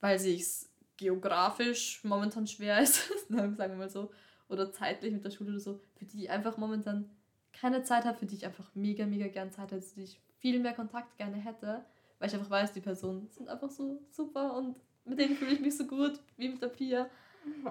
weil 0.00 0.16
es 0.16 0.70
geografisch 0.96 2.03
momentan 2.05 2.46
schwer 2.46 2.81
ist, 2.81 3.09
sagen 3.29 3.57
wir 3.57 3.68
mal 3.68 3.88
so, 3.88 4.11
oder 4.48 4.72
zeitlich 4.72 5.12
mit 5.12 5.24
der 5.24 5.31
Schule 5.31 5.50
oder 5.50 5.61
so, 5.61 5.81
für 5.96 6.05
die 6.05 6.24
ich 6.24 6.31
einfach 6.31 6.57
momentan 6.57 7.11
keine 7.53 7.83
Zeit 7.83 8.05
habe, 8.05 8.18
für 8.18 8.27
die 8.27 8.37
ich 8.37 8.46
einfach 8.46 8.74
mega, 8.74 9.07
mega 9.07 9.29
gern 9.29 9.53
Zeit 9.53 9.72
hätte, 9.72 9.83
für 9.83 9.94
die 9.96 10.05
ich 10.05 10.20
viel 10.38 10.61
mehr 10.61 10.74
Kontakt 10.74 11.16
gerne 11.16 11.37
hätte, 11.37 11.85
weil 12.18 12.29
ich 12.29 12.35
einfach 12.35 12.50
weiß, 12.50 12.72
die 12.72 12.81
Personen 12.81 13.29
sind 13.31 13.48
einfach 13.48 13.70
so 13.70 14.03
super 14.11 14.57
und 14.57 14.77
mit 15.04 15.18
denen 15.18 15.36
fühle 15.36 15.52
ich 15.52 15.60
mich 15.60 15.76
so 15.76 15.86
gut, 15.86 16.20
wie 16.36 16.48
mit 16.48 16.62
der 16.62 16.68
Pia. 16.68 17.08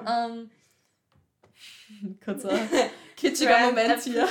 Ähm, 0.07 0.49
kurzer 2.23 2.57
kitschiger 3.15 3.67
Moment 3.67 4.01
hier. 4.01 4.27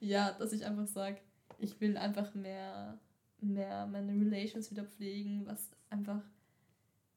Ja, 0.00 0.32
dass 0.32 0.52
ich 0.52 0.64
einfach 0.64 0.86
sage, 0.86 1.18
ich 1.58 1.80
will 1.80 1.96
einfach 1.96 2.34
mehr, 2.34 2.98
mehr 3.40 3.86
meine 3.86 4.12
Relations 4.12 4.70
wieder 4.70 4.84
pflegen, 4.84 5.46
was 5.46 5.70
einfach 5.90 6.22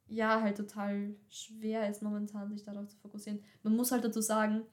ja, 0.07 0.41
halt 0.41 0.57
total 0.57 1.15
schwer 1.29 1.89
ist 1.89 2.01
momentan, 2.01 2.51
sich 2.51 2.63
darauf 2.63 2.88
zu 2.88 2.97
fokussieren. 2.97 3.43
Man 3.63 3.75
muss 3.75 3.91
halt 3.91 4.03
dazu 4.03 4.21
sagen, 4.21 4.63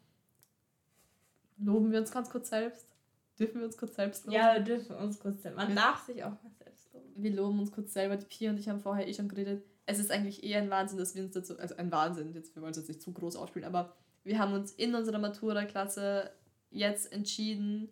loben 1.57 1.93
wir 1.93 2.01
uns 2.01 2.11
ganz 2.11 2.31
kurz 2.31 2.51
selbst. 2.51 2.95
Dürfen 3.39 3.61
wir 3.61 3.67
uns 3.67 3.79
kurz 3.79 3.95
selbst 3.95 4.27
loben? 4.27 4.37
Ja, 4.37 4.55
wir 4.55 4.61
dürfen 4.61 4.97
uns 4.97 5.19
kurz 5.19 5.43
selbst. 5.43 5.57
Man 5.57 5.69
wir, 5.69 5.77
darf 5.77 6.05
sich 6.05 6.23
auch 6.25 6.43
mal 6.43 6.53
selbst 6.59 6.93
loben. 6.93 7.15
Wir 7.17 7.33
loben 7.33 7.61
uns 7.61 7.73
kurz 7.73 7.93
selber. 7.93 8.17
Die 8.17 8.27
Pia 8.27 8.51
und 8.51 8.59
ich 8.59 8.69
haben 8.69 8.81
vorher 8.81 9.09
eh 9.09 9.15
schon 9.15 9.29
geredet. 9.29 9.65
Es 9.91 9.99
ist 9.99 10.13
eigentlich 10.13 10.45
eher 10.45 10.63
ein 10.63 10.71
Wahnsinn, 10.71 10.99
dass 10.99 11.17
wir 11.17 11.25
uns 11.25 11.33
dazu, 11.33 11.59
also 11.59 11.77
ein 11.77 11.91
Wahnsinn, 11.91 12.33
jetzt, 12.33 12.55
wir 12.55 12.63
wollen 12.63 12.71
es 12.71 12.77
jetzt 12.77 12.89
nicht 12.89 13.03
zu 13.03 13.13
groß 13.13 13.35
ausspielen, 13.35 13.67
aber 13.67 13.97
wir 14.23 14.39
haben 14.39 14.53
uns 14.53 14.73
in 14.73 14.95
unserer 14.95 15.19
Matura-Klasse 15.19 16.31
jetzt 16.71 17.13
entschieden, 17.13 17.89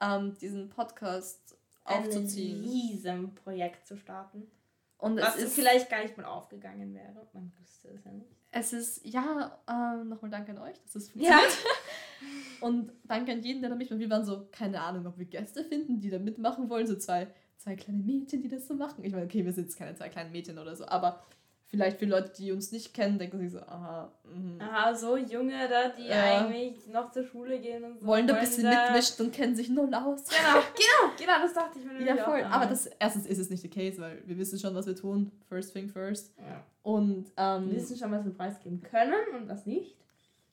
ähm, 0.00 0.34
diesen 0.40 0.70
Podcast 0.70 1.58
aufzuziehen. 1.84 2.62
Ein 2.62 2.68
Riesenprojekt 2.70 3.86
zu 3.86 3.98
starten. 3.98 4.50
Und 4.96 5.20
Was 5.20 5.36
es 5.36 5.44
ist, 5.44 5.54
vielleicht 5.54 5.90
gar 5.90 6.02
nicht 6.02 6.16
mal 6.16 6.24
aufgegangen 6.24 6.94
wäre. 6.94 7.28
Man 7.34 7.52
wüsste 7.60 7.88
es 7.88 8.04
ja 8.04 8.12
nicht. 8.12 8.30
Es 8.50 8.72
ist, 8.72 9.04
ja, 9.04 9.60
äh, 9.68 10.04
nochmal 10.04 10.30
danke 10.30 10.52
an 10.52 10.58
euch, 10.58 10.80
dass 10.82 10.94
es 10.94 11.10
funktioniert. 11.10 11.42
Ja. 11.42 12.66
Und 12.66 12.90
danke 13.04 13.32
an 13.32 13.42
jeden, 13.42 13.60
der 13.60 13.70
da 13.70 13.76
mitmacht. 13.76 14.00
Wir 14.00 14.10
waren 14.10 14.24
so, 14.24 14.48
keine 14.50 14.80
Ahnung, 14.80 15.06
ob 15.06 15.18
wir 15.18 15.26
Gäste 15.26 15.62
finden, 15.62 16.00
die 16.00 16.08
da 16.08 16.18
mitmachen 16.18 16.70
wollen. 16.70 16.86
So 16.86 16.96
zwei, 16.96 17.28
zwei 17.58 17.76
kleine 17.76 18.02
Mädchen, 18.02 18.42
die 18.42 18.48
das 18.48 18.66
so 18.66 18.74
machen. 18.74 19.04
Ich 19.04 19.12
meine, 19.12 19.26
okay, 19.26 19.44
wir 19.44 19.52
sind 19.52 19.64
jetzt 19.64 19.76
keine 19.76 19.94
zwei 19.94 20.08
kleinen 20.08 20.32
Mädchen 20.32 20.58
oder 20.58 20.74
so, 20.74 20.86
aber 20.86 21.22
vielleicht 21.66 21.98
für 21.98 22.06
Leute, 22.06 22.32
die 22.36 22.50
uns 22.50 22.72
nicht 22.72 22.94
kennen, 22.94 23.18
denken 23.18 23.38
sich 23.38 23.52
so, 23.52 23.60
aha. 23.60 24.10
Mh. 24.24 24.64
Aha, 24.64 24.94
so 24.94 25.16
Junge 25.16 25.68
da, 25.68 25.90
die 25.90 26.06
ja. 26.06 26.40
eigentlich 26.40 26.86
noch 26.88 27.12
zur 27.12 27.24
Schule 27.24 27.60
gehen 27.60 27.84
und 27.84 28.00
so. 28.00 28.06
Wollen 28.06 28.26
da 28.26 28.34
ein 28.34 28.40
bisschen 28.40 28.64
da 28.64 28.84
mitmischen 28.86 29.26
und 29.26 29.32
kennen 29.32 29.54
sich 29.54 29.68
null 29.68 29.92
aus. 29.94 30.24
Genau, 30.24 30.62
genau, 30.74 31.14
genau, 31.18 31.42
das 31.42 31.52
dachte 31.52 31.78
ich 31.78 31.84
mir. 31.84 32.04
Ja, 32.04 32.16
voll. 32.24 32.42
Aber 32.42 32.66
das, 32.66 32.86
erstens 32.98 33.26
ist 33.26 33.38
es 33.38 33.50
nicht 33.50 33.62
der 33.62 33.70
Case, 33.70 34.00
weil 34.00 34.22
wir 34.26 34.38
wissen 34.38 34.58
schon, 34.58 34.74
was 34.74 34.86
wir 34.86 34.96
tun. 34.96 35.30
First 35.48 35.74
thing 35.74 35.88
first. 35.88 36.32
Ja. 36.38 36.64
Und, 36.82 37.30
ähm, 37.36 37.70
wir 37.70 37.76
wissen 37.76 37.98
schon, 37.98 38.10
was 38.12 38.24
wir 38.24 38.32
preisgeben 38.32 38.80
können 38.82 39.34
und 39.36 39.48
was 39.48 39.66
nicht. 39.66 39.96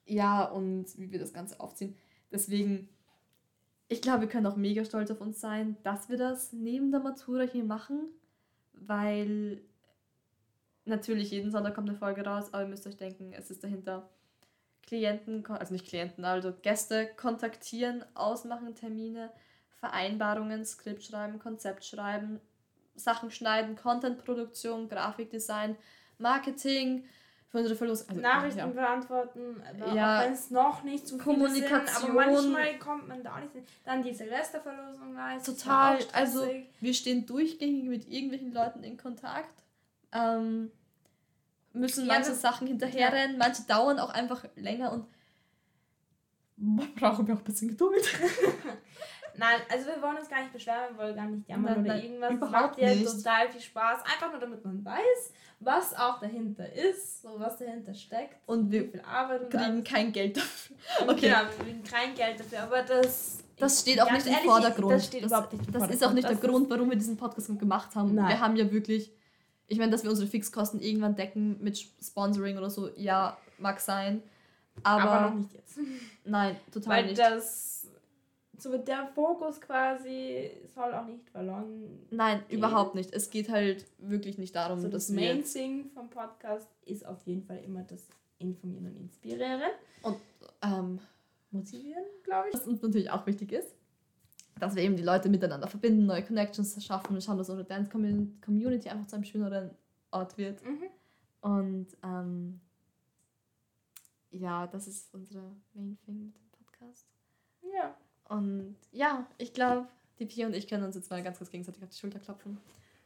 Ja, 0.06 0.44
und 0.44 0.86
wie 0.98 1.12
wir 1.12 1.20
das 1.20 1.34
Ganze 1.34 1.60
aufziehen. 1.60 1.96
Deswegen, 2.32 2.90
ich 3.88 4.02
glaube, 4.02 4.22
wir 4.22 4.30
können 4.30 4.48
auch 4.48 4.56
mega 4.56 4.84
stolz 4.84 5.12
auf 5.12 5.22
uns 5.22 5.40
sein, 5.40 5.78
dass 5.84 6.10
wir 6.10 6.18
das 6.18 6.54
neben 6.54 6.92
der 6.92 7.02
Matura 7.02 7.44
hier 7.44 7.64
machen, 7.64 8.10
weil 8.74 9.62
natürlich 10.86 11.32
jeden 11.32 11.52
Sonntag 11.52 11.76
kommt 11.76 11.90
eine 11.90 11.98
Folge 11.98 12.26
raus, 12.26 12.54
aber 12.54 12.64
ihr 12.64 12.70
müsst 12.70 12.88
euch 12.88 12.98
denken, 12.98 13.34
es 13.34 13.52
ist 13.52 13.64
dahinter 13.64 14.10
Klienten, 14.84 15.46
also 15.48 15.74
nicht 15.74 15.88
Klienten, 15.88 16.26
also 16.26 16.54
Gäste 16.62 17.08
kontaktieren, 17.16 18.04
ausmachen 18.14 18.76
Termine, 18.76 19.32
Vereinbarungen, 19.80 20.66
Skript 20.66 21.04
schreiben, 21.04 21.40
Konzept 21.40 21.86
schreiben, 21.86 22.40
Sachen 22.96 23.32
schneiden, 23.32 23.76
Contentproduktion, 23.76 24.88
Grafikdesign, 24.88 25.76
Marketing, 26.18 27.06
für 27.64 27.76
Verlust. 27.76 28.10
Also, 28.10 28.22
Nachrichten 28.22 28.60
ja. 28.60 28.66
beantworten, 28.68 29.62
ja. 29.94 30.24
wenn 30.24 30.34
es 30.34 30.52
noch 30.52 30.84
nicht 30.84 31.08
zu 31.08 31.18
Kommunikation. 31.18 31.86
Sind, 31.88 32.10
aber 32.10 32.14
manchmal 32.14 32.80
kommt 32.80 33.08
man 33.08 33.24
da 33.24 33.40
nicht 33.40 33.54
hin. 33.54 33.64
Dann 33.84 34.04
die 34.04 34.14
Silvesterverlosung 34.14 35.16
weiß. 35.16 35.44
Total. 35.44 36.00
Also 36.14 36.48
wir 36.80 36.94
stehen 36.94 37.26
durchgängig 37.26 37.84
mit 37.86 38.10
irgendwelchen 38.10 38.54
Leuten 38.54 38.84
in 38.84 38.98
Kontakt 38.98 39.66
ähm, 40.16 40.72
müssen 41.74 42.08
manche 42.08 42.32
ja, 42.32 42.36
Sachen 42.36 42.68
hinterherrennen, 42.68 43.38
manche 43.38 43.64
dauern 43.64 44.00
auch 44.00 44.10
einfach 44.10 44.46
länger 44.56 44.92
und 44.94 45.06
man 46.58 46.94
brauchen 46.96 47.28
wir 47.28 47.36
auch 47.36 47.40
ein 47.40 47.44
bisschen 47.44 47.68
Geduld. 47.68 48.08
nein, 49.38 49.62
also 49.72 49.88
wir 49.88 50.02
wollen 50.02 50.18
uns 50.18 50.30
gar 50.30 50.42
nicht 50.42 50.54
beschweren, 50.54 50.96
wir 50.96 50.98
wollen 50.98 51.16
gar 51.16 51.26
nicht 51.26 51.48
jammern 51.48 51.84
nein, 51.84 51.86
oder 51.86 52.04
irgendwas. 52.04 52.34
Es 52.34 52.50
macht 52.50 52.78
ja 52.78 52.96
total 52.96 53.50
viel 53.50 53.62
Spaß, 53.62 54.02
einfach 54.04 54.32
nur 54.32 54.40
damit 54.40 54.64
man 54.66 54.84
weiß, 54.84 55.34
was 55.60 55.96
auch 55.96 56.20
dahinter 56.20 56.72
ist, 56.74 57.22
so 57.22 57.40
was 57.40 57.58
dahinter 57.58 57.94
steckt. 57.94 58.38
Und 58.46 58.72
wir 58.72 58.90
viel 58.90 59.02
Arbeit 59.02 59.44
und 59.44 59.50
kriegen 59.50 59.64
alles. 59.64 59.84
kein 59.84 60.12
Geld 60.12 60.38
dafür. 60.38 60.76
Okay. 61.08 61.22
Genau, 61.22 61.40
wir 61.40 61.66
kriegen 61.66 61.84
kein 61.84 62.16
Geld 62.16 62.40
dafür, 62.40 62.64
aber 62.64 62.82
das 62.84 63.40
das 63.58 63.82
steht 63.82 64.02
auch 64.02 64.12
nicht 64.12 64.28
im 64.28 64.34
Vordergrund. 64.34 64.92
Das, 64.92 65.06
steht 65.06 65.24
das, 65.24 65.32
überhaupt 65.32 65.54
nicht 65.54 65.68
im 65.68 65.74
das 65.74 65.90
ist 65.90 66.04
auch 66.04 66.12
nicht 66.12 66.28
der 66.28 66.36
Grund, 66.36 66.70
warum 66.70 66.90
wir 66.90 66.98
diesen 66.98 67.16
Podcast 67.16 67.48
gemacht 67.58 67.96
haben. 67.96 68.14
Nein. 68.14 68.28
Wir 68.28 68.40
haben 68.40 68.56
ja 68.58 68.70
wirklich 68.70 69.12
ich 69.68 69.78
meine, 69.78 69.92
dass 69.92 70.04
wir 70.04 70.10
unsere 70.10 70.28
Fixkosten 70.28 70.82
irgendwann 70.82 71.16
decken 71.16 71.62
mit 71.62 71.78
Sponsoring 71.78 72.58
oder 72.58 72.70
so, 72.70 72.90
ja, 72.96 73.38
mag 73.58 73.80
sein. 73.80 74.22
Aber, 74.84 75.04
aber 75.04 75.30
noch 75.30 75.36
nicht 75.36 75.54
jetzt. 75.54 75.80
Nein, 76.26 76.58
total 76.72 76.98
Weil 76.98 77.06
nicht. 77.08 77.18
Weil 77.18 77.36
das, 77.36 77.75
so 78.58 78.78
der 78.78 79.08
Fokus 79.08 79.60
quasi 79.62 80.52
soll 80.74 80.94
auch 80.94 81.06
nicht 81.06 81.30
verloren. 81.30 82.06
Nein, 82.12 82.42
gehen. 82.48 82.58
überhaupt 82.58 82.96
nicht. 82.96 83.14
Es 83.14 83.30
geht 83.30 83.50
halt 83.50 83.86
wirklich 83.98 84.38
nicht 84.38 84.56
darum, 84.56 84.78
also 84.78 84.90
dass 84.90 85.08
das 85.08 85.16
Main 85.16 85.44
Thing 85.44 85.90
vom 85.94 86.10
Podcast 86.10 86.68
ist 86.86 87.06
auf 87.06 87.22
jeden 87.26 87.44
Fall 87.44 87.62
immer 87.64 87.84
das 87.84 88.08
Informieren 88.38 88.88
und 88.88 88.98
Inspirieren. 88.98 89.62
Und 90.02 90.18
ähm, 90.62 91.00
motivieren, 91.52 92.04
glaube 92.24 92.50
ich. 92.50 92.54
Was 92.54 92.68
uns 92.68 92.82
natürlich 92.82 93.10
auch 93.10 93.26
wichtig 93.26 93.52
ist 93.52 93.76
dass 94.60 94.76
wir 94.76 94.84
eben 94.84 94.96
die 94.96 95.04
Leute 95.04 95.30
miteinander 95.30 95.68
verbinden, 95.68 96.06
neue 96.06 96.24
Connections 96.24 96.84
schaffen 96.84 97.16
und 97.16 97.24
schauen, 97.24 97.38
dass 97.38 97.50
unsere 97.50 97.68
Dance-Community 97.68 98.90
einfach 98.90 99.08
zu 99.08 99.16
einem 99.16 99.26
schöneren 99.26 99.72
Ort 100.12 100.38
wird. 100.38 100.64
Mhm. 100.64 100.84
Und 101.42 101.88
ähm, 102.04 102.62
ja, 104.32 104.66
das 104.68 104.88
ist 104.88 105.14
unsere 105.14 105.56
Main 105.74 105.98
Thing 106.06 106.26
mit 106.26 106.36
dem 106.36 106.50
Podcast. 106.52 107.08
Ja. 107.62 107.96
Und 108.30 108.76
ja, 108.92 109.26
ich 109.38 109.54
glaube, 109.54 109.88
die 110.20 110.26
Pia 110.26 110.48
und 110.48 110.56
ich 110.56 110.68
können 110.68 110.84
uns 110.84 110.96
jetzt 110.96 111.10
mal 111.10 111.22
ganz 111.22 111.38
kurz 111.38 111.52
gegenseitig 111.52 111.84
auf 111.84 111.90
die 111.90 111.98
Schulter 111.98 112.20
klopfen. 112.20 112.58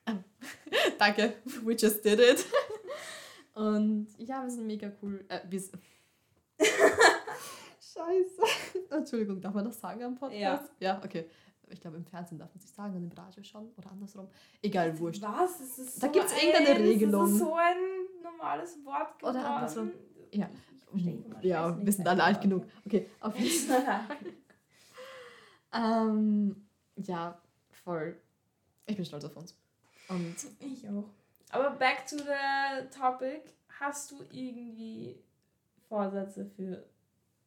Ähm, 0.06 0.24
danke, 1.00 1.34
we 1.64 1.74
just 1.74 2.04
did 2.04 2.20
it. 2.20 2.46
und 3.54 4.08
ja, 4.18 4.44
wir 4.44 4.50
sind 4.50 4.68
mega 4.68 4.92
cool. 5.02 5.24
Äh, 5.28 5.42
wir 5.50 5.60
sind 5.60 5.80
Scheiße. 7.80 8.42
Entschuldigung, 8.90 9.42
darf 9.42 9.54
man 9.54 9.66
das 9.66 9.80
sagen 9.80 10.04
am 10.04 10.16
Podcast? 10.16 10.72
Ja. 10.80 10.96
Ja, 10.96 11.02
okay. 11.04 11.26
Ich 11.72 11.80
glaube, 11.80 11.98
im 11.98 12.06
Fernsehen 12.06 12.40
darf 12.40 12.50
man 12.54 12.60
sich 12.60 12.72
sagen 12.72 12.96
und 12.96 13.04
im 13.04 13.12
Radio 13.12 13.44
schon 13.44 13.70
oder 13.78 13.92
andersrum. 13.92 14.28
Egal, 14.62 14.98
wurscht. 14.98 15.22
Was? 15.22 15.60
Ist 15.62 15.78
es 15.78 15.96
so 15.96 16.02
da 16.02 16.08
gibt 16.08 16.26
es 16.26 16.44
irgendeine 16.44 16.80
Regelung. 16.80 17.28
Ist 17.28 17.40
so 17.40 17.54
ein 17.54 17.78
normales 18.24 18.78
Wort 18.84 19.20
geworden? 19.20 19.38
Oder 19.38 19.56
andersrum. 19.56 19.92
Ja, 20.32 20.50
ja 21.42 21.78
wir 21.80 21.94
sind 21.94 22.08
alle 22.08 22.24
alt 22.24 22.42
genug. 22.42 22.66
Okay, 22.86 23.08
auf 23.20 23.36
jeden 23.40 23.68
Fall. 23.68 24.02
Ähm, 25.74 26.68
ja, 26.96 27.40
voll. 27.84 28.18
Ich 28.86 28.96
bin 28.96 29.06
stolz 29.06 29.26
auf 29.26 29.36
uns. 29.36 29.56
Und 30.08 30.36
ich 30.60 30.88
auch. 30.90 31.10
Aber 31.52 31.72
back 31.72 32.06
to 32.08 32.18
the 32.18 32.90
topic. 32.96 33.42
Hast 33.80 34.12
du 34.12 34.24
irgendwie 34.32 35.16
Vorsätze 35.88 36.46
für 36.46 36.84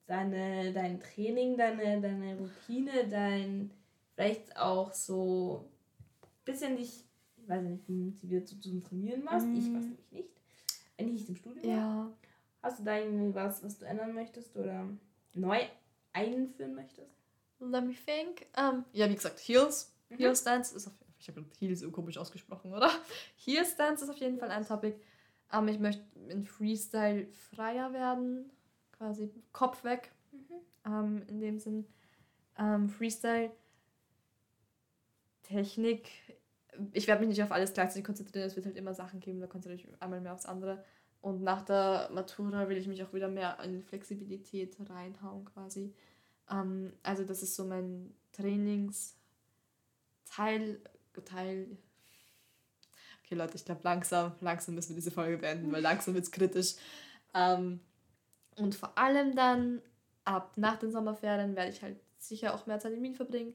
deine, 0.06 0.72
dein 0.72 1.00
Training, 1.00 1.56
deine, 1.56 2.00
deine 2.00 2.36
Routine, 2.38 3.08
dein 3.08 3.70
vielleicht 4.14 4.56
auch 4.56 4.92
so 4.92 5.68
ein 6.22 6.44
bisschen 6.44 6.76
dich, 6.76 7.04
ich 7.36 7.48
weiß 7.48 7.62
nicht, 7.62 7.88
wie 7.88 7.92
motiviert 7.92 8.50
du 8.50 8.60
zum 8.60 8.82
Trainieren 8.82 9.24
machst. 9.24 9.46
Mm. 9.46 9.56
Ich 9.56 9.64
weiß 9.64 9.84
nämlich 9.84 10.12
nicht. 10.12 10.28
Wenn 10.96 11.08
ich 11.08 11.14
nicht 11.14 11.28
im 11.28 11.36
Studio 11.36 11.70
ja. 11.70 11.76
war. 11.76 12.12
Hast 12.62 12.80
du 12.80 12.84
da 12.84 12.98
irgendwie 12.98 13.34
was, 13.34 13.64
was 13.64 13.78
du 13.78 13.86
ändern 13.86 14.14
möchtest 14.14 14.56
oder 14.56 14.88
neu 15.34 15.58
einführen 16.12 16.74
möchtest? 16.74 17.21
Let 17.70 17.84
me 17.84 17.94
think. 17.94 18.46
Um, 18.56 18.84
ja, 18.92 19.08
wie 19.08 19.14
gesagt, 19.14 19.38
Heels. 19.40 19.92
Mhm. 20.10 20.16
Heel 20.16 20.36
Stance 20.36 20.74
ist 20.76 20.86
auf 20.86 20.94
ich 21.18 21.28
habe 21.28 21.44
Heels 21.60 21.84
komisch 21.92 22.18
ausgesprochen, 22.18 22.74
oder? 22.74 22.90
Heel 23.36 23.64
Stance 23.64 24.04
ist 24.04 24.10
auf 24.10 24.16
jeden 24.16 24.38
Fall 24.38 24.50
ein 24.50 24.66
Topic. 24.66 24.96
Um, 25.52 25.68
ich 25.68 25.78
möchte 25.78 26.02
in 26.28 26.44
Freestyle 26.44 27.28
freier 27.54 27.92
werden 27.92 28.50
quasi 28.90 29.30
Kopf 29.52 29.84
weg. 29.84 30.10
Mhm. 30.32 30.92
Ähm, 30.92 31.22
in 31.28 31.40
dem 31.40 31.58
Sinn. 31.58 31.86
Ähm, 32.58 32.88
Freestyle, 32.88 33.52
Technik. 35.42 36.08
Ich 36.92 37.06
werde 37.06 37.20
mich 37.20 37.28
nicht 37.28 37.42
auf 37.42 37.52
alles 37.52 37.72
gleichzeitig 37.72 38.04
konzentrieren. 38.04 38.46
Es 38.46 38.56
wird 38.56 38.66
halt 38.66 38.76
immer 38.76 38.94
Sachen 38.94 39.20
geben, 39.20 39.40
da 39.40 39.46
konzentriere 39.46 39.80
ich 39.80 39.86
mich 39.86 40.02
einmal 40.02 40.20
mehr 40.20 40.34
aufs 40.34 40.46
andere. 40.46 40.84
Und 41.20 41.42
nach 41.42 41.62
der 41.62 42.10
Matura 42.12 42.68
will 42.68 42.76
ich 42.76 42.88
mich 42.88 43.02
auch 43.04 43.12
wieder 43.12 43.28
mehr 43.28 43.58
in 43.62 43.82
Flexibilität 43.82 44.76
reinhauen 44.88 45.44
quasi. 45.44 45.94
Ähm, 46.50 46.92
also 47.02 47.24
das 47.24 47.42
ist 47.42 47.56
so 47.56 47.64
mein 47.64 48.14
Trainingsteil. 48.32 49.22
Teil. 51.20 51.76
Okay 53.24 53.34
Leute, 53.34 53.56
ich 53.56 53.64
glaube 53.64 53.80
langsam, 53.84 54.32
langsam 54.40 54.74
müssen 54.74 54.90
wir 54.90 54.96
diese 54.96 55.10
Folge 55.10 55.38
beenden, 55.38 55.70
weil 55.72 55.82
langsam 55.82 56.14
wird 56.14 56.24
es 56.24 56.30
kritisch. 56.30 56.74
Ähm, 57.34 57.80
und 58.56 58.74
vor 58.74 58.96
allem 58.96 59.34
dann 59.34 59.82
ab 60.24 60.52
nach 60.56 60.76
den 60.76 60.92
Sommerferien 60.92 61.56
werde 61.56 61.70
ich 61.70 61.82
halt 61.82 61.98
sicher 62.18 62.54
auch 62.54 62.66
mehr 62.66 62.80
Zeit 62.80 62.92
in 62.92 63.02
Wien 63.02 63.14
verbringen. 63.14 63.54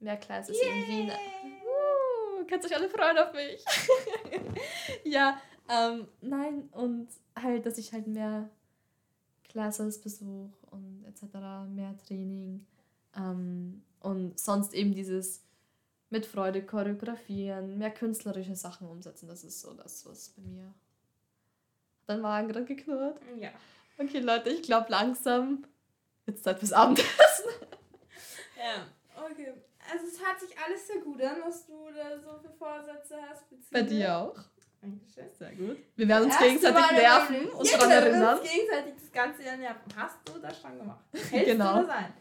Mehr 0.00 0.16
Classes 0.16 0.56
yeah. 0.60 0.74
in 0.74 0.88
Wien. 0.88 1.10
Uh, 1.10 2.44
könnt 2.46 2.64
euch 2.64 2.74
alle 2.74 2.88
freuen 2.88 3.18
auf 3.18 3.32
mich. 3.32 3.64
ja, 5.04 5.40
ähm, 5.68 6.08
nein, 6.20 6.68
und 6.72 7.08
halt, 7.36 7.66
dass 7.66 7.78
ich 7.78 7.92
halt 7.92 8.08
mehr 8.08 8.50
Classes 9.48 10.00
besuche 10.00 10.50
und 10.72 11.04
etc., 11.04 11.34
mehr 11.68 11.96
Training. 12.06 12.66
Ähm, 13.16 13.82
und 14.00 14.38
sonst 14.38 14.74
eben 14.74 14.94
dieses 14.94 15.42
mit 16.10 16.26
Freude 16.26 16.64
choreografieren, 16.64 17.78
mehr 17.78 17.90
künstlerische 17.90 18.54
Sachen 18.54 18.88
umsetzen. 18.88 19.28
Das 19.28 19.44
ist 19.44 19.60
so 19.60 19.72
das, 19.72 20.04
was 20.06 20.30
bei 20.30 20.42
mir. 20.42 20.66
Hat 20.66 20.74
dein 22.08 22.20
Magen 22.20 22.48
gerade 22.48 22.66
geknurrt? 22.66 23.18
Ja. 23.38 23.50
Okay, 23.98 24.18
Leute, 24.18 24.50
ich 24.50 24.62
glaube 24.62 24.90
langsam 24.90 25.64
jetzt 26.26 26.44
Zeit 26.44 26.58
fürs 26.58 26.72
Abendessen. 26.72 27.50
ja, 28.56 28.86
okay. 29.24 29.54
Also 29.90 30.06
es 30.06 30.24
hört 30.24 30.40
sich 30.40 30.56
alles 30.58 30.86
sehr 30.86 31.00
gut 31.00 31.20
an, 31.22 31.36
was 31.44 31.66
du 31.66 31.90
da 31.94 32.18
so 32.18 32.38
für 32.38 32.52
Vorsätze 32.52 33.16
hast. 33.28 33.44
Bei 33.70 33.82
dir 33.82 34.16
auch. 34.16 34.38
Dankeschön. 34.82 35.24
Sehr 35.38 35.54
gut. 35.54 35.78
Wir 35.94 36.08
werden 36.08 36.24
uns 36.24 36.38
gegenseitig 36.38 36.90
nerven 36.90 37.48
und 37.50 37.70
ja, 37.70 37.78
daran 37.78 37.90
erinnern. 37.92 38.38
uns 38.38 38.50
gegenseitig 38.50 38.94
das 39.00 39.12
ganze 39.12 39.44
Jahr 39.44 39.56
nerven. 39.56 39.82
Hast 39.96 40.18
du 40.24 40.38
das 40.40 40.60
schon 40.60 40.76
gemacht? 40.76 41.04
Hältst 41.30 41.52
genau. 41.52 41.80
du 41.80 41.86
das 41.86 41.96
ein? 41.96 42.12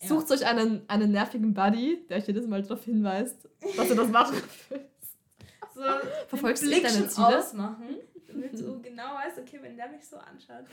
Ja. 0.00 0.08
Sucht 0.08 0.30
euch 0.30 0.46
einen, 0.46 0.88
einen 0.88 1.12
nervigen 1.12 1.52
Buddy, 1.52 2.06
der 2.08 2.16
euch 2.16 2.26
jedes 2.26 2.46
Mal 2.46 2.62
darauf 2.62 2.82
hinweist, 2.82 3.46
dass 3.76 3.90
ihr 3.90 3.94
das 3.94 4.08
machen 4.08 4.36
so 5.74 5.82
Verfolgst 6.28 6.62
du 6.62 6.70
deine 6.70 7.08
Ziele? 7.08 7.38
ausmachen, 7.38 7.96
damit 8.26 8.58
du 8.58 8.80
genau 8.82 9.14
weißt, 9.14 9.38
okay, 9.38 9.58
wenn 9.60 9.76
der 9.76 9.88
mich 9.88 10.06
so 10.06 10.16
anschaut. 10.16 10.64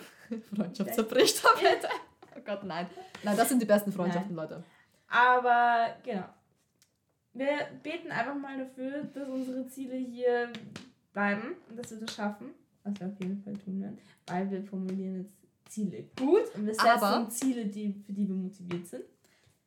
Freundschaft 0.56 0.96
zerbricht 0.96 1.46
auf 1.46 1.62
jeden 1.62 1.84
Oh 2.36 2.42
Gott, 2.46 2.64
nein. 2.64 2.88
Nein, 3.24 3.38
das 3.38 3.50
sind 3.50 3.62
die 3.62 3.66
besten 3.66 3.92
Freundschaften, 3.92 4.34
nein. 4.34 4.50
Leute. 4.50 4.64
Aber 5.10 5.98
genau. 6.02 6.30
Wir 7.34 7.68
beten 7.82 8.12
einfach 8.12 8.36
mal 8.36 8.58
dafür, 8.58 9.04
dass 9.14 9.28
unsere 9.28 9.68
Ziele 9.68 9.96
hier 9.96 10.52
bleiben 11.14 11.56
und 11.70 11.78
dass 11.78 11.92
wir 11.92 12.00
das 12.00 12.16
schaffen, 12.16 12.50
was 12.84 13.00
wir 13.00 13.08
auf 13.08 13.20
jeden 13.20 13.42
Fall 13.44 13.54
tun 13.54 13.82
werden, 13.82 13.98
weil 14.28 14.50
wir 14.52 14.64
formulieren 14.64 15.24
jetzt 15.24 15.34
Ziele 15.70 16.04
gut 16.18 16.54
und 16.56 16.66
wir 16.66 16.74
setzen 16.74 16.88
aber, 16.88 17.30
Ziele, 17.30 17.66
die, 17.66 17.94
für 18.06 18.14
die 18.14 18.28
wir 18.28 18.36
motiviert 18.36 18.88
sind. 18.88 19.04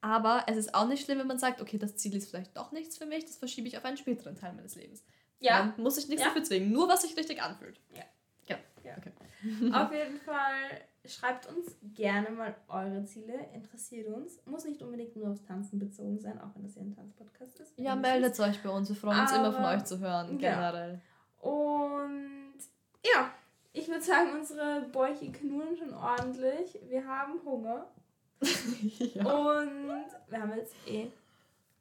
Aber 0.01 0.45
es 0.47 0.57
ist 0.57 0.75
auch 0.75 0.87
nicht 0.87 1.05
schlimm, 1.05 1.19
wenn 1.19 1.27
man 1.27 1.39
sagt, 1.39 1.61
okay, 1.61 1.79
das 1.79 1.97
Ziel 1.97 2.15
ist 2.15 2.31
vielleicht 2.31 2.57
doch 2.57 2.71
nichts 2.71 2.99
für 2.99 3.07
mich, 3.07 3.25
das 3.25 3.37
verschiebe 3.37 3.67
ich 3.67 3.77
auf 3.77 3.85
einen 3.85 3.97
späteren 3.97 4.37
Teil 4.37 4.53
meines 4.53 4.77
Lebens. 4.77 5.05
Ja. 5.41 5.73
Dann 5.75 5.83
muss 5.83 5.99
ich 5.99 6.09
nichts 6.09 6.23
ja. 6.23 6.29
dafür 6.29 6.45
zwingen, 6.45 6.71
nur 6.71 6.89
was 6.89 7.03
sich 7.03 7.17
richtig 7.17 7.43
anfühlt. 7.43 7.81
Ja. 7.95 8.05
Genau. 8.47 8.61
Ja. 8.85 8.97
Okay. 8.99 9.13
Auf 9.75 9.93
jeden 9.93 10.19
Fall 10.21 10.81
schreibt 11.05 11.47
uns 11.47 11.77
gerne 11.95 12.31
mal 12.31 12.55
eure 12.69 13.05
Ziele, 13.05 13.35
interessiert 13.53 14.09
uns. 14.09 14.39
Muss 14.47 14.65
nicht 14.65 14.83
unbedingt 14.83 15.17
nur 15.17 15.31
aufs 15.31 15.43
Tanzen 15.45 15.79
bezogen 15.79 16.19
sein, 16.19 16.41
auch 16.41 16.55
wenn 16.55 16.63
das 16.63 16.75
hier 16.75 16.83
ein 16.83 16.95
Tanzpodcast 16.95 17.61
ist. 17.61 17.79
Ja, 17.79 17.95
meldet 17.95 18.39
euch 18.41 18.63
bei 18.63 18.71
uns. 18.71 18.89
Wir 18.89 18.97
freuen 18.97 19.21
uns 19.21 19.33
immer 19.33 19.53
von 19.53 19.65
euch 19.65 19.85
zu 19.85 19.99
hören, 19.99 20.39
generell. 20.39 20.95
Ja. 20.95 21.01
Und 21.47 22.59
ja, 23.05 23.31
ich 23.73 23.87
würde 23.87 24.03
sagen, 24.03 24.31
unsere 24.35 24.81
Bäuche 24.93 25.31
knurren 25.31 25.77
schon 25.77 25.95
ordentlich. 25.95 26.77
Wir 26.89 27.07
haben 27.07 27.41
Hunger. 27.45 27.87
ja. 28.41 29.25
Und 29.25 29.87
wir 30.29 30.41
haben 30.41 30.57
jetzt 30.57 30.75
eh 30.89 31.09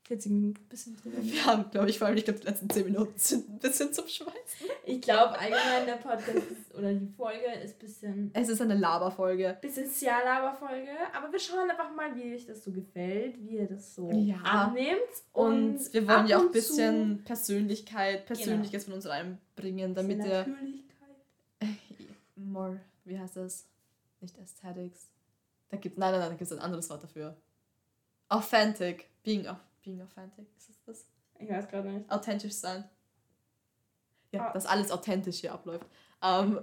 40 0.08 0.32
Minuten 0.32 0.62
ein 0.62 0.70
bisschen 0.70 0.96
drüber. 0.96 1.18
Wir 1.20 1.46
haben, 1.46 1.72
glaube 1.72 1.90
ich, 1.90 1.98
vor 1.98 2.08
allem, 2.08 2.18
ich 2.18 2.26
glaube, 2.26 2.40
die 2.40 2.46
letzten 2.46 2.70
10 2.70 2.86
Minuten 2.86 3.14
sind 3.18 3.50
ein 3.50 3.58
bisschen 3.58 3.92
zum 3.92 4.08
Schweißen. 4.08 4.70
Ich 4.86 5.02
glaube, 5.02 5.32
allgemein 5.40 5.88
der 5.88 5.96
Podcast 5.96 6.38
ist, 6.38 6.76
oder 6.76 6.94
die 6.94 7.08
Folge 7.08 7.46
ist 7.64 7.76
ein 7.76 7.80
bisschen. 7.80 8.32
Es 8.34 8.50
ist 8.50 8.62
eine 8.62 8.76
Laberfolge. 8.76 9.58
Bisschen 9.62 9.90
sehr 9.90 10.24
Laberfolge. 10.24 10.92
Aber 11.12 11.32
wir 11.32 11.40
schauen 11.40 11.70
einfach 11.72 11.94
mal, 11.96 12.16
wie 12.16 12.36
euch 12.36 12.46
das 12.46 12.64
so 12.64 12.72
gefällt, 12.72 13.44
wie 13.44 13.58
ihr 13.58 13.68
das 13.68 13.96
so 13.96 14.12
ja. 14.12 14.36
annehmt. 14.44 15.00
Und, 15.34 15.78
und 15.78 15.94
wir 15.94 16.08
wollen 16.08 16.28
ja 16.28 16.38
auch 16.38 16.44
ein 16.44 16.52
bisschen 16.52 17.24
Persönlichkeit. 17.24 18.28
Persönliches 18.28 18.72
genau. 18.72 18.84
von 18.84 18.94
uns 18.94 19.08
reinbringen, 19.08 19.96
damit 19.96 20.20
ihr. 20.20 20.46
Natürlichkeit. 20.46 20.86
More, 22.36 22.80
wie 23.06 23.18
heißt 23.18 23.38
das? 23.38 23.66
Nicht 24.22 24.38
Aesthetics. 24.38 25.08
Da 25.70 25.78
gibt, 25.78 25.98
nein, 25.98 26.12
nein, 26.12 26.20
nein, 26.20 26.30
da 26.30 26.36
gibt 26.36 26.52
es 26.52 26.56
ein 26.56 26.64
anderes 26.64 26.92
Wort 26.92 27.02
dafür. 27.02 27.36
Authentic. 28.30 29.10
Being 29.24 29.48
of 29.48 29.58
Being 29.86 30.02
authentic, 30.02 30.48
ist 30.58 30.70
es 30.70 30.84
das? 30.84 31.06
Ich 31.38 31.50
weiß 31.50 31.68
gerade 31.70 31.90
nicht. 31.90 32.12
Authentisch 32.12 32.54
sein. 32.54 32.90
Ja, 34.32 34.50
oh. 34.50 34.54
dass 34.54 34.66
alles 34.66 34.92
authentisch 34.92 35.40
hier 35.40 35.54
abläuft. 35.54 35.86
Ähm, 36.22 36.60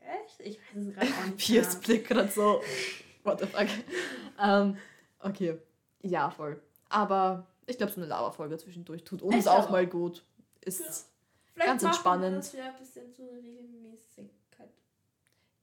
Echt? 0.00 0.40
Ich 0.40 0.58
weiß 0.58 0.86
es 0.86 0.94
gerade 0.94 1.06
nicht. 1.26 1.36
Piers 1.38 1.80
Blick 1.80 2.08
gerade 2.08 2.28
so. 2.28 2.60
What 3.22 3.40
the 3.40 3.46
fuck? 3.46 3.68
ähm, 4.42 4.76
okay. 5.20 5.58
Ja, 6.02 6.28
voll. 6.30 6.60
Aber 6.88 7.46
ich 7.66 7.78
glaube, 7.78 7.92
so 7.92 8.00
eine 8.00 8.08
Lava-Folge 8.08 8.58
zwischendurch 8.58 9.04
tut 9.04 9.22
uns 9.22 9.46
auch, 9.46 9.66
auch 9.66 9.70
mal 9.70 9.86
gut. 9.86 10.24
Ist 10.60 11.08
ja. 11.56 11.64
ganz 11.66 11.84
entspannend. 11.84 12.38
Das 12.38 12.52
ja 12.52 12.66
ein 12.70 12.76
bisschen 12.76 13.14
so 13.14 13.22
eine 13.22 13.38
Regelmäßigkeit. 13.38 14.70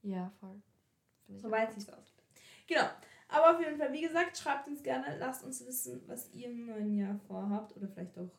Ja, 0.02 0.32
voll. 0.40 0.60
Soweit 1.36 1.76
es 1.76 1.88
aus. 1.90 2.14
Genau. 2.66 2.88
Aber 3.32 3.54
auf 3.54 3.60
jeden 3.60 3.78
Fall, 3.78 3.92
wie 3.92 4.02
gesagt, 4.02 4.36
schreibt 4.36 4.68
uns 4.68 4.82
gerne, 4.82 5.16
lasst 5.18 5.44
uns 5.44 5.66
wissen, 5.66 6.02
was 6.06 6.32
ihr 6.32 6.50
im 6.50 6.66
neuen 6.66 6.94
Jahr 6.94 7.18
vorhabt 7.26 7.74
oder 7.76 7.88
vielleicht 7.88 8.18
auch 8.18 8.30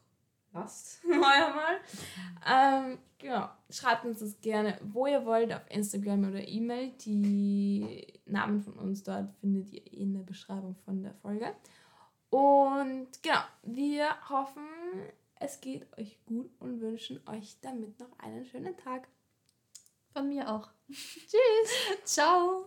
lasst 0.54 1.02
euer 1.06 1.20
mal. 1.20 1.80
Ähm, 2.48 3.00
genau, 3.18 3.50
schreibt 3.70 4.06
uns 4.06 4.20
das 4.20 4.40
gerne, 4.40 4.78
wo 4.84 5.08
ihr 5.08 5.26
wollt, 5.26 5.52
auf 5.52 5.64
Instagram 5.70 6.30
oder 6.30 6.48
E-Mail. 6.48 6.92
Die 7.02 8.22
Namen 8.26 8.62
von 8.62 8.74
uns 8.74 9.04
dort 9.04 9.34
findet 9.42 9.72
ihr 9.72 9.92
in 9.92 10.14
der 10.14 10.22
Beschreibung 10.22 10.76
von 10.86 11.02
der 11.02 11.14
Folge. 11.16 11.54
Und 12.30 13.08
genau, 13.22 13.42
wir 13.64 14.08
hoffen, 14.30 14.64
es 15.40 15.60
geht 15.60 15.86
euch 15.98 16.18
gut 16.26 16.50
und 16.60 16.82
wünschen 16.82 17.20
euch 17.28 17.58
damit 17.62 18.00
noch 18.00 18.18
einen 18.20 18.46
schönen 18.46 18.78
Tag. 18.78 19.08
Von 20.14 20.30
mir 20.30 20.50
auch. 20.50 20.70
Tschüss. 20.90 21.34
Ciao. 22.06 22.62